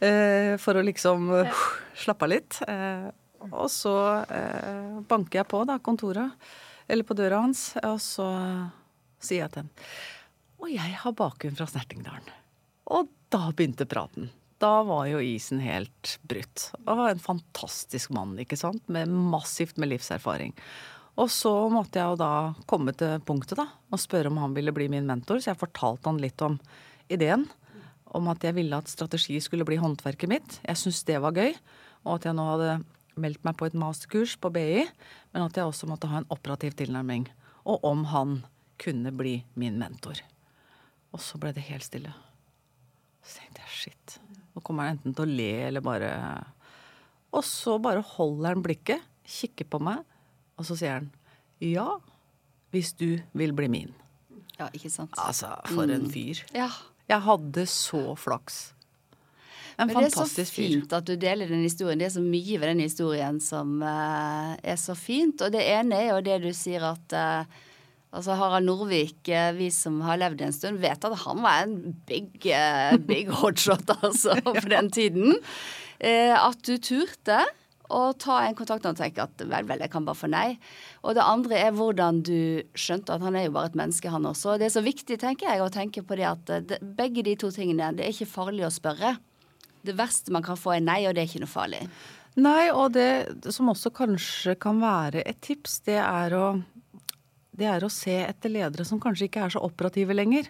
Eh, 0.02 0.56
for 0.58 0.80
å 0.80 0.84
liksom 0.86 1.30
uh, 1.30 1.66
slappe 2.02 2.26
av 2.26 2.32
litt. 2.34 2.58
Eh, 2.66 3.10
og 3.52 3.68
så 3.74 3.96
eh, 4.30 5.00
banker 5.10 5.42
jeg 5.42 5.50
på 5.50 5.64
da, 5.70 5.78
kontoret, 5.82 6.34
eller 6.90 7.08
på 7.08 7.18
døra 7.18 7.44
hans, 7.46 7.72
og 7.82 7.98
så 8.02 8.28
sier 9.22 9.46
jeg 9.46 9.54
til 9.54 9.64
ham 9.64 9.72
Og 10.62 10.70
jeg 10.70 10.98
har 11.04 11.16
bakgrunn 11.18 11.58
fra 11.58 11.66
Snertingdalen. 11.70 12.30
Og 12.90 13.10
da 13.32 13.50
begynte 13.52 13.88
praten. 13.90 14.30
Da 14.62 14.84
var 14.86 15.08
jo 15.10 15.22
isen 15.26 15.62
helt 15.64 16.18
brutt. 16.22 16.70
Og 16.86 17.08
en 17.10 17.22
fantastisk 17.22 18.12
mann, 18.14 18.36
ikke 18.42 18.60
sant, 18.60 18.84
med 18.92 19.10
massivt 19.10 19.80
med 19.82 19.90
livserfaring. 19.94 20.54
Og 21.20 21.32
så 21.34 21.52
måtte 21.74 22.00
jeg 22.00 22.14
jo 22.14 22.20
da 22.22 22.34
komme 22.70 22.94
til 22.98 23.18
punktet 23.28 23.60
da, 23.60 23.68
og 23.92 24.00
spørre 24.00 24.30
om 24.32 24.40
han 24.40 24.54
ville 24.56 24.74
bli 24.76 24.88
min 24.92 25.10
mentor, 25.10 25.42
så 25.42 25.52
jeg 25.52 25.60
fortalte 25.60 26.08
han 26.08 26.22
litt 26.22 26.42
om 26.46 26.60
ideen. 27.12 27.48
Om 28.12 28.30
at 28.32 28.46
jeg 28.46 28.56
ville 28.58 28.78
at 28.78 28.92
strategi 28.92 29.40
skulle 29.44 29.66
bli 29.68 29.80
håndverket 29.82 30.30
mitt. 30.30 30.60
Jeg 30.66 30.80
syntes 30.80 31.06
det 31.08 31.20
var 31.24 31.36
gøy. 31.36 31.56
Og 32.06 32.18
at 32.18 32.28
jeg 32.28 32.38
nå 32.38 32.48
hadde 32.48 32.80
meldt 33.22 33.44
meg 33.48 33.58
på 33.60 33.68
et 33.68 33.78
masterkurs 33.78 34.38
på 34.42 34.52
BI, 34.54 34.84
men 35.34 35.46
at 35.46 35.58
jeg 35.58 35.68
også 35.68 35.90
måtte 35.90 36.10
ha 36.12 36.22
en 36.22 36.32
operativ 36.34 36.76
tilnærming. 36.80 37.28
Og 37.66 37.86
om 37.88 38.06
han 38.12 38.42
kunne 38.82 39.14
bli 39.16 39.40
min 39.54 39.78
mentor. 39.80 40.22
Og 41.12 41.24
så 41.24 41.40
ble 41.42 41.54
det 41.56 41.68
helt 41.70 41.88
stille. 41.88 42.14
Så 43.22 43.40
tenkte 43.40 43.64
jeg 43.64 43.78
shit. 43.78 44.18
Nå 44.56 44.64
kommer 44.66 44.90
han 44.90 44.98
enten 44.98 45.16
til 45.16 45.26
å 45.26 45.38
le 45.40 45.52
eller 45.70 45.84
bare 45.86 46.12
Og 47.32 47.44
så 47.48 47.78
bare 47.80 48.04
holder 48.04 48.56
han 48.56 48.64
blikket, 48.66 49.04
kikker 49.24 49.70
på 49.72 49.80
meg, 49.80 50.02
og 50.60 50.68
så 50.68 50.76
sier 50.76 50.98
han 51.00 51.12
ja, 51.62 52.00
hvis 52.74 52.96
du 52.98 53.22
vil 53.38 53.52
bli 53.54 53.68
min. 53.70 53.92
Ja, 54.58 54.68
ikke 54.74 54.90
sant? 54.90 55.14
Altså, 55.22 55.52
for 55.70 55.90
en 55.94 56.08
fyr. 56.10 56.42
Ja. 56.58 56.72
Jeg 57.06 57.22
hadde 57.28 57.66
så 57.70 58.16
flaks. 58.18 58.72
En 59.78 59.88
Men 59.88 59.96
det 59.96 60.08
er 60.08 60.10
så 60.10 60.24
fantastisk 60.24 60.56
fyr. 60.56 60.68
fint 60.74 60.94
at 60.98 61.08
du 61.08 61.14
deler 61.22 61.50
den 61.50 61.64
historien. 61.66 62.02
Det 62.02 62.08
er 62.10 62.16
så 62.16 62.24
mye 62.24 62.60
ved 62.60 62.72
den 62.74 62.84
historien 62.84 63.40
som 63.44 63.78
uh, 63.82 64.58
er 64.58 64.80
så 64.82 64.96
fint. 64.98 65.42
Og 65.42 65.54
det 65.54 65.64
ene 65.70 66.02
er 66.02 66.10
jo 66.12 66.24
det 66.26 66.40
du 66.44 66.50
sier 66.56 66.86
at 66.92 67.16
eh, 67.18 67.62
Altså 68.12 68.36
Harald 68.36 68.68
Norvik, 68.68 69.24
eh, 69.32 69.54
vi 69.56 69.70
som 69.72 70.02
har 70.04 70.20
levd 70.20 70.44
en 70.44 70.56
stund, 70.56 70.82
vet 70.84 71.06
at 71.08 71.16
han 71.24 71.40
var 71.46 71.64
en 71.64 71.96
big, 72.10 72.34
eh, 72.44 72.98
big 73.00 73.32
hotshot 73.42 73.88
altså, 74.02 74.36
på 74.48 74.68
den 74.68 74.92
tiden. 74.92 75.40
Eh, 76.00 76.36
at 76.36 76.60
du 76.68 76.76
turte 76.76 77.40
å 77.92 78.04
ta 78.16 78.42
en 78.46 78.56
kontakt 78.56 78.86
og 78.88 79.00
tenke 79.00 79.24
at 79.24 79.44
vel, 79.44 79.66
vel, 79.68 79.84
jeg 79.84 79.92
kan 79.92 80.06
bare 80.08 80.20
få 80.20 80.30
nei. 80.32 80.58
Og 81.04 81.16
det 81.16 81.24
andre 81.24 81.60
er 81.60 81.76
hvordan 81.76 82.22
du 82.28 82.64
skjønte 82.76 83.16
at 83.16 83.24
han 83.24 83.36
er 83.36 83.48
jo 83.48 83.56
bare 83.56 83.72
et 83.72 83.80
menneske, 83.80 84.12
han 84.12 84.28
også. 84.28 84.58
Det 84.60 84.68
er 84.68 84.76
så 84.76 84.84
viktig, 84.84 85.20
tenker 85.22 85.48
jeg, 85.48 85.64
å 85.64 85.72
tenke 85.72 86.04
på 86.04 86.20
det 86.20 86.28
at 86.30 86.56
det, 86.68 86.80
begge 86.82 87.24
de 87.28 87.36
to 87.40 87.52
tingene, 87.54 87.94
det 87.96 88.08
er 88.08 88.16
ikke 88.16 88.32
farlig 88.32 88.68
å 88.68 88.74
spørre. 88.74 89.18
Det 89.88 89.96
verste 89.98 90.34
man 90.36 90.44
kan 90.46 90.60
få 90.60 90.76
er 90.78 90.84
nei, 90.84 91.04
og 91.08 91.16
det 91.16 91.24
er 91.24 91.32
ikke 91.32 91.44
noe 91.44 91.52
farlig. 91.52 91.86
Nei, 92.40 92.70
og 92.72 92.94
det 92.96 93.52
som 93.52 93.72
også 93.74 93.92
kanskje 93.92 94.56
kan 94.62 94.80
være 94.80 95.24
et 95.28 95.42
tips, 95.44 95.82
det 95.88 95.98
er 96.00 96.36
å, 96.38 96.46
det 97.58 97.68
er 97.68 97.84
å 97.84 97.92
se 97.92 98.16
etter 98.24 98.54
ledere 98.54 98.86
som 98.88 99.02
kanskje 99.02 99.28
ikke 99.28 99.46
er 99.46 99.54
så 99.56 99.64
operative 99.66 100.16
lenger. 100.16 100.48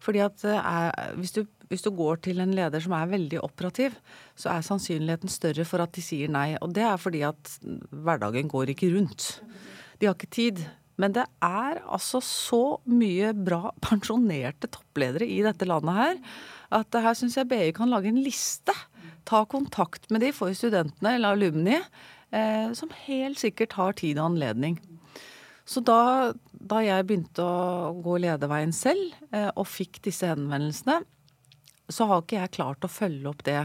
Fordi 0.00 0.22
at 0.24 0.42
er, 0.48 0.94
hvis, 1.20 1.34
du, 1.36 1.42
hvis 1.68 1.84
du 1.84 1.90
går 1.92 2.22
til 2.24 2.40
en 2.40 2.54
leder 2.56 2.80
som 2.82 2.94
er 2.96 3.10
veldig 3.10 3.42
operativ, 3.44 3.98
så 4.38 4.54
er 4.54 4.64
sannsynligheten 4.64 5.30
større 5.32 5.66
for 5.68 5.84
at 5.84 5.92
de 5.96 6.04
sier 6.04 6.32
nei. 6.32 6.54
Og 6.64 6.72
det 6.76 6.86
er 6.88 7.00
fordi 7.00 7.20
at 7.28 7.56
hverdagen 7.92 8.48
går 8.50 8.72
ikke 8.72 8.94
rundt. 8.94 9.34
De 10.00 10.08
har 10.08 10.16
ikke 10.16 10.32
tid. 10.32 10.62
Men 11.00 11.14
det 11.16 11.26
er 11.44 11.80
altså 11.88 12.20
så 12.24 12.62
mye 12.88 13.32
bra 13.36 13.70
pensjonerte 13.84 14.68
toppledere 14.72 15.28
i 15.28 15.40
dette 15.44 15.68
landet 15.68 15.96
her 15.96 16.18
at 16.76 17.00
her 17.02 17.16
syns 17.18 17.36
jeg 17.38 17.48
BI 17.50 17.70
kan 17.74 17.90
lage 17.90 18.10
en 18.10 18.22
liste. 18.22 18.74
Ta 19.28 19.42
kontakt 19.48 20.08
med 20.12 20.22
de 20.24 20.30
for 20.34 20.54
studentene 20.56 21.16
eller 21.16 21.34
alumni, 21.34 21.78
eh, 22.30 22.70
som 22.76 22.92
helt 23.06 23.40
sikkert 23.42 23.74
har 23.78 23.96
tid 23.98 24.20
og 24.20 24.32
anledning. 24.32 24.78
Så 25.70 25.82
da, 25.86 26.32
da 26.50 26.80
jeg 26.82 27.06
begynte 27.06 27.44
å 27.46 27.94
gå 28.02 28.16
lederveien 28.24 28.72
selv, 28.74 29.14
eh, 29.30 29.50
og 29.54 29.68
fikk 29.70 30.00
disse 30.08 30.26
henvendelsene, 30.26 30.98
så 31.90 32.06
har 32.10 32.22
ikke 32.22 32.40
jeg 32.40 32.54
klart 32.56 32.86
å 32.86 32.90
følge 32.90 33.30
opp 33.30 33.44
det 33.46 33.62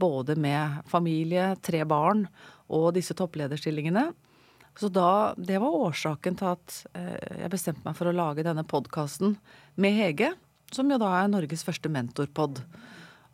både 0.00 0.36
med 0.40 0.84
familie, 0.88 1.54
tre 1.64 1.82
barn, 1.88 2.26
og 2.68 2.92
disse 2.98 3.16
topplederstillingene. 3.16 4.10
Så 4.78 4.90
da, 4.92 5.32
det 5.40 5.56
var 5.62 5.80
årsaken 5.88 6.36
til 6.38 6.52
at 6.52 6.76
eh, 6.92 7.16
jeg 7.44 7.54
bestemte 7.56 7.86
meg 7.86 7.96
for 7.98 8.10
å 8.10 8.14
lage 8.14 8.44
denne 8.46 8.66
podkasten 8.68 9.38
med 9.80 9.96
Hege, 9.96 10.34
som 10.74 10.92
jo 10.92 11.00
da 11.00 11.14
er 11.22 11.32
Norges 11.32 11.64
første 11.64 11.88
mentorpod. 11.90 12.60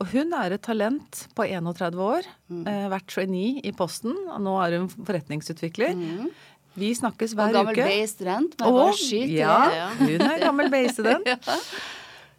Og 0.02 0.08
hun 0.10 0.32
er 0.38 0.54
et 0.54 0.62
talent 0.62 1.26
på 1.34 1.46
31 1.46 1.98
år, 2.02 2.26
mm. 2.50 2.64
vært 2.90 3.06
trainee 3.10 3.60
i 3.62 3.70
Posten. 3.74 4.14
og 4.26 4.40
Nå 4.42 4.54
er 4.62 4.78
hun 4.80 4.88
forretningsutvikler. 4.90 5.94
Vi 6.78 6.90
snakkes 6.96 7.34
hver 7.38 7.52
uke. 7.52 7.60
Og 7.60 7.68
gammel. 7.70 7.90
BI-student. 7.90 8.56
skyte 8.98 9.28
inn. 9.28 9.36
ja, 9.38 9.90
hun 10.00 10.24
er 10.26 10.40
gammel 10.42 10.72
BI-student. 10.72 11.30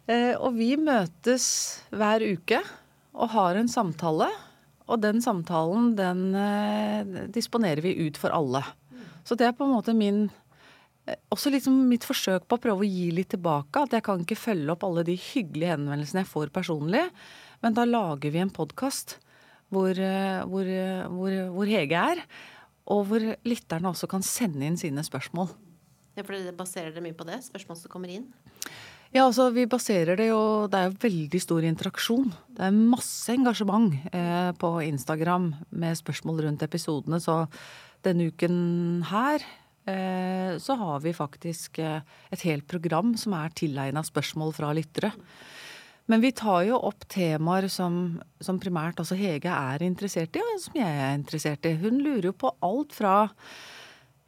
Eh, 0.06 0.36
og 0.38 0.52
vi 0.54 0.76
møtes 0.78 1.44
hver 1.90 2.22
uke 2.22 2.60
og 3.10 3.32
har 3.32 3.56
en 3.58 3.66
samtale. 3.66 4.28
Og 4.86 5.00
den 5.02 5.18
samtalen, 5.18 5.96
den 5.98 6.20
eh, 6.38 7.24
disponerer 7.34 7.82
vi 7.82 7.96
ut 8.06 8.20
for 8.20 8.30
alle. 8.30 8.62
Så 9.26 9.34
det 9.34 9.48
er 9.48 9.56
på 9.58 9.66
en 9.66 9.74
måte 9.74 9.96
min 9.98 10.28
eh, 11.10 11.18
også 11.34 11.50
liksom 11.50 11.80
mitt 11.90 12.06
forsøk 12.06 12.46
på 12.46 12.54
å 12.54 12.62
prøve 12.68 12.86
å 12.86 12.86
gi 12.86 13.08
litt 13.18 13.32
tilbake. 13.34 13.82
At 13.82 13.98
jeg 13.98 14.06
kan 14.06 14.22
ikke 14.22 14.38
følge 14.38 14.76
opp 14.76 14.86
alle 14.86 15.02
de 15.10 15.18
hyggelige 15.18 15.74
henvendelsene 15.74 16.22
jeg 16.22 16.30
får 16.36 16.54
personlig. 16.54 17.02
Men 17.66 17.74
da 17.74 17.82
lager 17.90 18.30
vi 18.30 18.44
en 18.44 18.54
podkast 18.54 19.18
hvor, 19.74 19.98
hvor, 20.46 20.70
hvor, 21.18 21.40
hvor 21.56 21.66
Hege 21.74 22.08
er. 22.14 22.22
Og 22.92 23.06
hvor 23.08 23.22
lytterne 23.46 23.90
også 23.90 24.08
kan 24.10 24.24
sende 24.26 24.66
inn 24.66 24.78
sine 24.78 25.02
spørsmål. 25.06 25.50
Ja, 26.16 26.22
for 26.24 26.36
dere 26.36 26.54
baserer 26.56 26.94
dere 26.94 27.04
mye 27.04 27.16
på 27.16 27.26
det? 27.28 27.42
Spørsmål 27.44 27.80
som 27.80 27.92
kommer 27.92 28.12
inn? 28.12 28.28
Ja, 29.14 29.26
altså 29.26 29.50
vi 29.54 29.66
baserer 29.70 30.18
det 30.18 30.28
jo 30.28 30.66
Det 30.68 30.78
er 30.78 30.88
jo 30.88 30.96
veldig 31.02 31.40
stor 31.42 31.66
interaksjon. 31.66 32.32
Det 32.56 32.64
er 32.66 32.74
masse 32.74 33.32
engasjement 33.32 33.94
eh, 34.12 34.50
på 34.58 34.70
Instagram 34.86 35.52
med 35.70 35.98
spørsmål 35.98 36.42
rundt 36.46 36.64
episodene. 36.66 37.20
Så 37.22 37.44
denne 38.04 38.30
uken 38.32 39.04
her 39.10 39.44
eh, 39.86 40.56
så 40.62 40.76
har 40.80 41.04
vi 41.04 41.14
faktisk 41.16 41.78
eh, 41.78 42.00
et 42.32 42.46
helt 42.48 42.66
program 42.68 43.14
som 43.20 43.36
er 43.38 43.54
tilegna 43.54 44.02
spørsmål 44.06 44.54
fra 44.56 44.72
lyttere. 44.76 45.12
Men 46.06 46.22
vi 46.22 46.30
tar 46.38 46.62
jo 46.68 46.78
opp 46.86 47.06
temaer 47.10 47.66
som, 47.72 48.20
som 48.40 48.60
primært 48.62 49.00
også 49.02 49.18
Hege 49.18 49.50
er 49.50 49.82
interessert 49.82 50.36
i, 50.38 50.42
og 50.42 50.60
som 50.62 50.78
jeg 50.78 51.00
er 51.06 51.16
interessert 51.16 51.66
i. 51.66 51.74
Hun 51.80 51.98
lurer 52.04 52.30
jo 52.30 52.36
på 52.38 52.52
alt 52.66 52.94
fra 52.94 53.16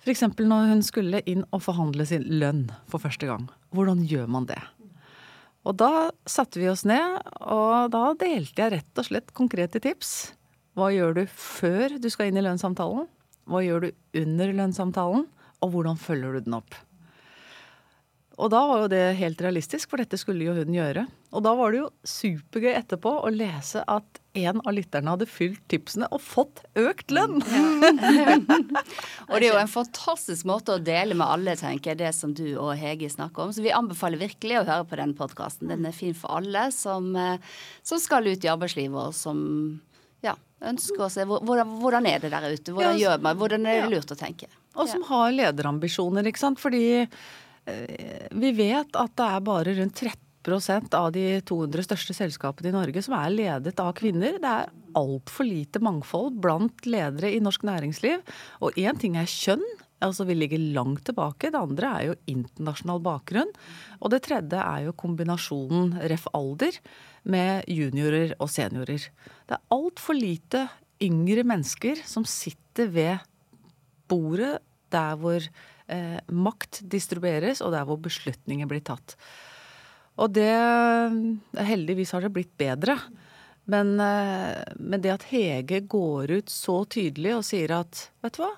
F.eks. 0.02 0.24
når 0.38 0.72
hun 0.72 0.82
skulle 0.86 1.22
inn 1.30 1.44
og 1.52 1.62
forhandle 1.62 2.06
sin 2.08 2.26
lønn 2.40 2.66
for 2.90 3.02
første 3.02 3.28
gang. 3.30 3.46
Hvordan 3.74 4.02
gjør 4.10 4.26
man 4.30 4.48
det? 4.50 4.58
Og 5.68 5.76
da 5.78 6.08
satte 6.26 6.62
vi 6.62 6.68
oss 6.70 6.86
ned, 6.88 7.18
og 7.44 7.92
da 7.92 8.04
delte 8.18 8.62
jeg 8.62 8.74
rett 8.74 9.00
og 9.00 9.08
slett 9.10 9.34
konkrete 9.36 9.82
tips. 9.84 10.32
Hva 10.78 10.90
gjør 10.94 11.18
du 11.18 11.24
før 11.28 11.98
du 12.00 12.08
skal 12.10 12.30
inn 12.30 12.38
i 12.40 12.44
lønnssamtalen? 12.46 13.08
Hva 13.48 13.62
gjør 13.64 13.86
du 13.86 14.22
under 14.22 14.54
lønnssamtalen? 14.62 15.26
Og 15.58 15.72
hvordan 15.74 15.98
følger 15.98 16.38
du 16.38 16.46
den 16.46 16.58
opp? 16.60 16.76
Og 18.38 18.52
da 18.52 18.60
var 18.70 18.84
jo 18.84 18.88
det 18.92 19.02
helt 19.18 19.40
realistisk, 19.42 19.90
for 19.90 19.98
dette 19.98 20.18
skulle 20.20 20.46
jo 20.46 20.52
hun 20.54 20.70
gjøre. 20.70 21.02
Og 21.34 21.42
da 21.42 21.50
var 21.58 21.72
det 21.74 21.80
jo 21.80 21.88
supergøy 22.06 22.70
etterpå 22.78 23.10
å 23.26 23.30
lese 23.34 23.82
at 23.90 24.20
en 24.38 24.60
av 24.62 24.76
lytterne 24.76 25.10
hadde 25.10 25.26
fylt 25.26 25.58
tipsene 25.72 26.06
og 26.14 26.22
fått 26.22 26.62
økt 26.78 27.10
lønn! 27.10 27.40
Og 29.28 29.34
det 29.34 29.48
er 29.48 29.48
jo 29.48 29.58
en 29.58 29.72
fantastisk 29.72 30.46
måte 30.48 30.76
å 30.76 30.82
dele 30.82 31.16
med 31.18 31.26
alle, 31.26 31.56
tenker 31.58 31.92
jeg, 31.92 32.00
det 32.04 32.12
som 32.14 32.30
du 32.36 32.46
og 32.54 32.76
Hege 32.78 33.10
snakker 33.10 33.48
om. 33.48 33.54
Så 33.54 33.64
vi 33.64 33.74
anbefaler 33.74 34.22
virkelig 34.22 34.60
å 34.60 34.66
høre 34.68 34.86
på 34.86 35.00
den 35.00 35.16
podkasten. 35.18 35.72
Den 35.72 35.88
er 35.90 35.96
fin 35.96 36.14
for 36.16 36.38
alle 36.38 36.68
som, 36.74 37.10
eh, 37.18 37.42
som 37.82 37.98
skal 38.02 38.30
ut 38.30 38.46
i 38.46 38.52
arbeidslivet, 38.54 39.10
og 39.10 39.18
som 39.18 39.42
ja, 40.22 40.36
ønsker 40.62 41.08
å 41.08 41.10
se 41.12 41.26
hvordan, 41.26 41.74
hvordan 41.82 42.06
er 42.10 42.22
det 42.22 42.30
der 42.36 42.48
ute. 42.54 42.70
Hvordan 42.70 42.94
Ja, 42.94 43.02
gjør 43.08 43.26
man, 43.26 43.42
hvordan 43.42 43.66
er 43.66 43.82
det 43.82 43.92
lurt 43.96 44.14
å 44.14 44.18
tenke. 44.22 44.46
Og 44.78 44.86
som 44.86 45.02
har 45.10 45.34
lederambisjoner, 45.34 46.30
ikke 46.30 46.44
sant. 46.46 46.62
Fordi 46.62 47.08
vi 48.38 48.52
vet 48.56 48.98
at 48.98 49.14
det 49.18 49.28
er 49.28 49.44
bare 49.44 49.74
rundt 49.78 50.02
13% 50.48 50.94
av 50.96 51.10
de 51.12 51.24
200 51.48 51.84
største 51.84 52.16
selskapene 52.16 52.70
i 52.70 52.76
Norge 52.76 53.02
som 53.04 53.16
er 53.18 53.34
ledet 53.34 53.82
av 53.82 53.92
kvinner. 53.98 54.38
Det 54.40 54.52
er 54.52 54.72
altfor 54.98 55.48
lite 55.48 55.82
mangfold 55.84 56.38
blant 56.42 56.88
ledere 56.88 57.32
i 57.34 57.42
norsk 57.44 57.66
næringsliv. 57.68 58.24
Og 58.64 58.78
én 58.80 58.98
ting 59.00 59.18
er 59.20 59.28
kjønn. 59.28 59.64
Altså 60.04 60.24
Vi 60.28 60.36
ligger 60.36 60.62
langt 60.76 61.04
tilbake. 61.08 61.50
Det 61.50 61.58
andre 61.58 61.92
er 61.98 62.04
jo 62.06 62.18
internasjonal 62.30 63.02
bakgrunn. 63.02 63.50
Og 64.00 64.12
det 64.14 64.22
tredje 64.28 64.60
er 64.62 64.86
jo 64.86 64.96
kombinasjonen 64.96 65.96
ref. 66.10 66.28
alder 66.32 66.78
med 67.24 67.64
juniorer 67.66 68.36
og 68.38 68.48
seniorer. 68.48 69.08
Det 69.48 69.56
er 69.56 69.66
altfor 69.74 70.14
lite 70.14 70.68
yngre 71.02 71.44
mennesker 71.46 72.00
som 72.06 72.24
sitter 72.24 72.88
ved 72.94 73.26
bordet 74.08 74.58
der 74.90 75.18
hvor 75.20 75.42
eh, 75.88 76.18
makt 76.28 76.82
distribueres, 76.90 77.62
og 77.64 77.72
der 77.74 77.86
hvor 77.88 78.00
beslutninger 78.04 78.68
blir 78.70 78.84
tatt. 78.86 79.16
Og 80.18 80.32
det 80.34 80.50
Heldigvis 81.68 82.12
har 82.14 82.24
det 82.24 82.34
blitt 82.34 82.54
bedre. 82.58 82.98
Men, 83.68 83.98
eh, 84.00 84.64
men 84.80 85.02
det 85.04 85.12
at 85.12 85.28
Hege 85.28 85.82
går 85.84 86.32
ut 86.40 86.52
så 86.52 86.80
tydelig 86.88 87.36
og 87.36 87.44
sier 87.46 87.74
at 87.76 88.08
vet 88.24 88.38
du 88.38 88.42
hva, 88.42 88.54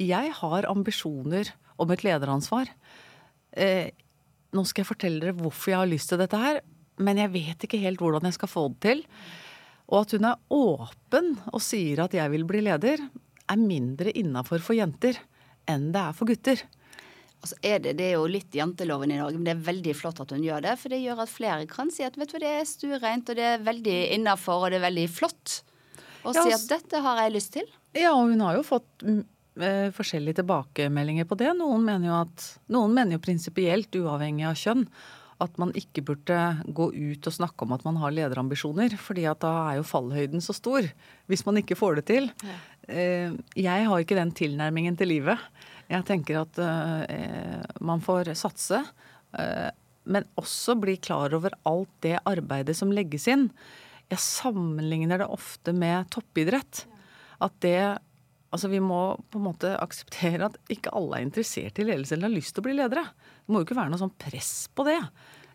jeg 0.00 0.34
har 0.36 0.68
ambisjoner 0.68 1.52
om 1.80 1.90
et 1.92 2.04
lederansvar. 2.04 2.68
Eh, 3.56 3.88
nå 4.52 4.64
skal 4.66 4.84
jeg 4.84 4.90
fortelle 4.90 5.22
dere 5.22 5.38
hvorfor 5.38 5.72
jeg 5.72 5.80
har 5.80 5.90
lyst 5.90 6.12
til 6.12 6.20
dette 6.20 6.38
her, 6.38 6.60
men 7.00 7.20
jeg 7.22 7.32
vet 7.32 7.64
ikke 7.64 7.80
helt 7.80 8.02
hvordan 8.02 8.28
jeg 8.28 8.36
skal 8.36 8.52
få 8.52 8.66
det 8.74 8.80
til. 8.84 9.02
Og 9.90 10.04
at 10.04 10.14
hun 10.14 10.28
er 10.28 10.44
åpen 10.54 11.32
og 11.50 11.64
sier 11.64 12.04
at 12.04 12.14
jeg 12.14 12.30
vil 12.34 12.44
bli 12.46 12.62
leder, 12.68 13.00
er 13.50 13.58
mindre 13.58 14.12
innafor 14.14 14.62
for 14.62 14.76
jenter 14.78 15.16
enn 15.70 15.88
det 15.94 16.02
er 16.02 16.16
for 16.16 16.30
gutter. 16.30 16.62
Altså 17.40 17.56
er 17.64 17.78
det, 17.80 17.94
det 17.96 18.10
er 18.10 18.18
jo 18.18 18.26
litt 18.28 18.52
janteloven 18.52 19.14
i 19.14 19.16
Norge, 19.16 19.38
men 19.40 19.46
det 19.48 19.54
er 19.54 19.64
veldig 19.70 19.94
flott 19.96 20.18
at 20.20 20.32
hun 20.34 20.44
gjør 20.44 20.60
det. 20.66 20.74
For 20.82 20.92
det 20.92 21.00
gjør 21.00 21.22
at 21.24 21.32
flere 21.32 21.68
kan 21.70 21.88
si 21.94 22.04
at 22.04 22.18
vet 22.20 22.34
du 22.34 22.38
det 22.42 22.50
er 22.58 22.66
stuereint, 22.68 23.30
og 23.32 23.38
det 23.38 23.46
er 23.54 23.62
veldig 23.64 23.98
innafor, 24.18 24.66
og 24.66 24.74
det 24.74 24.80
er 24.82 24.84
veldig 24.90 25.06
flott. 25.08 25.60
Og 26.20 26.36
Ja, 26.36 26.42
si 26.44 26.52
at 26.52 26.66
dette 26.68 27.00
har 27.00 27.22
jeg 27.24 27.32
lyst 27.38 27.54
til. 27.56 27.70
Ja, 27.96 28.12
og 28.12 28.28
hun 28.28 28.42
har 28.44 28.58
jo 28.58 28.66
fått 28.66 29.06
mm, 29.06 29.22
eh, 29.64 29.86
forskjellige 29.96 30.42
tilbakemeldinger 30.42 31.24
på 31.30 31.38
det. 31.40 31.54
Noen 31.56 31.86
mener 31.86 32.10
jo 32.10 32.18
at 32.18 32.44
Noen 32.76 32.92
mener 32.98 33.16
jo 33.16 33.24
prinsipielt, 33.24 33.96
uavhengig 33.96 34.44
av 34.50 34.60
kjønn, 34.60 34.84
at 35.40 35.56
man 35.56 35.72
ikke 35.72 36.04
burde 36.04 36.36
gå 36.76 36.90
ut 36.92 37.24
og 37.24 37.32
snakke 37.32 37.64
om 37.64 37.72
at 37.72 37.86
man 37.88 37.96
har 38.02 38.12
lederambisjoner, 38.12 38.92
fordi 39.00 39.24
at 39.24 39.40
da 39.40 39.54
er 39.70 39.78
jo 39.78 39.86
fallhøyden 39.88 40.44
så 40.44 40.52
stor 40.52 40.84
hvis 41.32 41.46
man 41.48 41.56
ikke 41.62 41.78
får 41.80 42.02
det 42.02 42.04
til. 42.12 42.28
Eh, 42.44 42.60
Jeg 42.88 43.84
har 43.86 44.02
ikke 44.02 44.16
den 44.18 44.32
tilnærmingen 44.34 44.96
til 44.98 45.12
livet. 45.12 45.38
Jeg 45.90 46.06
tenker 46.06 46.40
at 46.44 46.58
eh, 46.62 47.62
man 47.82 48.02
får 48.02 48.32
satse, 48.38 48.78
eh, 49.38 49.70
men 50.10 50.26
også 50.38 50.76
bli 50.78 50.96
klar 51.02 51.34
over 51.36 51.54
alt 51.68 51.90
det 52.04 52.16
arbeidet 52.28 52.76
som 52.78 52.92
legges 52.94 53.26
inn. 53.30 53.48
Jeg 54.10 54.22
sammenligner 54.22 55.22
det 55.22 55.28
ofte 55.30 55.74
med 55.74 56.10
toppidrett. 56.14 56.86
At 57.42 57.58
det 57.64 57.98
Altså 58.50 58.66
Vi 58.66 58.80
må 58.82 59.14
på 59.30 59.38
en 59.38 59.44
måte 59.44 59.68
akseptere 59.78 60.48
at 60.48 60.56
ikke 60.74 60.90
alle 60.98 61.20
er 61.20 61.22
interessert 61.22 61.76
i 61.78 61.84
ledelse 61.86 62.16
eller 62.16 62.26
har 62.26 62.34
lyst 62.34 62.56
til 62.56 62.64
å 62.64 62.66
bli 62.66 62.72
ledere. 62.74 63.04
Det 63.46 63.52
må 63.54 63.60
jo 63.60 63.66
ikke 63.68 63.76
være 63.78 63.92
noe 63.92 64.00
sånn 64.00 64.16
press 64.18 64.66
på 64.74 64.82
det. 64.88 64.96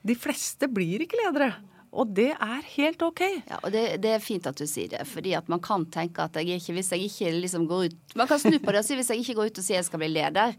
De 0.07 0.15
fleste 0.15 0.69
blir 0.71 1.03
ikke 1.03 1.19
ledere. 1.19 1.49
Og 1.95 2.11
det 2.15 2.31
er 2.33 2.65
helt 2.75 3.03
ok. 3.05 3.21
Ja, 3.47 3.59
og 3.61 3.71
det, 3.71 3.83
det 4.03 4.15
er 4.17 4.23
fint 4.23 4.47
at 4.49 4.59
du 4.59 4.65
sier 4.67 4.91
det, 4.91 5.05
fordi 5.07 5.35
at 5.37 5.47
man 5.51 5.61
kan 5.63 5.85
tenke 5.93 6.25
at 6.25 6.35
jeg 6.35 6.59
ikke, 6.59 6.75
hvis 6.75 6.91
jeg 6.91 7.07
ikke 7.07 7.31
liksom 7.45 7.69
går 7.69 7.87
ut 7.87 8.17
Man 8.19 8.27
kan 8.29 8.41
snu 8.41 8.57
på 8.59 8.73
det 8.75 8.83
og 8.83 8.87
si 8.87 8.97
hvis 8.99 9.13
jeg 9.13 9.23
ikke 9.23 9.37
går 9.39 9.53
ut 9.53 9.61
og 9.61 9.67
sier 9.67 9.79
jeg 9.79 9.87
skal 9.87 10.01
bli 10.03 10.11
leder, 10.11 10.55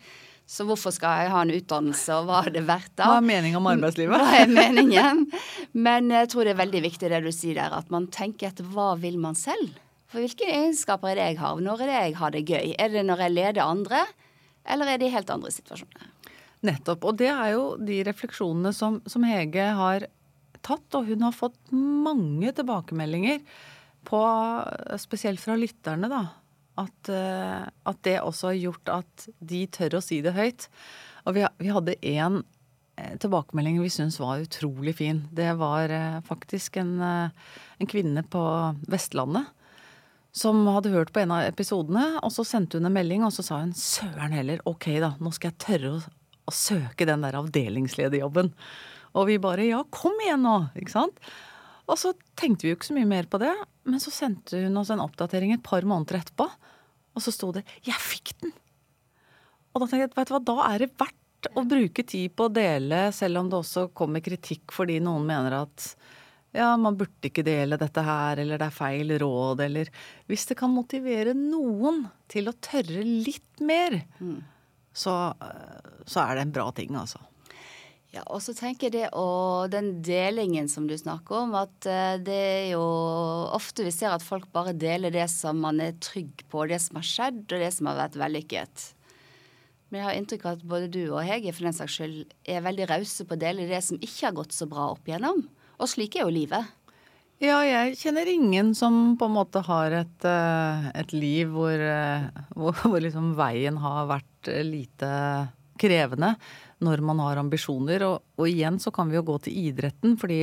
så 0.47 0.63
hvorfor 0.63 0.95
skal 0.95 1.25
jeg 1.25 1.31
ha 1.33 1.41
en 1.43 1.51
utdannelse, 1.57 2.21
og 2.21 2.29
hva 2.29 2.45
er 2.47 2.53
det 2.55 2.63
verdt 2.69 2.93
da? 2.95 3.09
Hva 3.11 3.19
er 3.19 3.27
meningen 3.27 3.59
om 3.59 3.67
arbeidslivet? 3.67 4.15
Hva 4.15 4.43
er 4.45 4.53
meningen? 4.53 5.25
Men 5.87 6.13
jeg 6.15 6.31
tror 6.31 6.47
det 6.47 6.55
er 6.55 6.61
veldig 6.63 6.83
viktig 6.85 7.11
det 7.11 7.23
du 7.25 7.33
sier 7.35 7.59
der, 7.59 7.75
at 7.75 7.91
man 7.91 8.07
tenker 8.15 8.53
etter 8.53 8.69
hva 8.71 8.93
vil 9.03 9.19
man 9.19 9.35
selv? 9.39 9.75
For 10.07 10.23
hvilke 10.23 10.47
egenskaper 10.47 11.13
er 11.13 11.19
det 11.19 11.31
jeg 11.33 11.41
har? 11.43 11.59
Når 11.67 11.83
er 11.83 11.91
det 11.91 11.97
jeg 11.99 12.19
har 12.21 12.37
det 12.37 12.45
gøy? 12.47 12.77
Er 12.79 12.95
det 12.95 13.03
når 13.09 13.25
jeg 13.25 13.35
leder 13.35 13.65
andre, 13.65 14.05
eller 14.71 14.93
er 14.93 15.03
det 15.03 15.11
i 15.11 15.17
helt 15.17 15.33
andre 15.35 15.51
situasjoner? 15.51 16.13
Nettopp. 16.67 17.05
Og 17.11 17.19
det 17.19 17.33
er 17.33 17.51
jo 17.57 17.65
de 17.83 17.99
refleksjonene 18.07 18.71
som, 18.75 19.01
som 19.11 19.27
Hege 19.27 19.67
har 19.79 20.07
tatt, 20.67 20.99
og 20.99 21.09
hun 21.11 21.23
har 21.27 21.37
fått 21.37 21.59
mange 21.73 22.53
tilbakemeldinger 22.57 23.41
på, 24.07 24.21
spesielt 25.03 25.43
fra 25.43 25.57
lytterne, 25.59 26.11
da. 26.13 26.25
At, 26.77 27.09
eh, 27.09 27.63
at 27.89 28.03
det 28.05 28.19
også 28.21 28.51
har 28.51 28.59
gjort 28.61 28.91
at 28.99 29.29
de 29.41 29.63
tør 29.73 29.97
å 29.97 30.05
si 30.05 30.21
det 30.25 30.35
høyt. 30.37 30.69
Og 31.25 31.39
vi, 31.39 31.47
vi 31.63 31.73
hadde 31.73 31.97
én 32.05 32.43
tilbakemelding 33.21 33.81
vi 33.83 33.91
syntes 33.91 34.21
var 34.21 34.41
utrolig 34.41 34.97
fin. 34.97 35.23
Det 35.33 35.53
var 35.61 35.93
eh, 35.93 36.21
faktisk 36.25 36.77
en, 36.81 37.01
eh, 37.01 37.31
en 37.79 37.91
kvinne 37.91 38.23
på 38.23 38.43
Vestlandet 38.89 39.53
som 40.37 40.67
hadde 40.69 40.93
hørt 40.93 41.15
på 41.17 41.23
en 41.23 41.33
av 41.33 41.47
episodene, 41.47 42.19
og 42.21 42.33
så 42.33 42.45
sendte 42.45 42.77
hun 42.77 42.89
en 42.89 42.93
melding, 42.93 43.23
og 43.25 43.33
så 43.33 43.45
sa 43.45 43.63
hun 43.63 43.73
søren 43.77 44.35
heller, 44.37 44.61
ok 44.69 44.91
da, 45.01 45.15
nå 45.17 45.33
skal 45.33 45.49
jeg 45.49 45.63
tørre 45.65 45.93
å, 45.95 46.01
å 46.45 46.53
søke 46.53 47.09
den 47.09 47.25
der 47.25 47.39
avdelingslederjobben. 47.41 48.53
Og 49.15 49.29
vi 49.31 49.39
bare 49.43 49.69
ja, 49.69 49.83
kom 49.95 50.17
igjen 50.25 50.43
nå, 50.45 50.57
ikke 50.79 50.95
sant? 50.95 51.21
Og 51.87 51.99
så 52.01 52.13
tenkte 52.39 52.67
vi 52.67 52.73
jo 52.73 52.79
ikke 52.79 52.89
så 52.89 52.97
mye 52.97 53.09
mer 53.09 53.29
på 53.31 53.39
det, 53.39 53.53
men 53.87 54.03
så 54.03 54.11
sendte 54.11 54.59
hun 54.65 54.81
oss 54.81 54.91
en 54.91 55.03
oppdatering 55.05 55.55
et 55.55 55.65
par 55.67 55.87
måneder 55.87 56.19
etterpå. 56.19 56.49
Og 57.17 57.23
så 57.23 57.33
sto 57.33 57.53
det 57.53 57.65
'Jeg 57.87 58.01
fikk 58.03 58.35
den'. 58.43 58.57
Og 59.73 59.81
da 59.81 59.87
tenkte 59.87 60.05
jeg, 60.09 60.17
vet 60.17 60.29
du 60.29 60.35
hva, 60.35 60.45
da 60.45 60.75
er 60.75 60.79
det 60.79 60.99
verdt 60.99 61.49
å 61.55 61.63
bruke 61.69 62.03
tid 62.03 62.35
på 62.35 62.49
å 62.49 62.53
dele, 62.53 63.13
selv 63.13 63.39
om 63.39 63.51
det 63.51 63.59
også 63.61 63.95
kommer 63.95 64.25
kritikk 64.25 64.73
fordi 64.73 64.99
noen 65.01 65.27
mener 65.27 65.53
at 65.63 65.95
ja, 66.57 66.71
man 66.81 66.97
burde 66.97 67.29
ikke 67.29 67.45
dele 67.45 67.77
dette 67.77 68.01
her, 68.01 68.41
eller 68.41 68.59
det 68.59 68.67
er 68.71 68.75
feil 68.75 69.19
råd, 69.21 69.61
eller 69.61 69.91
Hvis 70.27 70.47
det 70.47 70.57
kan 70.57 70.73
motivere 70.73 71.35
noen 71.37 72.07
til 72.33 72.49
å 72.49 72.57
tørre 72.57 73.03
litt 73.05 73.61
mer, 73.61 74.01
så, 74.93 75.35
så 76.07 76.21
er 76.25 76.35
det 76.35 76.47
en 76.47 76.55
bra 76.57 76.71
ting, 76.73 76.97
altså. 76.97 77.21
Ja, 78.15 78.23
og 78.31 78.41
så 78.45 78.55
tenker 78.57 78.87
jeg 78.87 78.95
det 78.95 79.09
og 79.19 79.73
den 79.73 79.97
delingen 80.05 80.71
som 80.73 80.87
du 80.89 80.95
snakker 80.97 81.43
om, 81.43 81.57
at 81.59 81.89
eh, 81.91 82.19
det 82.23 82.37
er 82.37 82.69
jo 82.71 82.85
ofte 83.57 83.85
vi 83.85 83.93
ser 83.95 84.15
at 84.15 84.25
folk 84.25 84.47
bare 84.55 84.77
deler 84.77 85.13
det 85.13 85.27
som 85.33 85.59
man 85.61 85.83
er 85.83 85.99
trygg 86.01 86.47
på, 86.53 86.65
det 86.71 86.79
som 86.85 87.01
har 87.01 87.09
skjedd, 87.09 87.43
og 87.51 87.65
det 87.65 87.73
som 87.75 87.91
har 87.91 87.99
vært 87.99 88.21
vellykket. 88.21 88.87
Men 89.91 90.01
jeg 90.01 90.07
har 90.09 90.17
inntrykk 90.19 90.47
av 90.47 90.57
at 90.57 90.65
både 90.67 90.89
du 90.95 91.03
og 91.05 91.23
Hege 91.27 91.53
for 91.55 91.67
den 91.69 91.77
saks 91.77 91.99
skyld 91.99 92.23
er 92.49 92.65
veldig 92.65 92.89
rause 92.91 93.27
på 93.27 93.37
å 93.37 93.43
dele 93.43 93.69
det 93.69 93.83
som 93.87 94.01
ikke 94.01 94.31
har 94.31 94.39
gått 94.39 94.57
så 94.57 94.67
bra 94.71 94.89
opp 94.95 95.07
igjennom. 95.07 95.45
Og 95.77 95.91
slik 95.91 96.17
er 96.17 96.27
jo 96.27 96.35
livet. 96.35 96.73
Ja, 97.43 97.61
jeg 97.69 97.99
kjenner 98.01 98.27
ingen 98.33 98.73
som 98.75 99.15
på 99.21 99.29
en 99.29 99.37
måte 99.37 99.61
har 99.67 99.93
et, 99.93 100.25
eh, 100.25 100.87
et 100.97 101.13
liv 101.13 101.53
hvor, 101.53 101.75
eh, 101.77 102.27
hvor, 102.57 102.73
hvor 102.81 103.03
liksom 103.03 103.35
veien 103.37 103.77
har 103.83 104.09
vært 104.09 104.51
lite 104.65 105.11
krevende 105.81 106.35
når 106.85 107.03
man 107.07 107.23
har 107.25 107.41
ambisjoner. 107.41 108.05
Og, 108.09 108.25
og 108.37 108.51
igjen 108.51 108.81
så 108.83 108.93
kan 108.95 109.11
vi 109.11 109.19
jo 109.19 109.27
gå 109.27 109.39
til 109.47 109.59
idretten, 109.69 110.17
fordi 110.21 110.41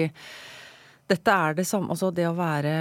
dette 1.11 1.35
er 1.35 1.57
det 1.57 1.65
samme 1.67 1.91
Altså 1.91 2.13
det 2.15 2.25
å 2.29 2.37
være 2.37 2.75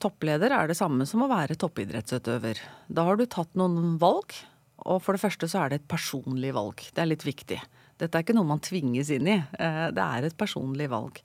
toppleder 0.00 0.54
er 0.56 0.70
det 0.70 0.78
samme 0.78 1.04
som 1.06 1.24
å 1.24 1.30
være 1.30 1.58
toppidrettsutøver. 1.60 2.62
Da 2.88 3.04
har 3.06 3.20
du 3.20 3.26
tatt 3.28 3.52
noen 3.58 3.98
valg, 4.00 4.32
og 4.80 5.02
for 5.04 5.16
det 5.16 5.22
første 5.22 5.48
så 5.50 5.64
er 5.64 5.70
det 5.70 5.82
et 5.82 5.90
personlig 5.92 6.54
valg. 6.56 6.80
Det 6.88 7.04
er 7.04 7.10
litt 7.10 7.26
viktig. 7.26 7.60
Dette 8.00 8.16
er 8.16 8.24
ikke 8.24 8.36
noe 8.36 8.48
man 8.48 8.62
tvinges 8.64 9.10
inn 9.12 9.28
i. 9.28 9.36
Det 9.60 10.04
er 10.06 10.24
et 10.24 10.38
personlig 10.40 10.88
valg. 10.88 11.20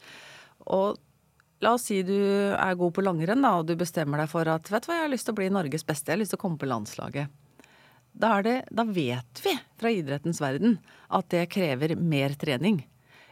Og 0.76 1.00
la 1.64 1.72
oss 1.78 1.88
si 1.88 2.02
du 2.04 2.18
er 2.52 2.76
god 2.76 2.94
på 2.98 3.06
langrenn, 3.06 3.46
da, 3.46 3.56
og 3.62 3.70
du 3.70 3.78
bestemmer 3.80 4.22
deg 4.22 4.32
for 4.32 4.52
at 4.52 4.68
vet 4.72 4.84
du 4.84 4.92
hva, 4.92 5.00
jeg 5.00 5.08
har 5.08 5.14
lyst 5.14 5.30
til 5.30 5.36
å 5.36 5.40
bli 5.40 5.50
Norges 5.54 5.88
beste, 5.88 6.12
jeg 6.12 6.18
har 6.18 6.24
lyst 6.26 6.36
til 6.36 6.42
å 6.42 6.44
komme 6.44 6.60
på 6.60 6.70
landslaget. 6.70 7.32
Da, 8.16 8.40
det, 8.42 8.62
da 8.72 8.86
vet 8.88 9.42
vi 9.44 9.52
fra 9.76 9.92
idrettens 9.92 10.40
verden 10.40 10.78
at 11.12 11.28
det 11.34 11.50
krever 11.52 11.98
mer 12.00 12.36
trening. 12.40 12.80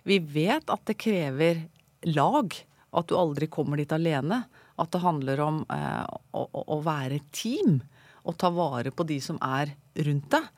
Vi 0.04 0.20
vet 0.20 0.68
at 0.70 0.84
det 0.90 1.00
krever 1.00 1.64
lag. 2.12 2.52
At 2.94 3.08
du 3.10 3.16
aldri 3.18 3.48
kommer 3.48 3.80
dit 3.80 3.92
alene. 3.96 4.44
At 4.76 4.92
det 4.92 5.02
handler 5.06 5.40
om 5.42 5.62
eh, 5.72 6.04
å, 6.36 6.44
å 6.52 6.80
være 6.84 7.22
team. 7.32 7.80
Og 8.28 8.36
ta 8.40 8.52
vare 8.54 8.92
på 8.92 9.08
de 9.08 9.22
som 9.24 9.40
er 9.44 9.72
rundt 10.04 10.30
deg. 10.36 10.52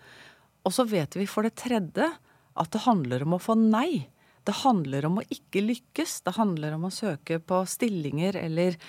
Og 0.65 0.73
så 0.73 0.87
vet 0.89 1.15
vi 1.19 1.29
for 1.29 1.45
det 1.45 1.55
tredje 1.61 2.09
at 2.55 2.71
det 2.73 2.85
handler 2.87 3.25
om 3.25 3.37
å 3.37 3.41
få 3.41 3.53
nei. 3.59 4.07
Det 4.45 4.61
handler 4.63 5.05
om 5.05 5.19
å 5.21 5.27
ikke 5.29 5.61
lykkes. 5.65 6.23
Det 6.25 6.35
handler 6.39 6.75
om 6.77 6.87
å 6.89 6.93
søke 6.93 7.37
på 7.37 7.61
stillinger 7.69 8.37
eller 8.41 8.79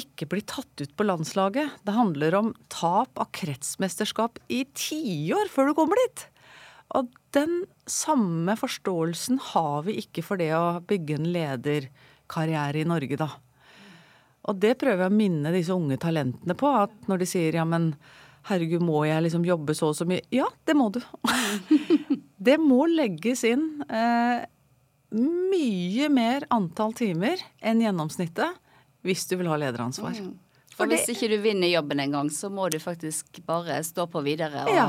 ikke 0.00 0.28
bli 0.30 0.42
tatt 0.48 0.82
ut 0.82 0.92
på 0.96 1.06
landslaget. 1.06 1.80
Det 1.86 1.94
handler 1.96 2.36
om 2.38 2.52
tap 2.72 3.20
av 3.20 3.30
kretsmesterskap 3.36 4.40
i 4.52 4.64
tiår 4.76 5.50
før 5.52 5.70
du 5.70 5.76
kommer 5.78 6.00
dit. 6.04 6.24
Og 6.98 7.10
den 7.36 7.64
samme 7.90 8.56
forståelsen 8.58 9.38
har 9.52 9.84
vi 9.86 10.00
ikke 10.02 10.24
for 10.26 10.40
det 10.40 10.50
å 10.56 10.80
bygge 10.82 11.20
en 11.20 11.28
lederkarriere 11.34 12.82
i 12.82 12.88
Norge, 12.88 13.18
da. 13.20 13.30
Og 14.48 14.56
det 14.58 14.76
prøver 14.80 15.04
jeg 15.04 15.12
å 15.12 15.18
minne 15.20 15.52
disse 15.54 15.74
unge 15.76 16.00
talentene 16.00 16.56
på. 16.58 16.70
At 16.86 16.94
når 17.10 17.22
de 17.22 17.28
sier 17.28 17.58
ja, 17.60 17.66
men 17.68 17.92
herregud, 18.48 18.82
må 18.82 19.04
jeg 19.06 19.26
liksom 19.26 19.44
jobbe 19.46 19.76
så 19.76 19.92
og 19.92 19.98
så 19.98 20.06
mye? 20.08 20.24
Ja, 20.34 20.48
det 20.66 20.74
må 20.78 20.88
du. 20.94 21.02
det 22.48 22.56
må 22.62 22.86
legges 22.90 23.44
inn 23.46 23.84
eh, 23.86 24.48
mye 25.14 26.10
mer 26.12 26.46
antall 26.54 26.96
timer 26.96 27.42
enn 27.60 27.84
gjennomsnittet 27.84 28.58
hvis 29.06 29.26
du 29.30 29.36
vil 29.40 29.50
ha 29.50 29.58
lederansvar. 29.60 30.16
Mm. 30.16 30.34
For 30.76 30.88
hvis 30.88 31.06
det, 31.08 31.16
ikke 31.16 31.30
du 31.34 31.40
vinner 31.44 31.68
jobben 31.68 32.00
engang, 32.00 32.30
så 32.32 32.48
må 32.52 32.68
du 32.72 32.78
faktisk 32.80 33.42
bare 33.48 33.80
stå 33.84 34.06
på 34.10 34.22
videre 34.24 34.64
og 34.64 34.72
ja. 34.72 34.88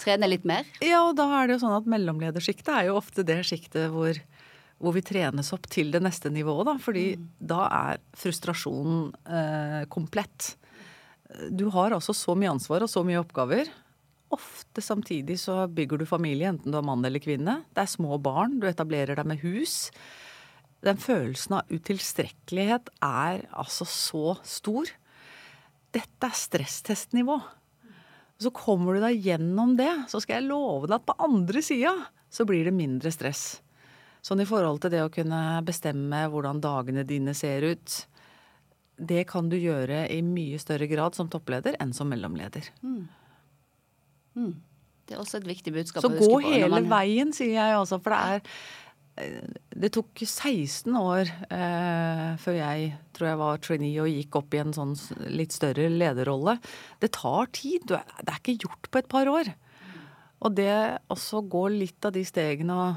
trene 0.00 0.30
litt 0.30 0.46
mer? 0.48 0.68
Ja, 0.84 1.02
og 1.04 1.16
da 1.18 1.28
er 1.40 1.48
det 1.48 1.56
jo 1.56 1.64
sånn 1.66 1.76
at 1.76 1.88
mellomledersjiktet 1.92 2.72
er 2.72 2.88
jo 2.88 2.98
ofte 3.00 3.24
det 3.26 3.42
sjiktet 3.48 3.90
hvor, 3.92 4.16
hvor, 4.80 4.96
vi 4.96 5.04
trenes 5.04 5.52
opp 5.56 5.68
til 5.72 5.92
det 5.92 6.00
neste 6.04 6.32
nivået, 6.32 6.64
da. 6.70 6.76
Fordi 6.80 7.08
mm. 7.20 7.26
da 7.52 7.64
er 7.68 8.04
frustrasjonen 8.16 9.10
eh, 9.28 9.82
komplett. 9.92 10.54
Du 11.52 11.66
har 11.74 11.92
altså 11.96 12.16
så 12.16 12.36
mye 12.38 12.54
ansvar 12.54 12.86
og 12.86 12.92
så 12.92 13.04
mye 13.04 13.20
oppgaver. 13.20 13.68
Ofte 14.32 14.82
samtidig 14.82 15.36
så 15.42 15.66
bygger 15.68 16.00
du 16.00 16.08
familie, 16.08 16.48
enten 16.48 16.72
du 16.72 16.80
er 16.80 16.86
mann 16.86 17.04
eller 17.04 17.22
kvinne. 17.22 17.60
Det 17.76 17.84
er 17.84 17.92
små 17.92 18.16
barn, 18.22 18.56
du 18.62 18.70
etablerer 18.70 19.18
deg 19.18 19.28
med 19.28 19.44
hus 19.44 19.90
den 20.84 20.98
følelsen 21.00 21.58
av 21.58 21.70
utilstrekkelighet 21.72 22.90
er 23.04 23.46
altså 23.56 23.86
så 23.88 24.36
stor. 24.46 24.90
Dette 25.96 26.28
er 26.28 26.36
stresstestnivå. 26.36 27.38
Så 28.36 28.52
kommer 28.52 28.96
du 28.96 29.04
deg 29.06 29.22
gjennom 29.24 29.76
det, 29.78 29.92
så 30.12 30.20
skal 30.20 30.40
jeg 30.40 30.50
love 30.50 30.90
deg 30.90 30.98
at 30.98 31.06
på 31.08 31.16
andre 31.24 31.62
sida 31.64 31.94
så 32.28 32.44
blir 32.48 32.68
det 32.68 32.74
mindre 32.76 33.12
stress. 33.14 33.62
Sånn 34.20 34.42
i 34.42 34.48
forhold 34.48 34.82
til 34.82 34.92
det 34.92 35.04
å 35.06 35.12
kunne 35.12 35.40
bestemme 35.64 36.24
hvordan 36.28 36.60
dagene 36.60 37.06
dine 37.06 37.32
ser 37.36 37.64
ut. 37.64 37.98
Det 38.96 39.22
kan 39.30 39.48
du 39.48 39.56
gjøre 39.56 40.04
i 40.12 40.20
mye 40.24 40.58
større 40.60 40.88
grad 40.90 41.16
som 41.16 41.30
toppleder 41.32 41.78
enn 41.80 41.94
som 41.96 42.10
mellomleder. 42.12 42.68
Mm. 42.82 43.04
Mm. 44.36 44.54
Det 45.06 45.14
er 45.14 45.22
også 45.22 45.38
et 45.38 45.46
viktig 45.48 45.72
budskap 45.72 46.02
så 46.02 46.10
gå 46.10 46.40
hele 46.42 46.82
veien, 46.90 47.30
sier 47.36 47.54
jeg 47.54 47.76
altså. 47.78 48.00
For 48.02 48.12
det 48.12 48.20
er 48.34 48.58
det 49.16 49.90
tok 49.96 50.20
16 50.20 50.92
år 50.98 51.30
eh, 51.48 52.32
før 52.40 52.56
jeg 52.58 52.88
tror 53.16 53.28
jeg 53.30 53.40
var 53.40 53.62
trainee 53.64 54.02
og 54.02 54.10
gikk 54.12 54.36
opp 54.42 54.56
i 54.56 54.60
en 54.60 54.74
sånn 54.76 54.92
litt 55.32 55.56
større 55.56 55.88
lederrolle. 55.88 56.58
Det 57.00 57.14
tar 57.16 57.48
tid. 57.56 57.88
Det 57.88 58.26
er 58.26 58.36
ikke 58.36 58.58
gjort 58.66 58.90
på 58.90 59.00
et 59.00 59.08
par 59.08 59.30
år. 59.32 59.52
Og 60.44 60.52
det 60.58 60.72
også 61.12 61.40
går 61.48 61.78
litt 61.78 62.08
av 62.08 62.12
de 62.12 62.24
stegene 62.28 62.76
å 62.76 62.88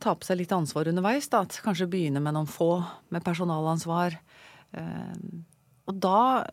ta 0.00 0.12
på 0.16 0.28
seg 0.28 0.42
litt 0.42 0.52
ansvar 0.52 0.90
underveis. 0.92 1.30
Da. 1.32 1.46
Kanskje 1.64 1.88
begynne 1.88 2.20
med 2.24 2.36
noen 2.36 2.48
få, 2.48 2.74
med 3.08 3.24
personalansvar. 3.24 4.20
Eh, 4.76 5.20
og 5.88 5.96
da 5.96 6.46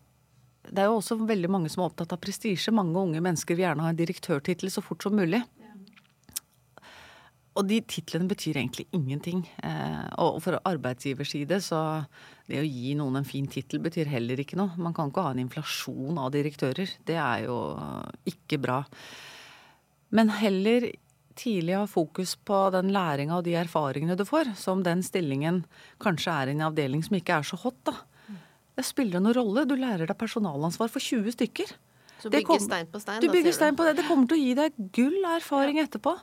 Det 0.68 0.82
er 0.84 0.90
jo 0.90 0.98
også 0.98 1.16
veldig 1.24 1.48
mange 1.48 1.70
som 1.72 1.80
er 1.80 1.88
opptatt 1.88 2.12
av 2.12 2.20
prestisje. 2.20 2.74
Mange 2.76 3.00
unge 3.00 3.22
mennesker 3.24 3.56
vil 3.56 3.64
gjerne 3.64 3.86
ha 3.86 3.92
en 3.94 4.00
direktørtittel 4.00 4.68
så 4.68 4.82
fort 4.84 5.00
som 5.06 5.16
mulig. 5.16 5.40
Og 7.58 7.66
de 7.66 7.80
titlene 7.90 8.30
betyr 8.30 8.60
egentlig 8.60 8.86
ingenting. 8.94 9.42
Eh, 9.66 10.04
og 10.22 10.38
for 10.46 10.60
arbeidsgivers 10.62 11.34
side 11.34 11.58
så 11.66 11.80
det 12.48 12.62
å 12.62 12.68
gi 12.68 12.94
noen 12.98 13.20
en 13.20 13.28
fin 13.28 13.48
tittel 13.50 13.82
betyr 13.84 14.10
heller 14.12 14.40
ikke 14.44 14.60
noe. 14.60 14.78
Man 14.78 14.94
kan 14.96 15.10
ikke 15.10 15.26
ha 15.26 15.34
en 15.34 15.42
inflasjon 15.42 16.20
av 16.22 16.30
direktører. 16.36 16.94
Det 17.08 17.18
er 17.18 17.48
jo 17.48 17.58
ikke 18.30 18.62
bra. 18.62 18.84
Men 20.14 20.32
heller 20.38 20.92
tidlig 21.38 21.76
ha 21.78 21.88
fokus 21.90 22.36
på 22.48 22.60
den 22.74 22.92
læringa 22.94 23.40
og 23.40 23.46
de 23.46 23.58
erfaringene 23.60 24.18
du 24.18 24.26
får. 24.28 24.54
Som 24.58 24.86
den 24.86 25.04
stillingen 25.06 25.64
kanskje 26.04 26.34
er 26.34 26.52
i 26.52 26.56
en 26.56 26.70
avdeling 26.70 27.04
som 27.06 27.18
ikke 27.18 27.42
er 27.42 27.50
så 27.50 27.60
hot, 27.62 27.82
da. 27.90 27.98
Det 28.78 28.86
spiller 28.86 29.22
noen 29.24 29.34
rolle. 29.34 29.66
Du 29.66 29.74
lærer 29.74 30.06
deg 30.06 30.18
personalansvar 30.20 30.92
for 30.94 31.02
20 31.02 31.34
stykker. 31.34 31.72
Så 32.22 32.30
bygger 32.34 32.46
kom, 32.46 32.62
stein 32.62 32.90
på 32.90 33.02
stein? 33.02 33.22
Du 33.22 33.30
bygger 33.34 33.54
stein 33.54 33.78
på 33.78 33.86
det. 33.86 33.96
Det 34.00 34.06
kommer 34.08 34.30
til 34.30 34.38
å 34.38 34.42
gi 34.44 34.54
deg 34.58 34.78
gull 34.94 35.18
erfaring 35.34 35.80
ja. 35.82 35.88
etterpå. 35.88 36.14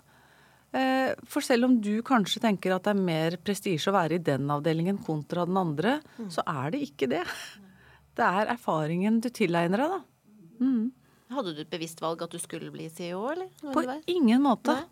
Eh, 0.74 1.12
for 1.30 1.44
selv 1.46 1.68
om 1.68 1.76
du 1.78 2.00
kanskje 2.06 2.42
tenker 2.42 2.74
at 2.74 2.86
det 2.86 2.94
er 2.94 3.04
mer 3.06 3.36
prestisje 3.42 3.92
å 3.92 3.94
være 3.94 4.18
i 4.18 4.24
den 4.26 4.48
avdelingen 4.50 4.98
kontra 5.06 5.44
den 5.46 5.60
andre, 5.60 6.00
mm. 6.18 6.32
så 6.34 6.42
er 6.50 6.74
det 6.74 6.82
ikke 6.88 7.10
det. 7.14 7.22
Det 8.14 8.22
er 8.22 8.46
erfaringen 8.52 9.16
du 9.18 9.26
tilegner 9.34 9.80
deg, 9.82 9.90
da. 9.90 10.36
Mm. 10.62 10.84
Hadde 11.34 11.50
du 11.56 11.64
et 11.64 11.70
bevisst 11.72 11.98
valg 11.98 12.20
at 12.22 12.30
du 12.30 12.38
skulle 12.38 12.70
bli 12.70 12.84
CEO, 12.86 13.24
eller? 13.32 13.48
På 13.74 13.82
ingen 14.06 14.44
måte. 14.44 14.76
Nei. 14.76 14.84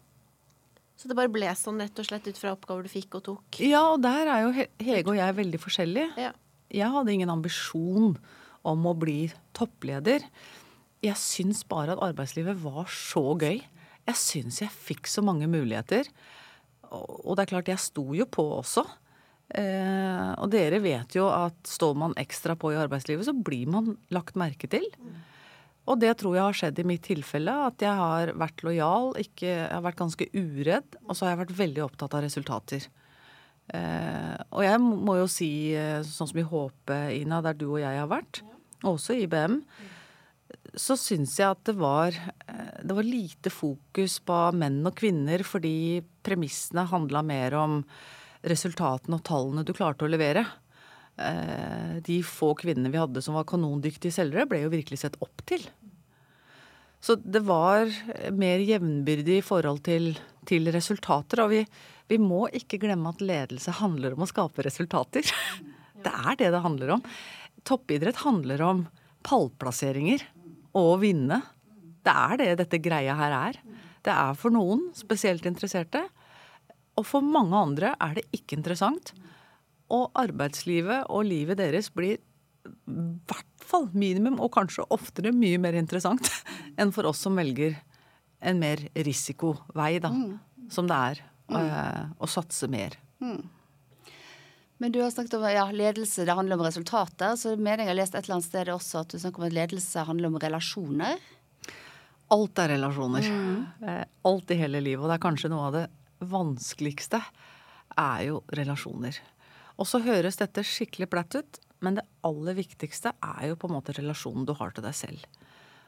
Så 0.99 1.07
det 1.07 1.16
bare 1.18 1.30
ble 1.30 1.51
sånn 1.59 1.80
rett 1.83 1.99
og 1.99 2.09
slett 2.09 2.26
ut 2.26 2.39
fra 2.39 2.53
oppgaver 2.57 2.87
du 2.87 2.91
fikk 2.91 3.16
og 3.18 3.24
tok? 3.28 3.61
Ja, 3.62 3.85
og 3.93 4.03
der 4.05 4.28
er 4.30 4.43
jo 4.45 4.51
Hege 4.55 5.07
og 5.07 5.18
jeg 5.18 5.37
veldig 5.39 5.61
forskjellige. 5.62 6.11
Ja. 6.18 6.33
Jeg 6.72 6.91
hadde 6.95 7.14
ingen 7.14 7.33
ambisjon 7.33 8.16
om 8.66 8.87
å 8.87 8.95
bli 8.99 9.26
toppleder. 9.57 10.26
Jeg 11.03 11.18
syns 11.18 11.64
bare 11.66 11.97
at 11.97 12.05
arbeidslivet 12.07 12.59
var 12.62 12.87
så 12.91 13.24
gøy. 13.35 13.59
Jeg 14.09 14.18
syns 14.18 14.62
jeg 14.64 14.74
fikk 14.74 15.11
så 15.11 15.22
mange 15.24 15.48
muligheter. 15.50 16.09
Og 16.92 17.36
det 17.36 17.44
er 17.44 17.53
klart, 17.55 17.70
jeg 17.70 17.80
sto 17.80 18.05
jo 18.16 18.26
på 18.28 18.44
også. 18.59 18.84
Eh, 19.53 20.30
og 20.40 20.48
dere 20.53 20.80
vet 20.80 21.16
jo 21.16 21.26
at 21.32 21.59
står 21.68 21.94
man 21.98 22.16
ekstra 22.20 22.57
på 22.57 22.72
i 22.72 22.80
arbeidslivet, 22.80 23.26
så 23.28 23.34
blir 23.36 23.68
man 23.72 23.94
lagt 24.14 24.38
merke 24.40 24.68
til. 24.70 24.86
Og 25.90 25.98
det 25.98 26.12
tror 26.20 26.36
jeg 26.36 26.46
har 26.46 26.59
skjedd 26.59 26.78
i 26.78 26.86
mitt 26.86 27.05
tilfelle. 27.07 27.55
At 27.68 27.82
jeg 27.82 27.92
har 27.98 28.34
vært 28.38 28.62
lojal, 28.66 29.12
ikke, 29.20 29.48
jeg 29.48 29.70
har 29.70 29.84
vært 29.84 30.03
ganske 30.03 30.28
uredd. 30.34 30.98
Og 31.07 31.16
så 31.16 31.26
har 31.26 31.34
jeg 31.34 31.42
vært 31.44 31.57
veldig 31.62 31.86
opptatt 31.88 32.18
av 32.18 32.24
resultater. 32.26 32.86
Eh, 33.72 34.36
og 34.50 34.62
jeg 34.66 34.82
må 34.82 35.16
jo 35.20 35.30
si, 35.30 35.74
eh, 35.78 36.03
sånn 36.07 36.30
som 36.30 36.38
i 36.38 36.46
Håpe, 36.46 37.00
Ina, 37.16 37.42
der 37.42 37.59
du 37.59 37.68
og 37.72 37.80
jeg 37.82 37.98
har 37.98 38.11
vært, 38.11 38.42
også 38.82 39.14
i 39.14 39.24
IBM, 39.26 39.61
så 40.79 40.97
syns 40.97 41.35
jeg 41.37 41.53
at 41.53 41.61
det 41.68 41.75
var, 41.77 42.16
eh, 42.49 42.81
det 42.83 42.97
var 42.97 43.07
lite 43.07 43.53
fokus 43.53 44.18
på 44.25 44.39
menn 44.57 44.81
og 44.89 44.97
kvinner 44.97 45.45
fordi 45.45 46.03
premissene 46.25 46.87
handla 46.89 47.23
mer 47.27 47.57
om 47.59 47.83
resultatene 48.43 49.18
og 49.18 49.25
tallene 49.27 49.64
du 49.66 49.73
klarte 49.77 50.07
å 50.07 50.11
levere. 50.11 50.47
Eh, 51.20 52.01
de 52.01 52.23
få 52.25 52.55
kvinnene 52.57 52.91
vi 52.93 53.01
hadde 53.01 53.23
som 53.23 53.37
var 53.37 53.45
kanondyktige 53.45 54.14
selgere, 54.14 54.49
ble 54.49 54.62
jo 54.64 54.73
virkelig 54.73 55.03
sett 55.05 55.18
opp 55.20 55.45
til. 55.47 55.64
Så 57.03 57.18
det 57.18 57.43
var 57.45 57.91
mer 58.33 58.62
jevnbyrdig 58.62 59.41
i 59.41 59.45
forhold 59.45 59.83
til, 59.85 60.12
til 60.47 60.70
resultater. 60.73 61.43
Og 61.43 61.51
vi, 61.51 61.61
vi, 62.09 62.18
må 62.23 62.47
ikke 62.55 62.79
glemme 62.81 63.11
at 63.11 63.20
ledelse 63.20 63.75
handler 63.83 64.14
om 64.14 64.23
å 64.23 64.31
skape 64.31 64.64
resultater. 64.64 65.27
Det 66.03 66.11
er 66.11 66.35
det 66.35 66.49
det 66.51 66.61
handler 66.64 66.97
om. 66.97 67.03
Toppidrett 67.62 68.25
handler 68.25 68.62
om 68.66 68.81
pallplasseringer 69.23 70.25
å 70.79 70.97
vinne. 71.01 71.41
Det 72.03 72.12
er 72.12 72.41
det 72.41 72.51
dette 72.62 72.81
greia 72.83 73.14
her 73.18 73.37
er. 73.37 73.61
Det 74.03 74.12
er 74.12 74.35
for 74.39 74.55
noen 74.55 74.89
spesielt 74.97 75.47
interesserte, 75.47 76.03
og 76.99 77.07
for 77.09 77.25
mange 77.25 77.57
andre 77.57 77.95
er 78.03 78.18
det 78.18 78.27
ikke 78.37 78.59
interessant. 78.59 79.14
Og 79.93 80.11
arbeidslivet 80.18 81.09
og 81.12 81.27
livet 81.29 81.61
deres 81.61 81.89
blir 81.95 82.18
i 82.18 82.20
hvert 83.29 83.64
fall 83.66 83.89
minimum, 83.97 84.39
og 84.43 84.53
kanskje 84.55 84.87
oftere 84.95 85.33
mye 85.35 85.59
mer 85.62 85.77
interessant 85.79 86.29
enn 86.81 86.93
for 86.95 87.09
oss 87.11 87.23
som 87.25 87.39
velger 87.39 87.79
en 88.43 88.59
mer 88.59 88.83
risikovei, 89.07 89.97
da. 90.03 90.11
Mm. 90.12 90.39
Som 90.73 90.89
det 90.91 90.99
er 91.12 91.23
øh, 91.53 92.12
å 92.23 92.29
satse 92.31 92.68
mer. 92.70 92.97
Mm. 93.23 93.43
Men 94.83 94.93
du 94.93 94.99
har 94.99 95.12
snakket 95.14 95.35
om 95.39 95.45
ja, 95.47 95.68
ledelse, 95.70 96.24
det 96.26 96.35
handler 96.35 96.59
om 96.59 96.64
resultater. 96.66 97.37
Så 97.39 97.53
mener 97.55 97.85
jeg 97.85 97.93
har 97.93 97.97
lest 98.01 98.16
et 98.18 98.24
eller 98.24 98.41
annet 98.41 98.49
sted 98.49 98.70
også 98.72 99.05
at 99.05 99.12
du 99.14 99.20
snakker 99.22 99.39
om 99.39 99.47
at 99.47 99.55
ledelse 99.55 100.03
handler 100.09 100.33
om 100.33 100.39
relasjoner. 100.43 101.20
Alt 102.35 102.59
er 102.59 102.72
relasjoner. 102.74 103.28
Mm. 103.30 103.61
Eh, 103.87 104.01
alt 104.26 104.51
i 104.51 104.57
hele 104.59 104.80
livet. 104.83 105.05
Og 105.05 105.07
det 105.07 105.20
er 105.20 105.22
kanskje 105.22 105.53
noe 105.53 105.68
av 105.68 105.76
det 105.76 105.85
vanskeligste 106.33 107.22
er 107.95 108.26
jo 108.26 108.43
relasjoner. 108.59 109.22
Og 109.78 109.87
så 109.87 110.03
høres 110.03 110.43
dette 110.43 110.66
skikkelig 110.66 111.12
platt 111.14 111.39
ut, 111.39 111.62
men 111.78 112.01
det 112.01 112.09
aller 112.26 112.59
viktigste 112.59 113.14
er 113.22 113.53
jo 113.53 113.62
på 113.62 113.70
en 113.70 113.76
måte 113.78 113.95
relasjonen 113.95 114.51
du 114.51 114.57
har 114.59 114.74
til 114.74 114.83
deg 114.89 114.99
selv. 114.99 115.22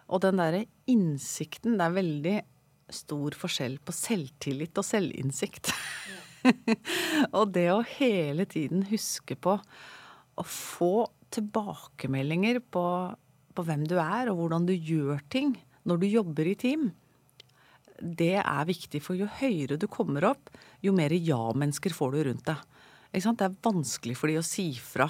Og 0.06 0.22
den 0.22 0.38
derre 0.38 0.66
innsikten 0.86 1.80
Det 1.80 1.90
er 1.90 1.98
veldig 1.98 2.40
stor 2.94 3.34
forskjell 3.42 3.80
på 3.82 3.90
selvtillit 4.06 4.78
og 4.78 4.86
selvinnsikt. 4.86 5.74
og 7.38 7.52
det 7.54 7.68
å 7.72 7.82
hele 7.96 8.46
tiden 8.50 8.84
huske 8.90 9.36
på 9.36 9.58
å 10.34 10.44
få 10.48 11.06
tilbakemeldinger 11.34 12.60
på, 12.74 12.84
på 13.54 13.64
hvem 13.66 13.86
du 13.90 13.96
er, 14.00 14.30
og 14.30 14.42
hvordan 14.42 14.68
du 14.68 14.74
gjør 14.74 15.22
ting 15.32 15.54
når 15.88 16.00
du 16.00 16.06
jobber 16.08 16.48
i 16.48 16.56
team, 16.58 16.88
det 18.00 18.36
er 18.40 18.68
viktig. 18.68 19.00
For 19.04 19.18
jo 19.18 19.28
høyere 19.40 19.78
du 19.80 19.86
kommer 19.90 20.26
opp, 20.32 20.50
jo 20.84 20.94
mer 20.96 21.12
ja-mennesker 21.14 21.94
får 21.94 22.14
du 22.14 22.22
rundt 22.28 22.48
deg. 22.48 22.64
Det 23.14 23.46
er 23.46 23.60
vanskelig 23.62 24.16
for 24.18 24.30
de 24.30 24.40
å 24.40 24.46
si 24.46 24.72
fra. 24.82 25.06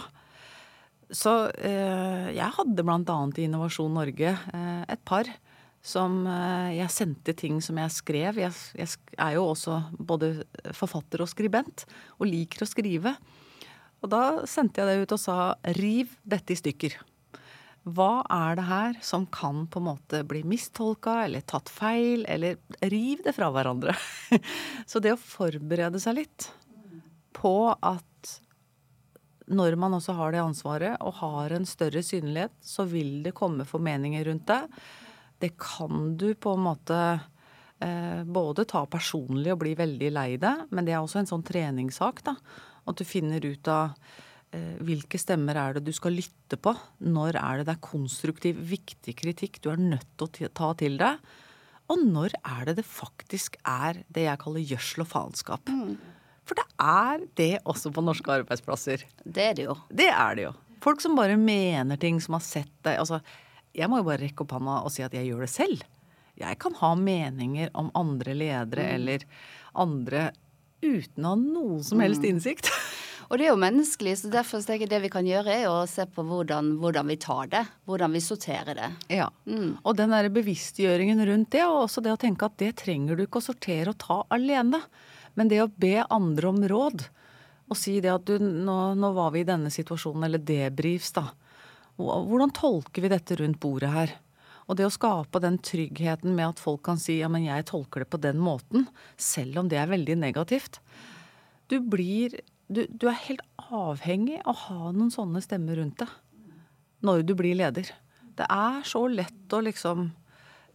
Så 1.15 1.33
eh, 1.57 2.31
jeg 2.35 2.57
hadde 2.57 2.85
bl.a. 2.85 3.17
i 3.37 3.47
Innovasjon 3.47 3.95
Norge 3.97 4.35
eh, 4.35 4.83
et 4.91 5.03
par 5.07 5.29
som 5.85 6.23
eh, 6.27 6.75
jeg 6.79 6.93
sendte 6.93 7.35
ting 7.37 7.61
som 7.63 7.79
jeg 7.81 7.93
skrev. 7.93 8.41
Jeg, 8.41 8.57
jeg, 8.79 9.01
er 9.21 9.37
jo 9.37 9.49
også 9.51 9.83
både 9.99 10.35
forfatter 10.77 11.25
og 11.25 11.31
skribent, 11.31 11.85
og 12.17 12.31
liker 12.31 12.65
å 12.65 12.71
skrive. 12.71 13.15
Og 14.05 14.13
da 14.13 14.23
sendte 14.49 14.81
jeg 14.81 14.89
det 14.89 15.05
ut 15.05 15.17
og 15.17 15.21
sa 15.21 15.39
riv 15.77 16.17
dette 16.25 16.57
i 16.57 16.61
stykker. 16.61 16.97
Hva 17.85 18.25
er 18.33 18.57
det 18.57 18.65
her 18.65 18.99
som 19.05 19.27
kan 19.29 19.67
på 19.69 19.81
en 19.81 19.91
måte 19.91 20.23
bli 20.25 20.41
mistolka 20.49 21.19
eller 21.27 21.45
tatt 21.45 21.69
feil, 21.69 22.25
eller 22.33 22.57
riv 22.81 23.21
det 23.27 23.35
fra 23.37 23.51
hverandre? 23.53 23.93
Så 24.91 25.05
det 25.05 25.13
å 25.13 25.21
forberede 25.21 26.01
seg 26.01 26.23
litt 26.23 26.49
på 27.37 27.75
at 27.75 28.33
når 29.53 29.77
man 29.77 29.93
også 29.99 30.15
har 30.17 30.33
det 30.33 30.41
ansvaret 30.41 31.01
og 31.05 31.19
har 31.21 31.53
en 31.53 31.67
større 31.69 32.01
synlighet, 32.01 32.55
så 32.65 32.87
vil 32.89 33.19
det 33.27 33.35
komme 33.37 33.67
formeninger 33.69 34.25
rundt 34.31 34.47
det. 34.49 34.63
Det 35.43 35.55
kan 35.61 36.15
du 36.21 36.29
på 36.35 36.55
en 36.55 36.65
måte 36.67 37.01
eh, 37.81 38.23
både 38.25 38.67
ta 38.71 38.85
personlig 38.91 39.55
og 39.55 39.63
bli 39.65 39.75
veldig 39.79 40.13
lei 40.15 40.31
deg, 40.41 40.69
men 40.71 40.87
det 40.87 40.95
er 40.95 41.03
også 41.03 41.23
en 41.23 41.33
sånn 41.33 41.47
treningssak. 41.47 42.23
da, 42.27 42.37
At 42.87 43.01
du 43.01 43.05
finner 43.09 43.45
ut 43.45 43.73
av 43.73 43.99
Eh, 44.55 44.75
hvilke 44.87 45.19
stemmer 45.19 45.59
er 45.59 45.77
det 45.77 45.85
du 45.89 45.93
skal 45.95 46.15
lytte 46.15 46.59
på? 46.61 46.75
Når 47.03 47.39
er 47.41 47.61
det 47.61 47.69
det 47.69 47.75
er 47.75 47.85
konstruktiv, 47.85 48.61
viktig 48.71 49.17
kritikk 49.19 49.61
du 49.65 49.71
er 49.73 49.81
nødt 49.81 50.07
til 50.21 50.49
å 50.49 50.55
ta 50.55 50.73
til 50.79 50.99
deg? 51.01 51.23
Og 51.91 52.01
når 52.01 52.37
er 52.39 52.69
det 52.69 52.79
det 52.79 52.87
faktisk 52.89 53.59
er 53.69 54.05
det 54.15 54.29
jeg 54.29 54.41
kaller 54.41 54.69
gjødsel 54.73 55.05
og 55.05 55.11
faenskap? 55.11 55.73
Mm. 55.73 55.97
For 56.45 56.61
det 56.61 56.67
er 56.81 57.25
det 57.41 57.53
også 57.65 57.91
på 57.95 58.05
norske 58.05 58.39
arbeidsplasser. 58.41 59.05
Det 59.25 59.49
er 59.51 59.59
det 59.59 59.67
jo. 59.67 59.77
Det 59.89 60.11
er 60.13 60.39
det 60.39 60.47
jo. 60.47 60.55
Folk 60.85 61.01
som 61.01 61.17
bare 61.17 61.37
mener 61.41 61.99
ting, 62.01 62.21
som 62.21 62.37
har 62.37 62.45
sett 62.45 62.73
deg 62.85 63.01
Altså, 63.01 63.23
jeg 63.75 63.91
må 63.91 64.01
jo 64.01 64.09
bare 64.09 64.23
rekke 64.23 64.45
opp 64.45 64.55
hånda 64.57 64.81
og 64.87 64.95
si 64.95 65.05
at 65.07 65.15
jeg 65.17 65.29
gjør 65.29 65.45
det 65.45 65.53
selv. 65.53 65.85
Jeg 66.39 66.59
kan 66.63 66.75
ha 66.81 66.95
meninger 66.99 67.71
om 67.79 67.93
andre 67.95 68.35
ledere 68.35 68.89
mm. 68.89 68.95
eller 68.97 69.27
andre 69.85 70.29
uten 70.85 71.27
å 71.27 71.35
ha 71.35 71.41
noe 71.41 71.83
som 71.87 72.03
helst 72.03 72.25
mm. 72.25 72.31
innsikt. 72.31 72.71
Og 73.31 73.39
det 73.41 73.47
er 73.47 73.55
jo 73.55 73.61
menneskelig, 73.61 74.19
så 74.21 74.29
derfor 74.33 74.61
tenker 74.61 74.85
jeg 74.85 74.93
det 74.93 75.01
vi 75.07 75.11
kan 75.13 75.25
gjøre, 75.25 75.55
er 75.55 75.69
å 75.71 75.87
se 75.89 76.05
på 76.13 76.23
hvordan, 76.29 76.75
hvordan 76.83 77.09
vi 77.09 77.17
tar 77.21 77.49
det. 77.55 77.63
Hvordan 77.89 78.13
vi 78.13 78.21
sorterer 78.21 78.77
det. 78.77 78.91
Ja. 79.17 79.31
Mm. 79.49 79.79
Og 79.81 79.97
den 79.97 80.13
derre 80.13 80.33
bevisstgjøringen 80.35 81.23
rundt 81.31 81.51
det, 81.55 81.63
og 81.65 81.87
også 81.87 82.05
det 82.05 82.13
å 82.13 82.21
tenke 82.21 82.45
at 82.45 82.59
det 82.61 82.75
trenger 82.83 83.17
du 83.17 83.25
ikke 83.25 83.41
å 83.41 83.47
sortere 83.47 83.95
og 83.95 84.01
ta 84.03 84.21
alene. 84.35 84.83
Men 85.39 85.51
det 85.51 85.63
å 85.65 85.71
be 85.73 85.97
andre 86.05 86.51
om 86.53 86.61
råd, 86.69 87.07
og 87.65 87.81
si 87.81 87.97
det 88.05 88.13
at 88.13 88.29
du, 88.29 88.37
nå, 88.39 88.77
nå 89.01 89.13
var 89.17 89.33
vi 89.35 89.43
i 89.43 89.49
denne 89.49 89.73
situasjonen, 89.73 90.29
eller 90.29 90.45
debrifs, 90.45 91.15
da. 91.17 91.31
Hvordan 92.01 92.53
tolker 92.55 93.05
vi 93.05 93.11
dette 93.13 93.37
rundt 93.39 93.61
bordet 93.63 93.93
her? 93.95 94.15
Og 94.65 94.79
det 94.79 94.87
å 94.89 94.93
skape 94.93 95.43
den 95.45 95.59
tryggheten 95.63 96.33
med 96.35 96.55
at 96.55 96.63
folk 96.63 96.83
kan 96.87 96.99
si 97.01 97.19
ja, 97.21 97.29
men 97.31 97.45
jeg 97.45 97.67
tolker 97.69 98.03
det 98.03 98.11
på 98.13 98.21
den 98.23 98.41
måten, 98.41 98.89
selv 99.21 99.61
om 99.61 99.69
det 99.69 99.79
er 99.81 99.91
veldig 99.91 100.17
negativt. 100.23 100.81
Du 101.69 101.79
blir 101.81 102.39
du, 102.69 102.87
du, 102.89 103.09
er 103.11 103.21
helt 103.27 103.45
avhengig 103.69 104.39
av 104.41 104.55
å 104.55 104.61
ha 104.67 104.93
noen 104.95 105.13
sånne 105.13 105.43
stemmer 105.45 105.77
rundt 105.81 106.01
deg 106.01 106.13
når 107.05 107.25
du 107.29 107.35
blir 107.37 107.57
leder. 107.59 107.91
Det 108.35 108.47
er 108.49 108.85
så 108.89 109.05
lett 109.13 109.53
å 109.53 109.61
liksom 109.63 110.07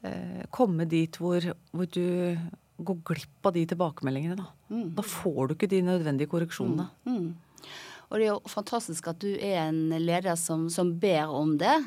eh, 0.05 0.43
komme 0.53 0.85
dit 0.89 1.17
hvor, 1.17 1.41
hvor, 1.73 1.89
du 1.89 2.37
går 2.77 2.99
glipp 3.09 3.49
av 3.49 3.55
de 3.57 3.65
tilbakemeldingene. 3.71 4.37
Da, 4.37 4.45
mm. 4.69 4.85
da 4.99 5.05
får 5.05 5.49
du 5.49 5.55
ikke 5.55 5.71
de 5.73 5.81
nødvendige 5.87 6.29
korreksjonene. 6.31 6.85
Mm. 7.09 7.15
Mm. 7.17 7.31
Og 8.09 8.17
det 8.17 8.25
er 8.25 8.31
jo 8.33 8.49
fantastisk 8.49 9.11
at 9.11 9.21
du 9.21 9.31
er 9.35 9.67
en 9.67 9.89
leder 10.01 10.37
som, 10.39 10.67
som 10.73 10.95
ber 11.01 11.29
om 11.29 11.57
det. 11.61 11.77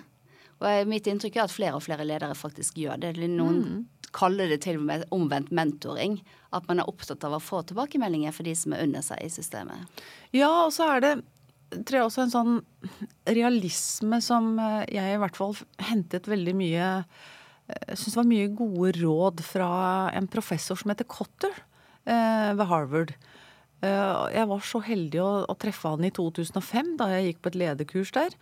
Og 0.63 0.87
mitt 0.91 1.09
inntrykk 1.11 1.41
er 1.41 1.49
at 1.49 1.55
flere 1.55 1.75
og 1.79 1.83
flere 1.83 2.07
ledere 2.07 2.39
faktisk 2.39 2.79
gjør 2.79 3.01
det. 3.03 3.17
Noen 3.27 3.59
mm. 3.63 3.83
kaller 4.15 4.53
det 4.53 4.61
til 4.63 4.79
og 4.79 4.87
med 4.87 5.05
omvendt 5.15 5.51
mentoring 5.55 6.21
at 6.55 6.69
man 6.69 6.83
er 6.83 6.91
opptatt 6.91 7.25
av 7.27 7.35
å 7.35 7.43
få 7.43 7.65
tilbakemeldinger 7.67 8.35
for 8.37 8.47
de 8.47 8.55
som 8.59 8.77
er 8.77 8.85
under 8.87 9.03
seg 9.05 9.23
i 9.25 9.31
systemet. 9.33 10.03
Ja, 10.31 10.53
og 10.69 10.75
så 10.77 10.93
er 10.95 11.05
det 11.05 11.15
tror 11.73 11.99
jeg 11.99 12.07
også 12.07 12.25
en 12.27 12.33
sånn 12.33 12.57
realisme 13.29 14.19
som 14.25 14.57
eh, 14.61 14.83
jeg 14.93 15.15
i 15.15 15.21
hvert 15.23 15.39
fall 15.39 15.55
hentet 15.81 16.29
veldig 16.29 16.55
mye 16.59 16.81
Jeg 16.83 17.79
eh, 17.79 17.95
syns 17.97 18.13
det 18.13 18.19
var 18.19 18.29
mye 18.29 18.51
gode 18.59 18.93
råd 18.99 19.45
fra 19.47 19.71
en 20.13 20.29
professor 20.31 20.79
som 20.79 20.93
heter 20.93 21.09
Cotter 21.09 21.55
eh, 22.05 22.51
ved 22.59 22.67
Harvard. 22.69 23.15
Jeg 23.83 24.47
var 24.47 24.61
så 24.67 24.79
heldig 24.85 25.19
å, 25.23 25.31
å, 25.51 25.55
treffe 25.59 25.91
han 25.91 26.07
i 26.07 26.13
2005, 26.15 26.93
da 27.01 27.09
jeg 27.11 27.25
gikk 27.27 27.41
på 27.43 27.51
et 27.51 27.59
lederkurs 27.65 28.13
der. 28.15 28.37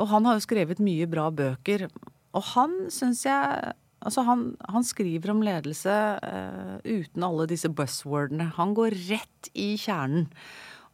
Og 0.00 0.08
han 0.10 0.26
har 0.26 0.38
jo 0.38 0.46
skrevet 0.46 0.82
mye 0.82 1.06
bra 1.10 1.28
bøker. 1.34 1.86
Og 2.34 2.50
han 2.54 2.82
syns 2.94 3.26
jeg 3.28 3.76
Altså 4.00 4.22
han, 4.24 4.54
han, 4.72 4.80
skriver 4.80 5.28
om 5.34 5.42
ledelse 5.44 5.92
uh, 6.24 6.76
uten 6.88 7.24
alle 7.26 7.44
disse 7.50 7.68
buzzwordene. 7.68 8.46
Han 8.56 8.72
går 8.72 8.94
rett 9.10 9.50
i 9.52 9.74
kjernen. 9.76 10.30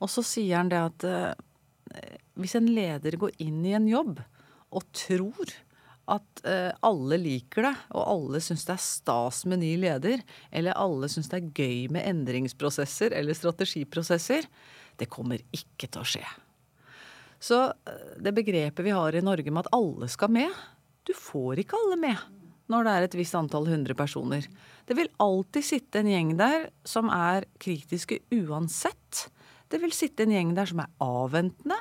Og 0.03 0.11
så 0.11 0.25
sier 0.27 0.59
han 0.59 0.73
det 0.73 0.81
at 0.89 1.07
uh, 1.07 2.01
hvis 2.35 2.57
en 2.59 2.67
leder 2.67 3.15
går 3.21 3.37
inn 3.47 3.61
i 3.63 3.77
en 3.79 3.87
jobb 3.87 4.19
og 4.75 4.89
tror 4.91 5.55
at 6.07 6.43
uh, 6.47 6.71
alle 6.87 7.19
liker 7.19 7.67
det, 7.67 7.75
og 7.97 8.05
alle 8.07 8.41
syns 8.45 8.67
det 8.69 8.77
er 8.77 8.83
stas 8.85 9.43
med 9.51 9.63
ny 9.63 9.73
leder, 9.83 10.23
eller 10.55 10.79
alle 10.79 11.11
syns 11.11 11.31
det 11.33 11.41
er 11.41 11.51
gøy 11.51 11.93
med 11.97 12.07
endringsprosesser 12.07 13.17
eller 13.17 13.37
strategiprosesser, 13.37 14.47
det 14.97 15.11
kommer 15.13 15.43
ikke 15.55 15.91
til 15.91 16.03
å 16.03 16.09
skje. 16.09 16.25
Så 17.43 17.59
det 18.23 18.33
begrepet 18.37 18.87
vi 18.87 18.95
har 18.97 19.15
i 19.15 19.25
Norge 19.25 19.53
med 19.53 19.67
at 19.67 19.75
alle 19.77 20.09
skal 20.09 20.33
med, 20.33 20.55
du 21.07 21.13
får 21.15 21.63
ikke 21.63 21.79
alle 21.79 22.01
med 22.09 22.33
når 22.73 22.83
det 22.83 22.93
er 22.93 23.05
et 23.07 23.15
visst 23.15 23.37
antall 23.39 23.69
hundre 23.71 23.95
personer. 23.95 24.47
Det 24.91 24.97
vil 24.99 25.11
alltid 25.23 25.63
sitte 25.63 26.01
en 26.01 26.09
gjeng 26.11 26.33
der 26.39 26.65
som 26.83 27.11
er 27.15 27.47
kritiske 27.63 28.19
uansett. 28.35 29.29
Det 29.71 29.79
vil 29.83 29.95
sitte 29.95 30.25
en 30.27 30.35
gjeng 30.35 30.51
der 30.57 30.67
som 30.71 30.83
er 30.83 30.91
avventende, 31.03 31.79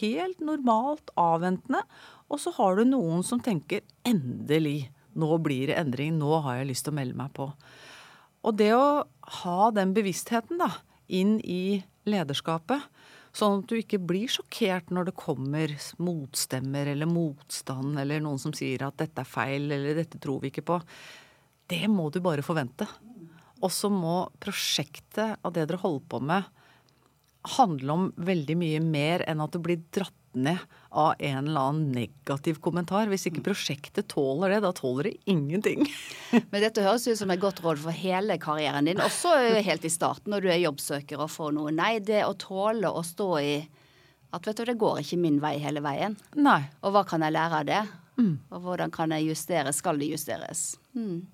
Helt 0.00 0.40
normalt 0.42 1.12
avventende. 1.14 1.84
Og 2.32 2.40
så 2.42 2.52
har 2.56 2.78
du 2.78 2.86
noen 2.88 3.22
som 3.26 3.40
tenker 3.42 3.84
endelig, 4.06 4.90
nå 5.16 5.36
blir 5.42 5.70
det 5.70 5.78
endring, 5.80 6.16
nå 6.18 6.40
har 6.44 6.60
jeg 6.60 6.70
lyst 6.72 6.86
til 6.86 6.94
å 6.94 6.98
melde 6.98 7.18
meg 7.18 7.32
på. 7.36 7.50
Og 8.46 8.56
det 8.58 8.72
å 8.76 9.04
ha 9.42 9.70
den 9.74 9.94
bevisstheten 9.96 10.60
da, 10.60 10.70
inn 11.06 11.38
i 11.42 11.82
lederskapet, 12.06 12.82
sånn 13.36 13.60
at 13.60 13.70
du 13.70 13.76
ikke 13.78 14.00
blir 14.00 14.30
sjokkert 14.32 14.90
når 14.94 15.10
det 15.10 15.18
kommer 15.18 15.72
motstemmer 16.02 16.88
eller 16.92 17.10
motstand 17.10 17.98
eller 18.00 18.22
noen 18.24 18.40
som 18.40 18.54
sier 18.56 18.86
at 18.86 18.96
dette 19.02 19.22
er 19.22 19.28
feil 19.28 19.68
eller 19.68 19.98
dette 19.98 20.20
tror 20.22 20.40
vi 20.42 20.52
ikke 20.52 20.64
på. 20.66 20.78
Det 21.68 21.84
må 21.92 22.08
du 22.14 22.22
bare 22.24 22.46
forvente. 22.46 22.86
Og 23.64 23.72
så 23.72 23.90
må 23.92 24.28
prosjektet 24.40 25.40
av 25.42 25.52
det 25.52 25.66
dere 25.66 25.80
holder 25.82 26.06
på 26.10 26.20
med, 26.24 26.46
handle 27.56 27.94
om 27.94 28.06
veldig 28.26 28.56
mye 28.58 28.80
mer 28.82 29.24
enn 29.28 29.42
at 29.42 29.54
du 29.54 29.60
blir 29.62 29.84
dratt 29.94 30.14
ned 30.36 30.58
av 30.90 31.14
en 31.18 31.38
eller 31.42 31.60
annen 31.70 31.92
negativ 31.94 32.60
kommentar. 32.64 33.08
Hvis 33.10 33.26
ikke 33.30 33.44
prosjektet 33.48 34.08
tåler 34.12 34.54
det, 34.54 34.60
da 34.64 34.72
tåler 34.76 35.10
det 35.10 35.32
ingenting. 35.32 35.86
Men 36.52 36.62
dette 36.62 36.84
høres 36.84 37.06
ut 37.08 37.18
som 37.18 37.32
et 37.32 37.42
godt 37.42 37.62
råd 37.64 37.80
for 37.82 37.96
hele 37.96 38.38
karrieren 38.42 38.88
din, 38.88 39.02
også 39.02 39.34
helt 39.66 39.84
i 39.84 39.92
starten 39.92 40.32
når 40.34 40.46
du 40.46 40.50
er 40.52 40.62
jobbsøker 40.64 41.22
og 41.24 41.32
får 41.32 41.56
noe. 41.56 41.74
Nei, 41.74 41.96
det 42.04 42.24
å 42.26 42.36
tåle 42.40 42.90
å 42.92 43.04
stå 43.06 43.30
i 43.42 43.56
at 44.36 44.46
vet 44.46 44.58
du, 44.58 44.64
det 44.68 44.80
går 44.80 45.00
ikke 45.00 45.20
min 45.20 45.38
vei 45.40 45.54
hele 45.62 45.80
veien. 45.84 46.16
Nei. 46.36 46.60
Og 46.84 46.92
hva 46.92 47.06
kan 47.08 47.22
jeg 47.24 47.32
lære 47.36 47.62
av 47.62 47.68
det? 47.68 47.82
Mm. 48.18 48.34
Og 48.50 48.62
hvordan 48.64 48.92
kan 48.92 49.12
jeg 49.14 49.30
justere? 49.30 49.72
Skal 49.76 50.00
det 50.00 50.10
justeres? 50.10 50.68
Mm. 50.96 51.24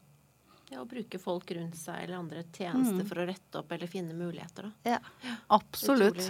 Ja, 0.72 0.80
Å 0.80 0.88
bruke 0.88 1.18
folk 1.20 1.50
rundt 1.52 1.76
seg 1.76 2.04
eller 2.04 2.16
andre 2.16 2.44
tjenester 2.48 3.02
mm. 3.02 3.08
for 3.08 3.20
å 3.20 3.26
rette 3.28 3.60
opp 3.60 3.72
eller 3.74 3.90
finne 3.90 4.16
muligheter. 4.16 4.70
Da. 4.70 4.94
Ja. 4.94 5.34
Absolutt. 5.52 6.22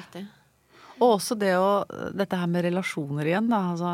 Og 0.98 1.16
også 1.16 1.36
det 1.38 1.54
å 1.58 1.84
Dette 2.14 2.38
her 2.38 2.50
med 2.50 2.66
relasjoner 2.66 3.30
igjen, 3.30 3.50
da. 3.50 3.60
Altså, 3.72 3.92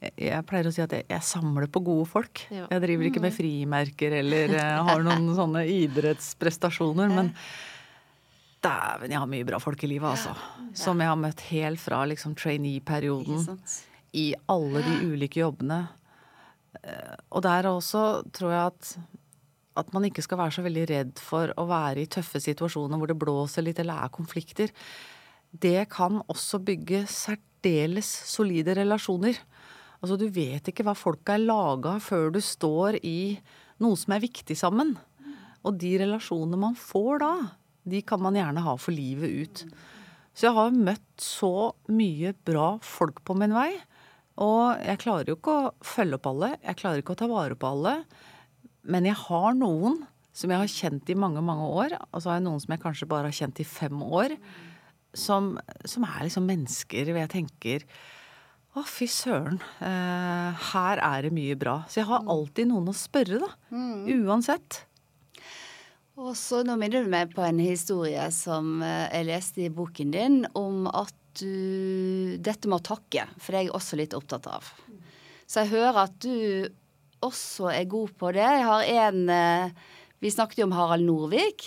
jeg, 0.00 0.14
jeg, 0.26 0.46
pleier 0.48 0.70
å 0.70 0.72
si 0.74 0.82
at 0.84 0.94
jeg, 0.96 1.06
jeg 1.10 1.26
samler 1.26 1.68
på 1.72 1.82
gode 1.86 2.06
folk. 2.10 2.44
Ja. 2.52 2.66
Jeg 2.72 2.84
driver 2.86 3.10
ikke 3.10 3.22
med 3.22 3.34
mm. 3.34 3.36
frimerker 3.36 4.16
eller 4.20 4.56
uh, 4.56 4.80
har 4.88 5.04
noen 5.06 5.28
sånne 5.36 5.66
idrettsprestasjoner. 5.70 7.12
Men 7.12 7.30
dæven, 8.64 9.14
jeg 9.14 9.22
har 9.22 9.30
mye 9.30 9.48
bra 9.48 9.60
folk 9.62 9.86
i 9.86 9.92
livet, 9.92 10.10
altså. 10.10 10.34
Som 10.76 11.00
jeg 11.02 11.12
har 11.12 11.20
møtt 11.20 11.46
helt 11.52 11.82
fra 11.82 12.02
liksom 12.08 12.36
trainee-perioden. 12.38 13.46
I 14.16 14.32
alle 14.50 14.82
de 14.84 14.98
ulike 15.12 15.42
jobbene. 15.42 15.84
Uh, 16.80 17.16
og 17.30 17.46
der 17.46 17.70
også 17.70 18.04
tror 18.34 18.54
jeg 18.56 18.74
at 18.74 18.92
at 19.78 19.92
man 19.94 20.04
ikke 20.04 20.22
skal 20.24 20.40
være 20.40 20.52
så 20.56 20.64
veldig 20.64 20.82
redd 20.90 21.20
for 21.22 21.52
å 21.56 21.64
være 21.70 22.02
i 22.02 22.08
tøffe 22.10 22.40
situasjoner 22.42 22.98
hvor 23.00 23.08
det 23.08 23.16
blåser 23.20 23.64
litt 23.64 23.78
eller 23.80 24.02
er 24.02 24.12
konflikter 24.12 24.72
det 25.50 25.88
kan 25.90 26.20
også 26.30 26.60
bygge 26.62 27.04
særdeles 27.10 28.08
solide 28.30 28.76
relasjoner. 28.78 29.38
Altså, 30.00 30.16
du 30.16 30.28
vet 30.32 30.70
ikke 30.70 30.86
hva 30.86 30.94
folk 30.96 31.28
er 31.32 31.42
laga 31.42 31.98
før 32.02 32.30
du 32.34 32.40
står 32.44 33.00
i 33.04 33.36
noe 33.82 33.98
som 33.98 34.14
er 34.14 34.22
viktig 34.22 34.56
sammen. 34.56 34.94
Og 35.66 35.76
de 35.80 35.96
relasjonene 36.00 36.60
man 36.60 36.76
får 36.78 37.20
da, 37.24 37.32
de 37.90 38.00
kan 38.06 38.22
man 38.22 38.38
gjerne 38.38 38.62
ha 38.64 38.76
for 38.80 38.94
livet 38.96 39.42
ut. 39.42 39.64
Så 40.32 40.46
jeg 40.46 40.56
har 40.56 40.76
møtt 40.76 41.20
så 41.20 41.72
mye 41.90 42.32
bra 42.46 42.76
folk 42.86 43.20
på 43.26 43.36
min 43.36 43.52
vei. 43.56 43.72
Og 44.40 44.78
jeg 44.86 45.02
klarer 45.02 45.28
jo 45.28 45.36
ikke 45.36 45.56
å 45.56 45.72
følge 45.84 46.16
opp 46.16 46.30
alle, 46.30 46.54
jeg 46.62 46.78
klarer 46.80 47.02
ikke 47.02 47.16
å 47.16 47.20
ta 47.20 47.28
vare 47.28 47.58
på 47.58 47.74
alle. 47.74 47.98
Men 48.88 49.04
jeg 49.08 49.18
har 49.26 49.52
noen 49.58 49.98
som 50.32 50.52
jeg 50.52 50.62
har 50.62 50.72
kjent 50.72 51.10
i 51.12 51.18
mange, 51.18 51.42
mange 51.44 51.66
år. 51.66 51.98
Og 52.08 52.22
så 52.22 52.30
har 52.30 52.38
jeg 52.38 52.46
noen 52.46 52.62
som 52.62 52.72
jeg 52.72 52.84
kanskje 52.86 53.10
bare 53.10 53.28
har 53.28 53.36
kjent 53.36 53.60
i 53.60 53.68
fem 53.68 54.00
år 54.06 54.38
som, 55.16 55.54
som 55.84 56.06
er 56.06 56.26
liksom 56.26 56.46
mennesker 56.48 57.10
hvor 57.10 57.22
jeg 57.22 57.32
tenker 57.32 57.86
å, 58.78 58.84
fy 58.86 59.08
søren. 59.10 59.58
Eh, 59.82 60.66
her 60.70 61.00
er 61.02 61.26
det 61.26 61.32
mye 61.34 61.56
bra. 61.58 61.80
Så 61.90 62.02
jeg 62.02 62.10
har 62.10 62.22
mm. 62.22 62.30
alltid 62.30 62.70
noen 62.70 62.92
å 62.92 62.94
spørre, 62.94 63.40
da. 63.42 63.50
Mm. 63.74 64.28
Uansett. 64.28 64.84
Og 66.20 66.34
så 66.36 66.60
nå 66.66 66.76
minner 66.78 67.06
du 67.06 67.10
meg 67.10 67.32
på 67.34 67.42
en 67.46 67.58
historie 67.62 68.26
som 68.34 68.82
eh, 68.84 69.08
jeg 69.08 69.28
leste 69.30 69.64
i 69.64 69.72
boken 69.72 70.14
din, 70.14 70.44
om 70.58 70.86
at 70.90 71.16
du 71.38 72.36
Dette 72.42 72.66
med 72.66 72.80
å 72.80 72.86
takke, 72.88 73.22
for 73.38 73.54
det 73.54 73.58
er 73.58 73.64
jeg 73.68 73.74
også 73.78 73.96
litt 74.00 74.16
opptatt 74.18 74.48
av. 74.50 74.66
Så 75.46 75.62
jeg 75.62 75.70
hører 75.70 76.00
at 76.02 76.16
du 76.22 76.66
også 77.24 77.70
er 77.70 77.86
god 77.90 78.10
på 78.18 78.32
det. 78.34 78.42
Jeg 78.42 78.66
har 78.66 78.88
en 79.06 79.30
eh, 79.30 79.86
Vi 80.20 80.32
snakket 80.34 80.60
jo 80.60 80.66
om 80.66 80.74
Harald 80.76 81.06
Norvik. 81.06 81.64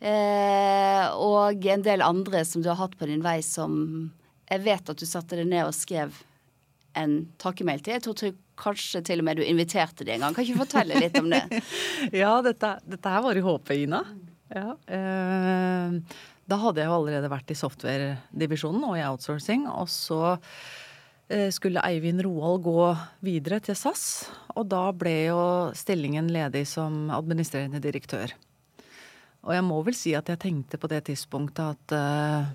Eh, 0.00 1.04
og 1.20 1.66
en 1.68 1.84
del 1.84 2.02
andre 2.04 2.40
som 2.48 2.64
du 2.64 2.70
har 2.72 2.80
hatt 2.80 2.96
på 2.96 3.08
din 3.10 3.20
vei 3.24 3.40
som 3.44 3.74
jeg 4.50 4.64
vet 4.64 4.88
at 4.90 4.98
du 4.98 5.06
satte 5.06 5.36
deg 5.38 5.46
ned 5.50 5.68
og 5.68 5.76
skrev 5.76 6.16
en 6.98 7.20
takkemail 7.40 7.82
til. 7.84 7.98
Jeg 7.98 8.04
tror 8.06 8.32
kanskje 8.60 9.02
til 9.06 9.22
og 9.22 9.28
med 9.28 9.38
du 9.38 9.44
inviterte 9.46 10.04
dem 10.04 10.18
en 10.18 10.26
gang. 10.26 10.36
Kan 10.36 10.46
ikke 10.46 10.56
du 10.58 10.64
fortelle 10.64 10.98
litt 11.04 11.16
om 11.20 11.30
det? 11.30 11.44
ja, 12.22 12.32
dette, 12.44 12.74
dette, 12.88 13.14
her 13.14 13.24
var 13.24 13.38
i 13.38 13.44
HP, 13.44 13.72
Ina. 13.84 14.02
Ja, 14.50 14.74
eh, 14.90 16.18
da 16.50 16.58
hadde 16.64 16.82
jeg 16.82 16.90
jo 16.90 16.98
allerede 16.98 17.30
vært 17.30 17.52
i 17.52 17.58
software-divisjonen 17.58 18.88
og 18.88 18.98
i 18.98 19.06
outsourcing. 19.06 19.68
Og 19.70 19.86
så 19.92 20.34
eh, 21.30 21.48
skulle 21.54 21.84
Eivind 21.86 22.24
Roald 22.26 22.64
gå 22.66 22.90
videre 23.26 23.60
til 23.62 23.78
SAS. 23.78 24.04
Og 24.56 24.66
da 24.72 24.88
ble 24.90 25.16
jo 25.28 25.42
stillingen 25.78 26.32
ledig 26.34 26.66
som 26.72 27.04
administrerende 27.14 27.82
direktør. 27.84 28.34
Og 29.46 29.54
jeg 29.56 29.64
må 29.64 29.78
vel 29.86 29.96
si 29.96 30.12
at 30.16 30.28
jeg 30.28 30.40
tenkte 30.42 30.80
på 30.80 30.90
det 30.90 31.04
tidspunktet 31.08 31.76
at 31.76 31.94
uh, 31.96 32.50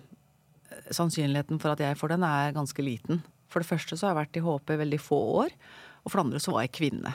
sannsynligheten 0.93 1.61
for 1.61 1.73
at 1.73 1.81
jeg 1.81 1.97
får 1.97 2.13
den, 2.13 2.25
er 2.27 2.55
ganske 2.55 2.85
liten. 2.85 3.23
For 3.49 3.63
det 3.63 3.69
første 3.69 3.97
så 3.97 4.07
har 4.07 4.13
jeg 4.13 4.21
vært 4.23 4.39
i 4.39 4.45
HP 4.45 4.75
veldig 4.81 5.01
få 5.01 5.21
år, 5.45 5.55
og 6.03 6.11
for 6.11 6.19
det 6.19 6.25
andre 6.27 6.43
så 6.43 6.53
var 6.53 6.65
jeg 6.65 6.75
kvinne. 6.77 7.13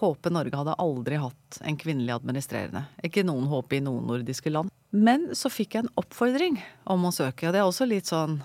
HP 0.00 0.30
Norge 0.32 0.58
hadde 0.58 0.78
aldri 0.82 1.18
hatt 1.22 1.60
en 1.62 1.78
kvinnelig 1.78 2.16
administrerende. 2.16 2.84
Ikke 3.06 3.24
noen 3.26 3.46
HP 3.50 3.78
i 3.78 3.84
noen 3.84 4.08
nordiske 4.10 4.50
land. 4.50 4.72
Men 4.94 5.30
så 5.38 5.50
fikk 5.52 5.76
jeg 5.76 5.84
en 5.84 5.94
oppfordring 6.00 6.58
om 6.90 7.06
å 7.06 7.14
søke, 7.14 7.48
og 7.48 7.54
det 7.54 7.62
er 7.62 7.68
også 7.68 7.88
litt 7.90 8.10
sånn 8.10 8.40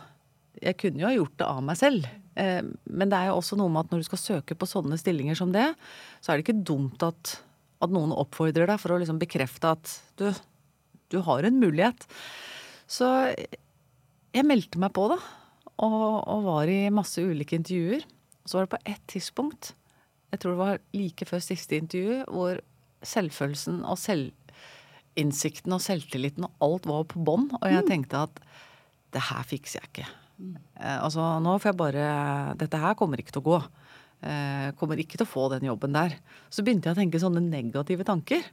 Jeg 0.60 0.76
kunne 0.82 0.99
jo 0.99 1.07
ha 1.07 1.14
gjort 1.14 1.38
det 1.39 1.45
av 1.47 1.60
meg 1.64 1.78
selv. 1.80 2.07
Eh, 2.36 2.66
men 2.89 3.12
det 3.12 3.16
er 3.16 3.30
jo 3.30 3.38
også 3.39 3.55
noe 3.60 3.72
med 3.72 3.86
at 3.86 3.93
når 3.93 4.01
du 4.01 4.07
skal 4.10 4.22
søke 4.22 4.57
på 4.57 4.68
sånne 4.68 4.97
stillinger 4.99 5.38
som 5.39 5.53
det, 5.53 5.70
så 6.20 6.32
er 6.32 6.39
det 6.39 6.47
ikke 6.47 6.66
dumt 6.68 7.05
at, 7.05 7.38
at 7.80 7.93
noen 7.93 8.12
oppfordrer 8.12 8.68
deg 8.68 8.82
for 8.82 8.95
å 8.95 8.99
liksom 8.99 9.22
bekrefte 9.22 9.72
at 9.78 9.93
du, 10.20 10.26
du 11.10 11.20
har 11.26 11.45
en 11.45 11.60
mulighet. 11.62 12.05
Så 12.89 13.10
jeg 14.34 14.45
meldte 14.47 14.82
meg 14.82 14.93
på, 14.95 15.07
da. 15.12 15.20
Og, 15.80 15.99
og, 16.28 16.45
var 16.47 16.72
i 16.72 16.82
masse 16.93 17.22
ulike 17.24 17.57
intervjuer. 17.60 18.05
Så 18.45 18.57
var 18.57 18.66
det 18.66 18.74
på 18.74 18.84
ett 18.93 19.05
tidspunkt, 19.12 19.74
jeg 20.30 20.41
tror 20.41 20.53
det 20.53 20.62
var 20.62 20.82
like 20.93 21.26
før 21.26 21.41
siste 21.41 21.78
intervju, 21.80 22.20
hvor 22.30 22.60
selvfølelsen 23.05 23.82
og 23.88 23.97
selvinnsikten 23.97 25.74
og 25.74 25.82
selvtilliten 25.82 26.45
og 26.45 26.66
alt 26.66 26.89
var 26.89 27.07
på 27.10 27.24
bånn. 27.26 27.47
Og 27.57 27.66
jeg 27.66 27.86
mm. 27.86 27.89
tenkte 27.89 28.26
at 28.28 28.41
det 29.16 29.24
her 29.30 29.47
fikser 29.49 29.82
jeg 29.82 29.89
ikke. 29.89 30.10
Mm. 30.39 30.55
Eh, 30.78 30.97
altså 31.01 31.26
nå 31.43 31.57
får 31.60 31.72
jeg 31.72 31.80
bare 31.82 32.03
Dette 32.60 32.80
her 32.80 32.93
kommer 32.99 33.22
ikke 33.22 33.34
til 33.36 33.41
å 33.41 33.49
gå. 33.49 33.60
Eh, 34.20 34.70
kommer 34.80 35.01
ikke 35.01 35.18
til 35.18 35.26
å 35.26 35.32
få 35.32 35.47
den 35.55 35.66
jobben 35.72 35.97
der. 35.97 36.20
Så 36.53 36.66
begynte 36.66 36.91
jeg 36.91 36.97
å 36.97 37.01
tenke 37.01 37.22
sånne 37.22 37.43
negative 37.45 38.05
tanker. 38.07 38.45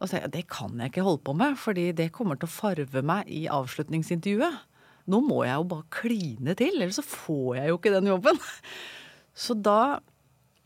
Og 0.00 0.08
så 0.08 0.16
jeg, 0.16 0.32
det 0.32 0.46
kan 0.50 0.78
jeg 0.80 0.92
ikke 0.92 1.04
holde 1.04 1.22
på 1.26 1.34
med, 1.36 1.58
fordi 1.60 1.90
det 1.96 2.12
kommer 2.16 2.38
til 2.40 2.48
å 2.48 2.52
farve 2.54 3.02
meg 3.04 3.28
i 3.28 3.44
avslutningsintervjuet. 3.52 4.62
Nå 5.10 5.20
må 5.24 5.42
jeg 5.44 5.58
jo 5.58 5.66
bare 5.72 5.90
kline 5.92 6.54
til, 6.56 6.78
ellers 6.78 7.00
så 7.00 7.04
får 7.06 7.60
jeg 7.60 7.72
jo 7.72 7.80
ikke 7.80 7.92
den 7.96 8.10
jobben. 8.12 8.40
Så 9.40 9.54
da 9.56 10.00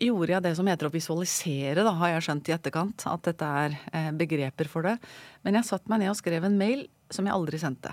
gjorde 0.00 0.32
jeg 0.32 0.42
det 0.46 0.54
som 0.58 0.66
heter 0.66 0.88
å 0.88 0.92
visualisere, 0.94 1.84
da, 1.84 1.92
har 2.00 2.14
jeg 2.14 2.24
skjønt 2.26 2.48
i 2.48 2.54
etterkant. 2.56 3.04
At 3.06 3.26
dette 3.28 3.46
er 3.46 3.76
eh, 3.92 4.08
begreper 4.16 4.70
for 4.70 4.86
det. 4.86 4.96
Men 5.46 5.58
jeg 5.58 5.68
satte 5.68 5.92
meg 5.92 6.02
ned 6.02 6.14
og 6.14 6.18
skrev 6.18 6.46
en 6.48 6.56
mail 6.58 6.86
som 7.12 7.28
jeg 7.28 7.36
aldri 7.36 7.60
sendte. 7.60 7.92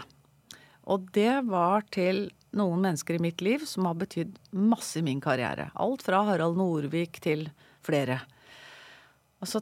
Og 0.89 1.11
det 1.13 1.43
var 1.49 1.85
til 1.93 2.29
noen 2.57 2.81
mennesker 2.83 3.19
i 3.19 3.23
mitt 3.23 3.43
liv 3.45 3.63
som 3.69 3.85
har 3.87 3.99
betydd 3.99 4.39
masse 4.57 4.97
i 4.99 5.05
min 5.05 5.21
karriere. 5.23 5.69
Alt 5.79 6.03
fra 6.07 6.23
Harald 6.27 6.57
Norvik 6.59 7.21
til 7.23 7.45
flere. 7.85 8.21
Og 9.43 9.51
så 9.51 9.61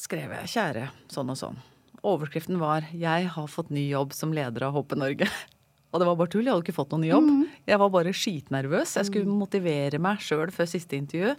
skrev 0.00 0.32
jeg 0.36 0.50
'Kjære 0.54 0.88
sånn 1.12 1.30
og 1.30 1.38
sånn'. 1.38 1.60
Overskriften 2.02 2.58
var 2.58 2.86
'Jeg 2.92 3.28
har 3.28 3.48
fått 3.48 3.70
ny 3.70 3.88
jobb 3.90 4.12
som 4.12 4.32
leder 4.32 4.62
av 4.68 4.74
HP 4.74 4.94
Norge'. 4.96 5.28
Og 5.92 6.00
det 6.00 6.06
var 6.06 6.16
bare 6.16 6.28
tull. 6.28 6.44
Jeg 6.44 6.52
hadde 6.52 6.66
ikke 6.66 6.76
fått 6.76 6.90
noen 6.92 7.00
ny 7.06 7.08
jobb. 7.08 7.28
Mm. 7.28 7.44
Jeg 7.66 7.78
var 7.80 7.90
bare 7.90 8.12
skitnervøs. 8.12 8.96
Jeg 8.98 9.08
skulle 9.08 9.24
mm. 9.24 9.38
motivere 9.40 9.98
meg 9.98 10.20
sjøl 10.20 10.50
før 10.52 10.68
siste 10.68 10.98
intervju. 10.98 11.32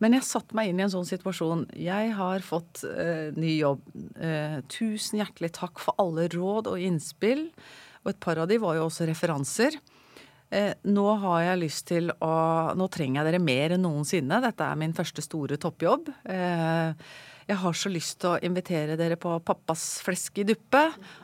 Men 0.00 0.16
jeg 0.16 0.24
satte 0.28 0.56
meg 0.56 0.70
inn 0.70 0.80
i 0.80 0.84
en 0.86 0.92
sånn 0.92 1.08
situasjon. 1.08 1.66
Jeg 1.76 2.14
har 2.16 2.40
fått 2.44 2.84
eh, 2.88 3.36
ny 3.36 3.58
jobb. 3.58 3.84
Eh, 4.16 4.58
tusen 4.72 5.20
hjertelig 5.20 5.52
takk 5.56 5.80
for 5.82 5.96
alle 6.00 6.24
råd 6.32 6.72
og 6.72 6.80
innspill. 6.80 7.50
Og 8.04 8.12
et 8.12 8.20
par 8.22 8.40
av 8.40 8.48
de 8.48 8.56
var 8.62 8.76
jo 8.76 8.88
også 8.88 9.08
referanser. 9.08 9.76
Eh, 10.52 10.72
nå 10.86 11.06
har 11.24 11.40
jeg 11.42 11.62
lyst 11.64 11.88
til 11.88 12.12
å 12.22 12.34
Nå 12.78 12.86
trenger 12.94 13.18
jeg 13.18 13.32
dere 13.32 13.42
mer 13.42 13.74
enn 13.76 13.82
noensinne. 13.82 14.40
Dette 14.44 14.68
er 14.68 14.78
min 14.78 14.94
første 14.96 15.24
store 15.24 15.58
toppjobb. 15.60 16.12
Eh, 16.32 17.08
jeg 17.46 17.60
har 17.62 17.76
så 17.78 17.90
lyst 17.92 18.16
til 18.22 18.32
å 18.32 18.38
invitere 18.42 18.96
dere 18.98 19.14
på 19.22 19.30
pappas 19.46 20.00
flesk 20.02 20.40
i 20.42 20.46
duppe. 20.48 20.80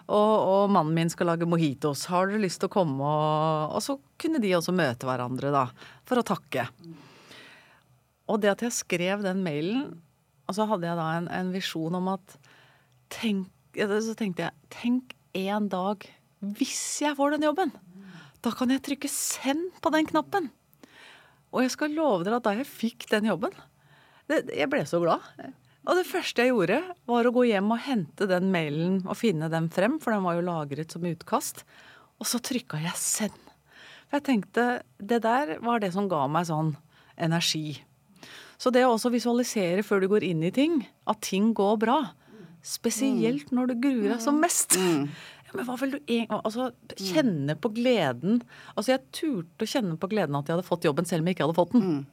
Og, 0.07 0.35
og 0.47 0.70
mannen 0.70 0.95
min 0.95 1.11
skal 1.11 1.33
lage 1.33 1.49
mojitos. 1.51 2.05
Har 2.12 2.29
dere 2.31 2.45
lyst 2.45 2.61
til 2.62 2.70
å 2.70 2.75
komme? 2.77 2.99
Og, 3.03 3.75
og 3.75 3.83
så 3.83 3.97
kunne 4.23 4.39
de 4.43 4.53
også 4.55 4.75
møte 4.77 5.09
hverandre, 5.09 5.51
da. 5.51 5.64
For 6.07 6.20
å 6.20 6.27
takke. 6.27 6.68
Og 8.31 8.39
det 8.43 8.53
at 8.53 8.62
jeg 8.62 8.77
skrev 8.77 9.25
den 9.27 9.43
mailen, 9.43 9.89
og 10.47 10.55
så 10.55 10.68
hadde 10.70 10.87
jeg 10.87 10.99
da 11.01 11.09
en, 11.16 11.27
en 11.27 11.51
visjon 11.55 11.99
om 11.99 12.12
at 12.14 12.37
tenk, 13.12 13.51
Så 13.75 14.14
tenkte 14.18 14.45
jeg 14.45 14.68
Tenk 14.75 15.14
en 15.39 15.68
dag 15.73 16.05
hvis 16.43 17.01
jeg 17.01 17.16
får 17.16 17.35
den 17.35 17.47
jobben. 17.47 17.70
Da 18.43 18.51
kan 18.55 18.70
jeg 18.70 18.83
trykke 18.83 19.09
'send' 19.09 19.81
på 19.81 19.91
den 19.95 20.07
knappen. 20.07 20.51
Og 21.55 21.62
jeg 21.62 21.75
skal 21.75 21.95
love 21.95 22.25
dere 22.27 22.39
at 22.39 22.47
da 22.47 22.55
jeg 22.59 22.66
fikk 22.66 23.07
den 23.11 23.29
jobben 23.31 23.55
det, 24.29 24.49
Jeg 24.55 24.70
ble 24.70 24.85
så 24.87 25.01
glad. 25.03 25.23
Og 25.83 25.99
det 25.99 26.07
første 26.07 26.45
jeg 26.45 26.53
gjorde, 26.53 26.78
var 27.11 27.26
å 27.26 27.33
gå 27.35 27.47
hjem 27.49 27.72
og 27.74 27.80
hente 27.83 28.28
den 28.30 28.53
mailen 28.55 29.01
og 29.03 29.18
finne 29.18 29.49
den 29.51 29.66
frem, 29.72 29.97
for 30.03 30.14
den 30.14 30.22
var 30.22 30.37
jo 30.39 30.45
lagret 30.47 30.95
som 30.95 31.07
utkast. 31.09 31.64
Og 32.22 32.28
så 32.28 32.39
trykka 32.39 32.78
jeg 32.78 32.95
'send'. 32.95 33.49
For 34.07 34.20
jeg 34.20 34.26
tenkte 34.28 34.83
det 35.01 35.22
der 35.24 35.59
var 35.59 35.80
det 35.80 35.93
som 35.93 36.09
ga 36.09 36.26
meg 36.28 36.47
sånn 36.47 36.76
energi. 37.18 37.83
Så 38.59 38.70
det 38.70 38.85
å 38.87 38.95
også 38.95 39.11
visualisere 39.11 39.83
før 39.83 40.05
du 40.05 40.09
går 40.12 40.22
inn 40.22 40.43
i 40.47 40.53
ting, 40.55 40.87
at 41.09 41.20
ting 41.20 41.51
går 41.57 41.78
bra. 41.83 42.12
Spesielt 42.62 43.51
når 43.51 43.72
du 43.72 43.74
gruer 43.89 44.12
deg 44.14 44.20
som 44.20 44.41
mest. 44.41 44.78
Ja, 45.53 45.59
men 45.59 45.66
hva 45.66 45.74
vil 45.76 45.91
du 45.91 45.99
egentlig 46.07 46.39
Altså, 46.47 46.70
kjenne 46.97 47.57
på 47.61 47.68
gleden. 47.74 48.39
Altså, 48.72 48.95
jeg 48.95 49.03
turte 49.12 49.66
å 49.66 49.68
kjenne 49.68 49.99
på 50.01 50.09
gleden 50.09 50.39
at 50.39 50.47
jeg 50.49 50.57
hadde 50.57 50.64
fått 50.64 50.87
jobben, 50.87 51.05
selv 51.05 51.20
om 51.20 51.28
jeg 51.28 51.37
ikke 51.37 51.45
hadde 51.45 51.59
fått 51.59 51.74
den. 51.74 52.07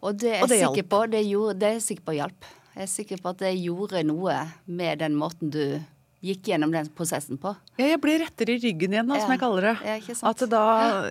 Og 0.00 0.16
det 0.16 0.30
er 0.38 0.46
jeg 0.48 0.62
sikker 0.62 0.88
på, 0.88 1.02
det, 1.12 1.20
gjorde, 1.28 1.58
det 1.60 1.68
er 1.68 1.76
jeg 1.76 1.84
sikker 1.84 2.06
på 2.06 2.14
hjalp. 2.16 2.48
Jeg 2.76 2.86
er 2.86 2.90
sikker 2.90 3.22
på 3.22 3.32
at 3.32 3.40
det 3.42 3.54
gjorde 3.58 4.04
noe 4.06 4.36
med 4.70 5.00
den 5.02 5.16
måten 5.18 5.50
du 5.52 5.64
gikk 6.20 6.50
gjennom 6.50 6.72
den 6.72 6.88
prosessen 6.92 7.38
på. 7.40 7.54
Ja, 7.80 7.86
jeg 7.94 8.00
ble 8.02 8.18
rettere 8.20 8.54
i 8.54 8.60
ryggen 8.60 8.92
igjen, 8.92 9.08
da, 9.08 9.20
som 9.22 9.32
jeg 9.32 9.40
kaller 9.40 9.70
det. 9.70 9.74
Ja, 9.88 9.94
ikke 10.00 10.16
sant? 10.18 10.28
At 10.28 10.42
det 10.42 10.48
da, 10.52 10.64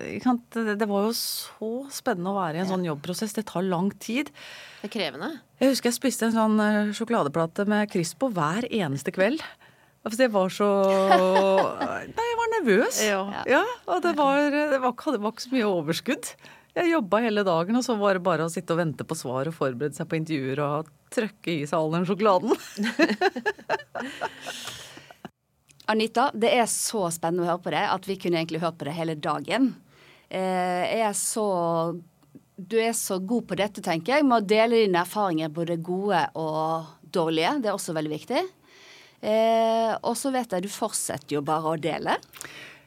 ikke 0.06 0.34
det, 0.78 0.86
var 0.90 1.08
jo 1.08 1.14
så 1.18 1.70
spennende 1.94 2.30
å 2.30 2.38
være 2.38 2.60
i 2.60 2.62
en 2.62 2.70
sånn 2.70 2.86
jobbprosess. 2.86 3.34
Det 3.36 3.44
tar 3.50 3.66
lang 3.66 3.90
tid. 4.02 4.30
Det 4.80 4.90
er 4.90 4.94
krevende. 4.94 5.32
Jeg 5.60 5.74
husker 5.74 5.90
jeg 5.90 5.98
spiste 5.98 6.28
en 6.28 6.36
sånn 6.36 6.62
eh, 6.62 6.94
sjokoladeplate 6.96 7.66
med 7.70 7.90
Crispo 7.90 8.30
hver 8.36 8.68
eneste 8.70 9.14
kveld. 9.14 9.42
Altså, 10.06 10.22
jeg 10.22 10.32
var 10.32 10.54
så 10.54 10.68
Nei, 12.14 12.28
jeg 12.30 12.38
var 12.38 12.54
nervøs. 12.54 13.02
Ja. 13.04 13.64
og 13.90 14.06
det 14.06 14.14
var, 14.16 14.46
det, 14.46 14.78
var, 14.80 14.94
det 14.94 15.20
var 15.26 15.34
ikke 15.34 15.48
så 15.48 15.54
mye 15.56 15.74
overskudd. 15.74 16.32
Jeg 16.76 16.92
jobba 16.92 17.18
hele 17.24 17.42
dagen, 17.46 17.78
og 17.78 17.82
så 17.82 17.96
var 17.98 18.14
det 18.14 18.22
bare 18.26 18.46
å 18.46 18.52
sitte 18.52 18.72
og 18.76 18.80
vente 18.80 19.06
på 19.06 19.16
svar 19.18 19.48
og 19.50 19.56
forberede 19.56 19.96
seg 19.96 20.06
på 20.10 20.18
intervjuer 20.20 20.58
og 20.62 20.90
trøkke 21.10 21.50
i 21.56 21.66
seg 21.66 21.78
all 21.80 21.90
den 21.96 22.06
sjokoladen. 22.06 22.52
Anita, 25.90 26.28
det 26.38 26.52
er 26.54 26.68
så 26.70 27.08
spennende 27.10 27.42
å 27.42 27.50
høre 27.50 27.64
på 27.64 27.72
det 27.74 27.82
at 27.90 28.06
vi 28.06 28.14
kunne 28.22 28.38
egentlig 28.38 28.62
hørt 28.62 28.78
på 28.78 28.86
det 28.86 28.94
hele 28.94 29.18
dagen. 29.18 29.72
Eh, 30.30 31.02
er 31.02 31.10
så 31.18 31.98
Du 32.60 32.76
er 32.76 32.92
så 32.92 33.16
god 33.18 33.46
på 33.48 33.56
dette, 33.56 33.80
tenker 33.80 34.18
jeg, 34.18 34.24
med 34.28 34.42
å 34.42 34.46
dele 34.46 34.82
dine 34.82 35.00
erfaringer, 35.00 35.48
både 35.48 35.78
gode 35.80 36.20
og 36.36 36.90
dårlige. 37.08 37.54
Det 37.62 37.70
er 37.70 37.74
også 37.74 37.94
veldig 37.96 38.12
viktig. 38.12 38.42
Eh, 39.20 39.92
og 40.04 40.16
så 40.16 40.32
vet 40.32 40.52
jeg 40.52 40.66
du 40.66 40.72
fortsetter 40.72 41.38
jo 41.38 41.42
bare 41.44 41.72
å 41.72 41.80
dele. 41.80 42.18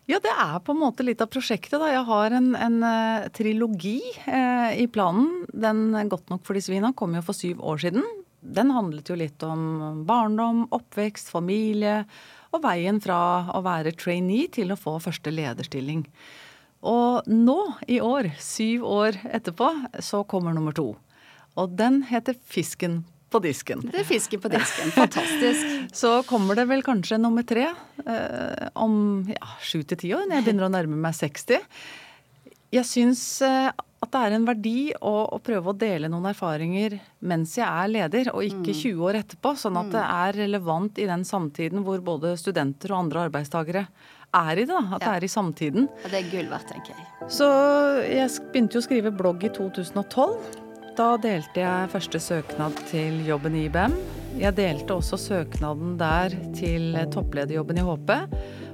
Ja, 0.09 0.19
det 0.19 0.33
er 0.35 0.57
på 0.59 0.73
en 0.73 0.81
måte 0.81 1.05
litt 1.05 1.21
av 1.23 1.29
prosjektet. 1.31 1.77
da. 1.79 1.87
Jeg 1.87 2.03
har 2.09 2.35
en, 2.35 2.51
en 2.59 2.81
uh, 2.83 3.29
trilogi 3.31 4.01
uh, 4.27 4.75
i 4.75 4.87
planen. 4.91 5.45
Den 5.47 5.95
Godt 6.11 6.33
nok 6.33 6.43
for 6.43 6.59
de 6.59 6.63
svina 6.65 6.91
kom 6.91 7.15
jo 7.15 7.23
for 7.23 7.37
syv 7.37 7.63
år 7.63 7.79
siden. 7.85 8.03
Den 8.43 8.73
handlet 8.75 9.07
jo 9.07 9.15
litt 9.15 9.43
om 9.47 10.03
barndom, 10.07 10.65
oppvekst, 10.75 11.31
familie 11.31 12.01
og 12.53 12.65
veien 12.65 12.99
fra 13.01 13.47
å 13.55 13.63
være 13.65 13.95
trainee 13.95 14.51
til 14.51 14.73
å 14.73 14.79
få 14.79 14.97
første 15.01 15.31
lederstilling. 15.31 16.03
Og 16.83 17.29
nå 17.31 17.57
i 17.87 18.01
år, 18.03 18.33
syv 18.43 18.83
år 18.83 19.17
etterpå, 19.31 19.71
så 20.03 20.25
kommer 20.27 20.53
nummer 20.53 20.75
to. 20.75 20.91
Og 21.55 21.77
den 21.79 22.01
heter 22.11 22.35
Fisken 22.35 23.05
på 23.33 23.41
disken. 23.43 23.81
Det 23.89 24.03
er 24.03 24.07
fisken 24.07 24.41
på 24.43 24.51
disken. 24.53 24.93
Fantastisk. 24.95 25.73
Så 26.03 26.15
kommer 26.29 26.57
det 26.59 26.67
vel 26.69 26.85
kanskje 26.85 27.19
nummer 27.21 27.45
tre 27.47 27.67
eh, 27.69 28.67
om 28.79 29.25
ja, 29.29 29.55
sju 29.65 29.81
til 29.81 29.99
ti 30.05 30.13
år, 30.15 30.27
når 30.29 30.39
jeg 30.39 30.47
begynner 30.49 30.69
å 30.69 30.73
nærme 30.73 30.99
meg 31.07 31.17
60. 31.17 31.65
Jeg 32.73 32.89
syns 32.89 33.25
eh, 33.45 33.69
at 34.03 34.11
det 34.11 34.21
er 34.25 34.35
en 34.35 34.47
verdi 34.47 34.77
å, 34.99 35.13
å 35.35 35.37
prøve 35.43 35.71
å 35.71 35.77
dele 35.79 36.09
noen 36.11 36.27
erfaringer 36.33 36.97
mens 37.23 37.55
jeg 37.59 37.67
er 37.67 37.91
leder, 37.91 38.31
og 38.33 38.43
ikke 38.43 38.73
20 38.75 39.05
år 39.07 39.19
etterpå. 39.21 39.53
Sånn 39.59 39.79
at 39.79 39.93
det 39.93 40.03
er 40.03 40.39
relevant 40.43 40.99
i 40.99 41.07
den 41.09 41.23
samtiden 41.27 41.85
hvor 41.85 42.03
både 42.03 42.35
studenter 42.39 42.91
og 42.91 43.05
andre 43.05 43.27
arbeidstakere 43.29 43.85
er 44.33 44.59
i 44.59 44.65
det. 44.65 44.73
da, 44.73 44.81
At 44.97 45.05
det 45.05 45.13
er 45.13 45.27
i 45.27 45.31
samtiden. 45.31 45.87
Og 45.87 46.09
det 46.09 46.19
er 46.19 46.29
gull 46.33 46.51
verdt, 46.51 46.73
tenker 46.73 46.97
jeg. 46.97 47.07
Så 47.31 47.47
jeg 48.09 48.49
begynte 48.51 48.79
jo 48.79 48.83
å 48.83 48.87
skrive 48.89 49.13
blogg 49.15 49.45
i 49.47 49.53
2012. 49.53 50.62
Da 50.93 51.15
delte 51.17 51.57
jeg 51.63 51.89
første 51.89 52.19
søknad 52.21 52.75
til 52.91 53.23
jobben 53.25 53.55
i 53.57 53.63
IBM. 53.65 53.95
Jeg 54.37 54.53
delte 54.57 54.93
også 54.93 55.17
søknaden 55.17 55.95
der 55.97 56.33
til 56.53 56.93
topplederjobben 57.13 57.79
i 57.81 57.85
HP. 57.87 58.11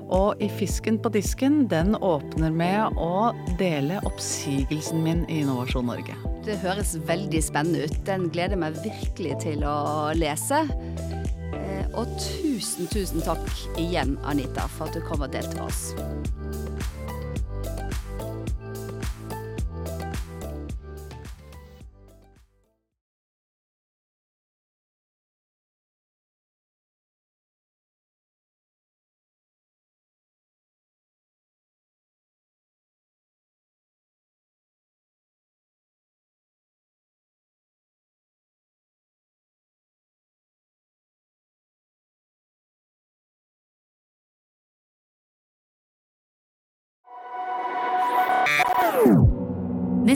Og 0.10 0.42
i 0.42 0.50
Fisken 0.52 0.98
på 1.00 1.12
disken, 1.14 1.62
den 1.72 1.94
åpner 1.96 2.52
med 2.52 2.98
å 3.00 3.30
dele 3.60 4.02
oppsigelsen 4.10 5.04
min 5.06 5.22
i 5.30 5.44
Innovasjon 5.44 5.88
Norge. 5.88 6.18
Det 6.44 6.58
høres 6.64 6.96
veldig 7.08 7.44
spennende 7.46 7.86
ut. 7.86 8.00
Den 8.08 8.28
gleder 8.34 8.58
jeg 8.58 8.64
meg 8.66 8.80
virkelig 8.84 9.38
til 9.46 9.64
å 9.70 9.78
lese. 10.18 10.66
Eh, 11.54 11.86
Og 11.96 12.10
tusen, 12.20 12.90
tusen 12.92 13.24
takk 13.24 13.48
igjen, 13.80 14.18
Anita, 14.28 14.68
for 14.76 14.90
at 14.90 14.98
du 14.98 15.06
kom 15.08 15.24
og 15.24 15.32
delte 15.32 15.56
med 15.56 15.70
oss. 15.70 15.94